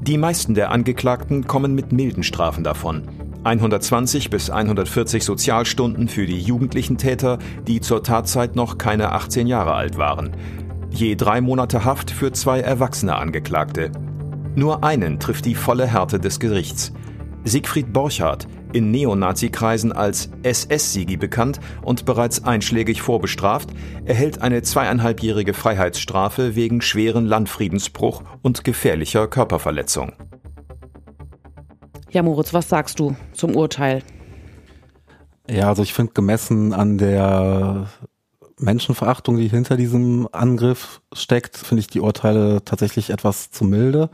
Die 0.00 0.16
meisten 0.16 0.54
der 0.54 0.70
Angeklagten 0.70 1.46
kommen 1.46 1.74
mit 1.74 1.92
milden 1.92 2.22
Strafen 2.22 2.64
davon. 2.64 3.08
120 3.44 4.30
bis 4.30 4.48
140 4.48 5.22
Sozialstunden 5.22 6.08
für 6.08 6.24
die 6.24 6.40
jugendlichen 6.40 6.96
Täter, 6.96 7.38
die 7.66 7.80
zur 7.80 8.02
Tatzeit 8.02 8.56
noch 8.56 8.78
keine 8.78 9.12
18 9.12 9.46
Jahre 9.46 9.74
alt 9.74 9.98
waren. 9.98 10.30
Je 10.90 11.16
drei 11.16 11.42
Monate 11.42 11.84
Haft 11.84 12.10
für 12.10 12.32
zwei 12.32 12.60
erwachsene 12.60 13.16
Angeklagte. 13.16 13.92
Nur 14.56 14.84
einen 14.84 15.18
trifft 15.18 15.46
die 15.46 15.56
volle 15.56 15.86
Härte 15.86 16.20
des 16.20 16.38
Gerichts. 16.38 16.92
Siegfried 17.42 17.92
Borchardt, 17.92 18.46
in 18.72 18.90
Neonazi-Kreisen 18.90 19.92
als 19.92 20.30
SS-Sigi 20.42 21.16
bekannt 21.16 21.60
und 21.82 22.04
bereits 22.04 22.44
einschlägig 22.44 23.02
vorbestraft, 23.02 23.70
erhält 24.04 24.42
eine 24.42 24.62
zweieinhalbjährige 24.62 25.54
Freiheitsstrafe 25.54 26.54
wegen 26.54 26.80
schweren 26.80 27.26
Landfriedensbruch 27.26 28.22
und 28.42 28.64
gefährlicher 28.64 29.26
Körperverletzung. 29.26 30.12
Ja, 32.10 32.22
Moritz, 32.22 32.54
was 32.54 32.68
sagst 32.68 33.00
du 33.00 33.16
zum 33.32 33.56
Urteil? 33.56 34.02
Ja, 35.50 35.68
also 35.68 35.82
ich 35.82 35.92
finde 35.92 36.12
gemessen 36.12 36.72
an 36.72 36.96
der 36.96 37.88
Menschenverachtung, 38.58 39.36
die 39.36 39.48
hinter 39.48 39.76
diesem 39.76 40.28
Angriff 40.30 41.00
steckt, 41.12 41.56
finde 41.56 41.80
ich 41.80 41.88
die 41.88 42.00
Urteile 42.00 42.64
tatsächlich 42.64 43.10
etwas 43.10 43.50
zu 43.50 43.64
milde. 43.64 44.10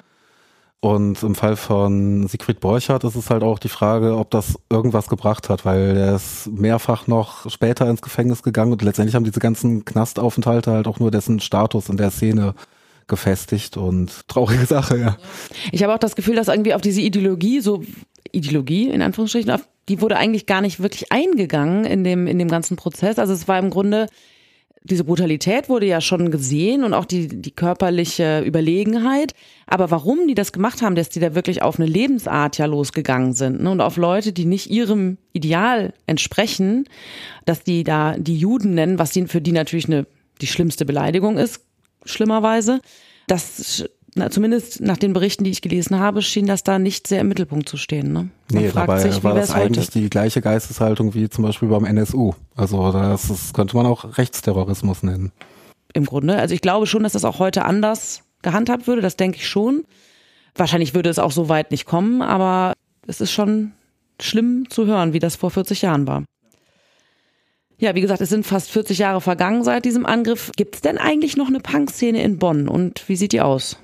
Und 0.82 1.22
im 1.22 1.34
Fall 1.34 1.56
von 1.56 2.26
Siegfried 2.26 2.60
Borchardt 2.60 3.04
ist 3.04 3.14
es 3.14 3.28
halt 3.28 3.42
auch 3.42 3.58
die 3.58 3.68
Frage, 3.68 4.16
ob 4.16 4.30
das 4.30 4.58
irgendwas 4.70 5.08
gebracht 5.08 5.50
hat, 5.50 5.66
weil 5.66 5.94
er 5.94 6.16
ist 6.16 6.46
mehrfach 6.50 7.06
noch 7.06 7.50
später 7.50 7.88
ins 7.90 8.00
Gefängnis 8.00 8.42
gegangen 8.42 8.72
und 8.72 8.80
letztendlich 8.80 9.14
haben 9.14 9.24
diese 9.24 9.40
ganzen 9.40 9.84
Knastaufenthalte 9.84 10.70
halt 10.70 10.86
auch 10.86 10.98
nur 10.98 11.10
dessen 11.10 11.38
Status 11.38 11.90
in 11.90 11.98
der 11.98 12.10
Szene 12.10 12.54
gefestigt 13.08 13.76
und 13.76 14.26
traurige 14.26 14.64
Sache, 14.64 14.96
ja. 14.96 15.16
Ich 15.70 15.82
habe 15.82 15.92
auch 15.92 15.98
das 15.98 16.16
Gefühl, 16.16 16.36
dass 16.36 16.48
irgendwie 16.48 16.72
auf 16.72 16.80
diese 16.80 17.02
Ideologie, 17.02 17.60
so 17.60 17.82
Ideologie 18.32 18.88
in 18.88 19.02
Anführungsstrichen, 19.02 19.50
auf 19.50 19.68
die 19.90 20.00
wurde 20.00 20.16
eigentlich 20.16 20.46
gar 20.46 20.60
nicht 20.60 20.80
wirklich 20.80 21.10
eingegangen 21.12 21.84
in 21.84 22.04
dem, 22.04 22.26
in 22.26 22.38
dem 22.38 22.48
ganzen 22.48 22.76
Prozess. 22.76 23.18
Also 23.18 23.32
es 23.32 23.48
war 23.48 23.58
im 23.58 23.70
Grunde 23.70 24.06
diese 24.82 25.04
Brutalität 25.04 25.68
wurde 25.68 25.86
ja 25.86 26.00
schon 26.00 26.30
gesehen 26.30 26.84
und 26.84 26.94
auch 26.94 27.04
die, 27.04 27.28
die 27.28 27.50
körperliche 27.50 28.40
Überlegenheit. 28.40 29.34
Aber 29.66 29.90
warum 29.90 30.26
die 30.26 30.34
das 30.34 30.52
gemacht 30.52 30.80
haben, 30.80 30.94
dass 30.94 31.10
die 31.10 31.20
da 31.20 31.34
wirklich 31.34 31.60
auf 31.60 31.78
eine 31.78 31.88
Lebensart 31.88 32.56
ja 32.56 32.64
losgegangen 32.64 33.34
sind 33.34 33.62
ne? 33.62 33.70
und 33.70 33.82
auf 33.82 33.98
Leute, 33.98 34.32
die 34.32 34.46
nicht 34.46 34.70
ihrem 34.70 35.18
Ideal 35.32 35.92
entsprechen, 36.06 36.88
dass 37.44 37.62
die 37.62 37.84
da 37.84 38.16
die 38.16 38.36
Juden 38.36 38.74
nennen, 38.74 38.98
was 38.98 39.12
für 39.26 39.42
die 39.42 39.52
natürlich 39.52 39.86
eine, 39.86 40.06
die 40.40 40.46
schlimmste 40.46 40.86
Beleidigung 40.86 41.36
ist, 41.36 41.60
schlimmerweise. 42.06 42.80
Das 43.26 43.84
na, 44.14 44.30
zumindest 44.30 44.80
nach 44.80 44.96
den 44.96 45.12
Berichten, 45.12 45.44
die 45.44 45.50
ich 45.50 45.62
gelesen 45.62 45.98
habe, 45.98 46.22
schien 46.22 46.46
das 46.46 46.64
da 46.64 46.78
nicht 46.78 47.06
sehr 47.06 47.20
im 47.20 47.28
Mittelpunkt 47.28 47.68
zu 47.68 47.76
stehen. 47.76 48.12
Ne? 48.12 48.28
Man 48.52 48.62
nee, 48.62 48.70
dabei 48.74 48.98
sich, 48.98 49.22
war 49.22 49.34
das 49.34 49.52
eigentlich 49.52 49.86
heute? 49.86 50.00
die 50.00 50.10
gleiche 50.10 50.40
Geisteshaltung 50.40 51.14
wie 51.14 51.28
zum 51.28 51.44
Beispiel 51.44 51.68
beim 51.68 51.84
NSU. 51.84 52.32
Also 52.56 52.90
das, 52.92 53.28
das 53.28 53.52
könnte 53.52 53.76
man 53.76 53.86
auch 53.86 54.18
Rechtsterrorismus 54.18 55.02
nennen. 55.02 55.32
Im 55.92 56.06
Grunde. 56.06 56.36
Also 56.36 56.54
ich 56.54 56.60
glaube 56.60 56.86
schon, 56.86 57.04
dass 57.04 57.12
das 57.12 57.24
auch 57.24 57.38
heute 57.38 57.64
anders 57.64 58.22
gehandhabt 58.42 58.86
würde. 58.86 59.02
Das 59.02 59.16
denke 59.16 59.38
ich 59.38 59.48
schon. 59.48 59.84
Wahrscheinlich 60.56 60.94
würde 60.94 61.10
es 61.10 61.20
auch 61.20 61.32
so 61.32 61.48
weit 61.48 61.70
nicht 61.70 61.84
kommen, 61.84 62.20
aber 62.22 62.72
es 63.06 63.20
ist 63.20 63.30
schon 63.30 63.72
schlimm 64.20 64.68
zu 64.70 64.86
hören, 64.86 65.12
wie 65.12 65.20
das 65.20 65.36
vor 65.36 65.50
40 65.50 65.82
Jahren 65.82 66.06
war. 66.08 66.24
Ja, 67.78 67.94
wie 67.94 68.00
gesagt, 68.00 68.20
es 68.20 68.28
sind 68.28 68.44
fast 68.44 68.70
40 68.70 68.98
Jahre 68.98 69.20
vergangen 69.20 69.64
seit 69.64 69.84
diesem 69.84 70.04
Angriff. 70.04 70.50
Gibt 70.56 70.74
es 70.74 70.80
denn 70.80 70.98
eigentlich 70.98 71.36
noch 71.36 71.48
eine 71.48 71.60
Punkszene 71.60 72.22
in 72.22 72.38
Bonn 72.38 72.68
und 72.68 73.08
wie 73.08 73.16
sieht 73.16 73.32
die 73.32 73.40
aus? 73.40 73.78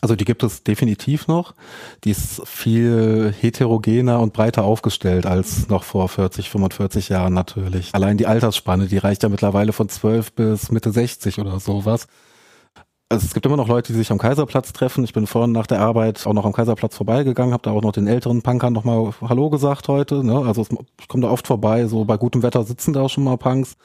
Also 0.00 0.14
die 0.14 0.24
gibt 0.24 0.42
es 0.42 0.62
definitiv 0.62 1.26
noch. 1.26 1.54
Die 2.04 2.10
ist 2.10 2.42
viel 2.46 3.34
heterogener 3.40 4.20
und 4.20 4.32
breiter 4.32 4.64
aufgestellt 4.64 5.26
als 5.26 5.68
noch 5.68 5.84
vor 5.84 6.08
40, 6.08 6.50
45 6.50 7.08
Jahren 7.08 7.34
natürlich. 7.34 7.94
Allein 7.94 8.16
die 8.16 8.26
Altersspanne, 8.26 8.86
die 8.86 8.98
reicht 8.98 9.22
ja 9.22 9.28
mittlerweile 9.28 9.72
von 9.72 9.88
12 9.88 10.32
bis 10.32 10.70
Mitte 10.70 10.92
60 10.92 11.38
oder 11.38 11.58
sowas. 11.60 12.06
Also 13.10 13.24
es 13.24 13.32
gibt 13.32 13.46
immer 13.46 13.56
noch 13.56 13.68
Leute, 13.68 13.92
die 13.92 13.98
sich 13.98 14.10
am 14.10 14.18
Kaiserplatz 14.18 14.74
treffen. 14.74 15.02
Ich 15.02 15.14
bin 15.14 15.26
vorhin 15.26 15.52
nach 15.52 15.66
der 15.66 15.80
Arbeit 15.80 16.26
auch 16.26 16.34
noch 16.34 16.44
am 16.44 16.52
Kaiserplatz 16.52 16.94
vorbeigegangen, 16.94 17.54
habe 17.54 17.62
da 17.62 17.70
auch 17.70 17.80
noch 17.80 17.92
den 17.92 18.06
älteren 18.06 18.42
Punkern 18.42 18.74
nochmal 18.74 19.14
Hallo 19.22 19.48
gesagt 19.48 19.88
heute. 19.88 20.22
Ne? 20.22 20.36
Also 20.46 20.66
ich 21.00 21.08
komme 21.08 21.22
da 21.22 21.30
oft 21.30 21.46
vorbei, 21.46 21.86
so 21.86 22.04
bei 22.04 22.18
gutem 22.18 22.42
Wetter 22.42 22.62
sitzen 22.64 22.92
da 22.92 23.00
auch 23.02 23.10
schon 23.10 23.24
mal 23.24 23.38
Punks. 23.38 23.76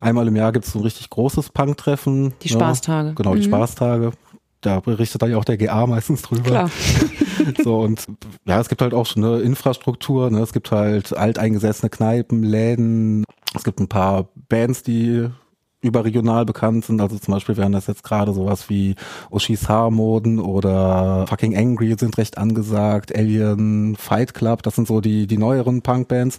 Einmal 0.00 0.28
im 0.28 0.36
Jahr 0.36 0.52
gibt 0.52 0.64
es 0.64 0.72
so 0.72 0.78
ein 0.78 0.82
richtig 0.82 1.10
großes 1.10 1.50
Punk-Treffen. 1.50 2.34
Die 2.42 2.48
ne? 2.48 2.54
Spaßtage. 2.54 3.14
Genau, 3.14 3.34
die 3.34 3.40
mhm. 3.40 3.46
Spaßtage 3.46 4.12
da 4.60 4.80
berichtet 4.80 5.22
dann 5.22 5.30
ja 5.30 5.38
auch 5.38 5.44
der 5.44 5.56
GA 5.56 5.86
meistens 5.86 6.22
drüber. 6.22 6.42
Klar. 6.42 6.70
so 7.64 7.80
und 7.80 8.06
ja, 8.46 8.60
es 8.60 8.68
gibt 8.68 8.82
halt 8.82 8.94
auch 8.94 9.06
schon 9.06 9.24
eine 9.24 9.40
Infrastruktur, 9.40 10.30
ne? 10.30 10.40
es 10.40 10.52
gibt 10.52 10.70
halt 10.70 11.16
alteingesessene 11.16 11.90
Kneipen, 11.90 12.42
Läden, 12.42 13.24
es 13.54 13.64
gibt 13.64 13.80
ein 13.80 13.88
paar 13.88 14.28
Bands, 14.48 14.82
die 14.82 15.28
überregional 15.80 16.44
bekannt 16.44 16.84
sind, 16.84 17.00
also 17.00 17.16
zum 17.18 17.34
Beispiel 17.34 17.56
wären 17.56 17.72
das 17.72 17.86
jetzt 17.86 18.02
gerade 18.02 18.32
sowas 18.32 18.68
wie 18.68 18.96
Oshis 19.30 19.68
Haarmoden 19.68 20.40
oder 20.40 21.26
Fucking 21.28 21.56
Angry 21.56 21.94
sind 21.98 22.18
recht 22.18 22.36
angesagt, 22.36 23.16
Alien 23.16 23.94
Fight 23.94 24.34
Club, 24.34 24.62
das 24.64 24.74
sind 24.74 24.88
so 24.88 25.00
die, 25.00 25.28
die 25.28 25.38
neueren 25.38 25.82
Punkbands. 25.82 26.38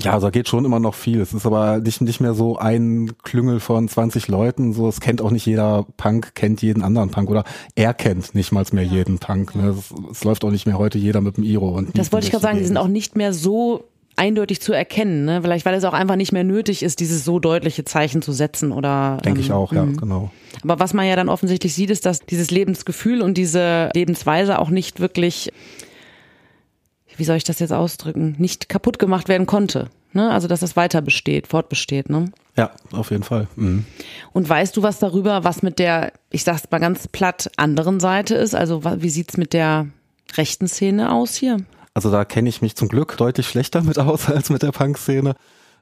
Ja, 0.00 0.12
also 0.12 0.26
da 0.26 0.30
geht 0.30 0.48
schon 0.48 0.64
immer 0.64 0.80
noch 0.80 0.94
viel. 0.94 1.20
Es 1.20 1.32
ist 1.32 1.46
aber 1.46 1.78
nicht, 1.78 2.00
nicht 2.00 2.20
mehr 2.20 2.34
so 2.34 2.58
ein 2.58 3.12
Klüngel 3.22 3.58
von 3.58 3.88
20 3.88 4.28
Leuten. 4.28 4.72
So, 4.72 4.88
es 4.88 5.00
kennt 5.00 5.22
auch 5.22 5.30
nicht 5.30 5.46
jeder 5.46 5.86
Punk, 5.96 6.34
kennt 6.34 6.62
jeden 6.62 6.82
anderen 6.82 7.10
Punk 7.10 7.30
oder 7.30 7.44
er 7.74 7.94
kennt 7.94 8.34
nicht 8.34 8.52
mal 8.52 8.64
mehr 8.72 8.84
jeden 8.84 9.18
Punk. 9.18 9.54
Ne? 9.54 9.68
Es, 9.68 9.94
es, 10.10 10.24
läuft 10.24 10.44
auch 10.44 10.50
nicht 10.50 10.66
mehr 10.66 10.78
heute 10.78 10.98
jeder 10.98 11.20
mit 11.20 11.36
dem 11.36 11.44
Iro. 11.44 11.70
Und 11.70 11.96
das 11.96 12.12
wollte 12.12 12.26
ich 12.26 12.30
gerade 12.30 12.42
sagen, 12.42 12.58
die 12.58 12.64
sind 12.64 12.76
auch 12.76 12.88
nicht 12.88 13.16
mehr 13.16 13.32
so 13.32 13.84
eindeutig 14.18 14.60
zu 14.60 14.72
erkennen. 14.72 15.24
Ne? 15.24 15.42
Vielleicht, 15.42 15.64
weil 15.64 15.74
es 15.74 15.84
auch 15.84 15.94
einfach 15.94 16.16
nicht 16.16 16.32
mehr 16.32 16.44
nötig 16.44 16.82
ist, 16.82 17.00
dieses 17.00 17.24
so 17.24 17.38
deutliche 17.38 17.84
Zeichen 17.84 18.20
zu 18.20 18.32
setzen 18.32 18.72
oder. 18.72 19.18
Denke 19.24 19.40
ähm, 19.40 19.46
ich 19.46 19.52
auch, 19.52 19.72
ja, 19.72 19.84
mh. 19.84 20.00
genau. 20.00 20.30
Aber 20.62 20.78
was 20.80 20.92
man 20.92 21.06
ja 21.06 21.16
dann 21.16 21.28
offensichtlich 21.28 21.74
sieht, 21.74 21.90
ist, 21.90 22.04
dass 22.04 22.20
dieses 22.20 22.50
Lebensgefühl 22.50 23.22
und 23.22 23.38
diese 23.38 23.90
Lebensweise 23.94 24.58
auch 24.58 24.70
nicht 24.70 25.00
wirklich 25.00 25.52
wie 27.18 27.24
soll 27.24 27.36
ich 27.36 27.44
das 27.44 27.58
jetzt 27.58 27.72
ausdrücken, 27.72 28.34
nicht 28.38 28.68
kaputt 28.68 28.98
gemacht 28.98 29.28
werden 29.28 29.46
konnte. 29.46 29.90
Ne? 30.12 30.30
Also 30.30 30.48
dass 30.48 30.62
es 30.62 30.76
weiter 30.76 31.02
besteht, 31.02 31.46
fortbesteht. 31.46 32.08
Ne? 32.08 32.32
Ja, 32.56 32.70
auf 32.92 33.10
jeden 33.10 33.24
Fall. 33.24 33.46
Mhm. 33.56 33.84
Und 34.32 34.48
weißt 34.48 34.76
du 34.76 34.82
was 34.82 34.98
darüber, 34.98 35.44
was 35.44 35.62
mit 35.62 35.78
der, 35.78 36.12
ich 36.30 36.44
sag's 36.44 36.64
mal 36.70 36.78
ganz 36.78 37.08
platt, 37.08 37.50
anderen 37.56 38.00
Seite 38.00 38.34
ist? 38.34 38.54
Also 38.54 38.82
wie 38.84 39.10
sieht's 39.10 39.36
mit 39.36 39.52
der 39.52 39.88
rechten 40.36 40.68
Szene 40.68 41.12
aus 41.12 41.34
hier? 41.34 41.58
Also 41.94 42.10
da 42.10 42.24
kenne 42.24 42.48
ich 42.48 42.62
mich 42.62 42.76
zum 42.76 42.88
Glück 42.88 43.16
deutlich 43.16 43.48
schlechter 43.48 43.82
mit 43.82 43.98
aus 43.98 44.28
als 44.30 44.50
mit 44.50 44.62
der 44.62 44.72
Punk-Szene. 44.72 45.34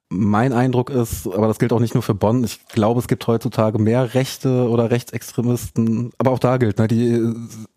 Mein 0.08 0.52
Eindruck 0.52 0.90
ist, 0.90 1.26
aber 1.26 1.48
das 1.48 1.58
gilt 1.58 1.72
auch 1.72 1.80
nicht 1.80 1.94
nur 1.94 2.02
für 2.02 2.14
Bonn, 2.14 2.44
ich 2.44 2.66
glaube, 2.68 3.00
es 3.00 3.08
gibt 3.08 3.26
heutzutage 3.26 3.78
mehr 3.78 4.14
Rechte 4.14 4.68
oder 4.68 4.90
Rechtsextremisten, 4.90 6.12
aber 6.18 6.30
auch 6.30 6.38
da 6.38 6.58
gilt, 6.58 6.78
ne, 6.78 6.86
die 6.86 7.34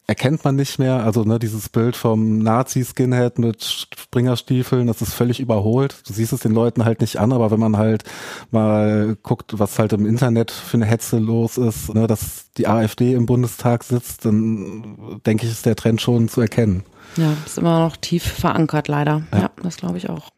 erkennt 0.09 0.43
man 0.43 0.55
nicht 0.55 0.79
mehr. 0.79 1.03
Also 1.03 1.23
ne, 1.23 1.37
dieses 1.37 1.69
Bild 1.69 1.95
vom 1.95 2.39
Nazi-Skinhead 2.39 3.37
mit 3.37 3.63
Springerstiefeln, 3.63 4.87
das 4.87 5.01
ist 5.01 5.13
völlig 5.13 5.39
überholt. 5.39 6.01
Du 6.07 6.13
siehst 6.13 6.33
es 6.33 6.39
den 6.39 6.51
Leuten 6.51 6.83
halt 6.83 7.01
nicht 7.01 7.17
an, 7.17 7.31
aber 7.31 7.51
wenn 7.51 7.59
man 7.59 7.77
halt 7.77 8.03
mal 8.49 9.15
guckt, 9.21 9.59
was 9.59 9.77
halt 9.77 9.93
im 9.93 10.07
Internet 10.07 10.49
für 10.49 10.77
eine 10.77 10.85
Hetze 10.85 11.19
los 11.19 11.57
ist, 11.57 11.93
ne, 11.93 12.07
dass 12.07 12.51
die 12.57 12.67
AfD 12.67 13.13
im 13.13 13.27
Bundestag 13.27 13.83
sitzt, 13.83 14.25
dann 14.25 15.21
denke 15.25 15.45
ich, 15.45 15.51
ist 15.51 15.67
der 15.67 15.75
Trend 15.75 16.01
schon 16.01 16.27
zu 16.27 16.41
erkennen. 16.41 16.83
Ja, 17.15 17.33
ist 17.45 17.59
immer 17.59 17.79
noch 17.79 17.95
tief 17.95 18.23
verankert, 18.23 18.87
leider. 18.87 19.23
Ja, 19.31 19.39
ja 19.39 19.51
das 19.61 19.77
glaube 19.77 19.97
ich 19.97 20.09
auch. 20.09 20.29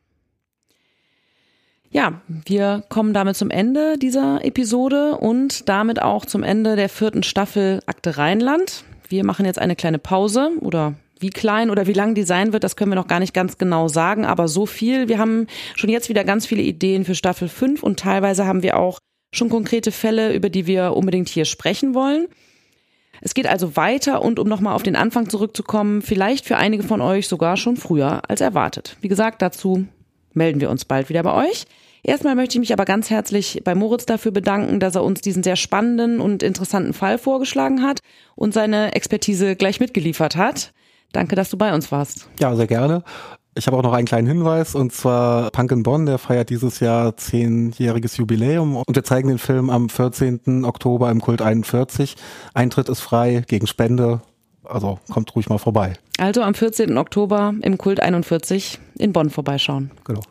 Ja, 1.94 2.22
wir 2.28 2.84
kommen 2.88 3.14
damit 3.14 3.36
zum 3.36 3.50
Ende 3.50 3.98
dieser 3.98 4.46
Episode 4.46 5.18
und 5.18 5.68
damit 5.68 6.02
auch 6.02 6.26
zum 6.26 6.42
Ende 6.42 6.78
der 6.78 6.88
vierten 6.88 7.22
Staffel 7.22 7.82
Akte 7.86 8.18
Rheinland. 8.18 8.86
Wir 9.10 9.26
machen 9.26 9.46
jetzt 9.46 9.60
eine 9.60 9.76
kleine 9.76 10.00
Pause 10.00 10.52
oder 10.62 10.94
wie 11.20 11.30
klein 11.30 11.70
oder 11.70 11.88
wie 11.88 11.94
lang 11.94 12.16
die 12.16 12.24
sein 12.24 12.54
wird, 12.54 12.64
das 12.64 12.78
können 12.78 12.92
wir 12.92 12.96
noch 12.96 13.10
gar 13.10 13.20
nicht 13.20 13.34
ganz 13.34 13.58
genau 13.58 13.90
sagen, 13.90 14.26
aber 14.26 14.48
so 14.48 14.66
viel. 14.66 15.10
Wir 15.10 15.20
haben 15.20 15.48
schon 15.76 15.90
jetzt 15.90 16.08
wieder 16.08 16.24
ganz 16.24 16.46
viele 16.46 16.62
Ideen 16.62 17.04
für 17.04 17.14
Staffel 17.14 17.50
5 17.50 17.84
und 17.84 18.00
teilweise 18.00 18.46
haben 18.46 18.64
wir 18.64 18.78
auch 18.78 19.00
schon 19.34 19.50
konkrete 19.50 19.92
Fälle, 19.92 20.34
über 20.34 20.50
die 20.50 20.68
wir 20.68 20.96
unbedingt 20.96 21.28
hier 21.28 21.46
sprechen 21.46 21.94
wollen. 21.94 22.28
Es 23.20 23.34
geht 23.34 23.48
also 23.48 23.76
weiter 23.76 24.22
und 24.22 24.40
um 24.40 24.48
nochmal 24.48 24.74
auf 24.76 24.84
den 24.84 24.96
Anfang 24.96 25.30
zurückzukommen, 25.30 26.02
vielleicht 26.02 26.46
für 26.46 26.58
einige 26.58 26.84
von 26.84 27.02
euch 27.02 27.28
sogar 27.28 27.58
schon 27.58 27.76
früher 27.76 28.24
als 28.30 28.40
erwartet. 28.40 28.96
Wie 29.02 29.10
gesagt, 29.10 29.42
dazu 29.42 29.86
melden 30.34 30.62
wir 30.62 30.70
uns 30.70 30.86
bald 30.86 31.10
wieder 31.10 31.22
bei 31.22 31.50
euch. 31.50 31.66
Erstmal 32.04 32.36
möchte 32.36 32.56
ich 32.56 32.60
mich 32.60 32.74
aber 32.74 32.86
ganz 32.86 33.10
herzlich 33.10 33.62
bei 33.64 33.76
Moritz 33.76 34.06
dafür 34.06 34.32
bedanken, 34.32 34.80
dass 34.80 34.96
er 34.96 35.04
uns 35.04 35.22
diesen 35.22 35.44
sehr 35.44 35.56
spannenden 35.56 36.20
und 36.20 36.42
interessanten 36.42 36.94
Fall 36.94 37.18
vorgeschlagen 37.18 37.84
hat 37.84 38.00
und 38.36 38.54
seine 38.54 38.96
Expertise 38.96 39.56
gleich 39.56 39.80
mitgeliefert 39.80 40.36
hat. 40.36 40.74
Danke, 41.12 41.36
dass 41.36 41.50
du 41.50 41.58
bei 41.58 41.74
uns 41.74 41.92
warst. 41.92 42.28
Ja, 42.40 42.56
sehr 42.56 42.68
gerne. 42.68 43.04
Ich 43.54 43.68
habe 43.68 43.78
auch 43.78 43.84
noch 43.84 43.94
einen 43.94 44.08
kleinen 44.08 44.28
Hinweis 44.28 44.76
und 44.76 44.94
zwar 44.94 45.52
Punk 45.52 45.72
in 45.74 45.84
Bonn, 45.84 46.06
der 46.06 46.18
feiert 46.18 46.50
dieses 46.50 46.80
Jahr 46.80 47.18
zehnjähriges 47.18 48.16
Jubiläum 48.16 48.78
und 48.78 48.96
wir 48.96 49.04
zeigen 49.04 49.28
den 49.28 49.40
Film 49.40 49.70
am 49.70 49.90
14. 49.90 50.64
Oktober 50.64 51.12
im 51.12 51.20
Kult 51.20 51.42
41. 51.42 52.16
Eintritt 52.54 52.88
ist 52.88 53.02
frei 53.02 53.44
gegen 53.46 53.68
Spende, 53.68 54.22
also 54.64 55.00
kommt 55.12 55.36
ruhig 55.36 55.50
mal 55.50 55.58
vorbei. 55.58 55.94
Also 56.18 56.42
am 56.44 56.54
14. 56.54 56.98
Oktober 56.98 57.54
im 57.62 57.78
Kult 57.78 58.00
41 58.00 58.80
in 58.98 59.12
Bonn 59.12 59.30
vorbeischauen. 59.30 59.92
Genau. 60.06 60.22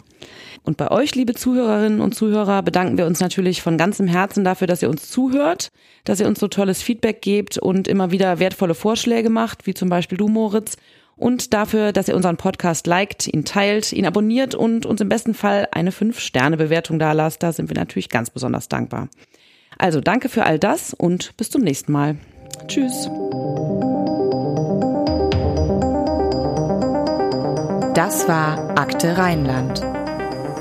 Und 0.63 0.77
bei 0.77 0.91
euch, 0.91 1.15
liebe 1.15 1.35
Zuhörerinnen 1.35 2.01
und 2.01 2.15
Zuhörer, 2.15 2.63
bedanken 2.63 2.99
wir 2.99 3.07
uns 3.07 3.21
natürlich 3.21 3.63
von 3.63 3.79
ganzem 3.79 4.07
Herzen 4.07 4.45
dafür, 4.45 4.67
dass 4.67 4.83
ihr 4.83 4.91
uns 4.91 5.11
zuhört, 5.11 5.71
dass 6.05 6.21
ihr 6.21 6.27
uns 6.27 6.39
so 6.39 6.49
tolles 6.49 6.83
Feedback 6.83 7.23
gebt 7.23 7.59
und 7.59 7.89
immer 7.89 8.11
wieder 8.11 8.39
wertvolle 8.39 8.75
Vorschläge 8.75 9.31
macht, 9.31 9.67
wie 9.67 9.75
zum 9.75 9.89
Beispiel 9.89 10.19
du, 10.19 10.29
Moritz. 10.29 10.77
Und 11.17 11.53
dafür, 11.53 11.93
dass 11.93 12.09
ihr 12.09 12.17
unseren 12.17 12.39
Podcast 12.39 12.87
liked, 12.87 13.27
ihn 13.27 13.45
teilt, 13.45 13.93
ihn 13.93 14.07
abonniert 14.07 14.55
und 14.55 14.87
uns 14.87 15.03
im 15.03 15.09
besten 15.11 15.35
Fall 15.35 15.69
eine 15.71 15.91
5-Sterne-Bewertung 15.91 16.99
dalasst. 16.99 17.43
Da 17.43 17.53
sind 17.53 17.69
wir 17.69 17.77
natürlich 17.77 18.09
ganz 18.09 18.31
besonders 18.31 18.69
dankbar. 18.69 19.09
Also 19.77 20.01
danke 20.01 20.29
für 20.29 20.45
all 20.45 20.59
das 20.59 20.95
und 20.95 21.37
bis 21.37 21.51
zum 21.51 21.63
nächsten 21.63 21.93
Mal. 21.93 22.17
Tschüss. 22.69 23.09
Das 27.95 28.29
war 28.29 28.79
Akte 28.79 29.19
Rheinland 29.19 29.83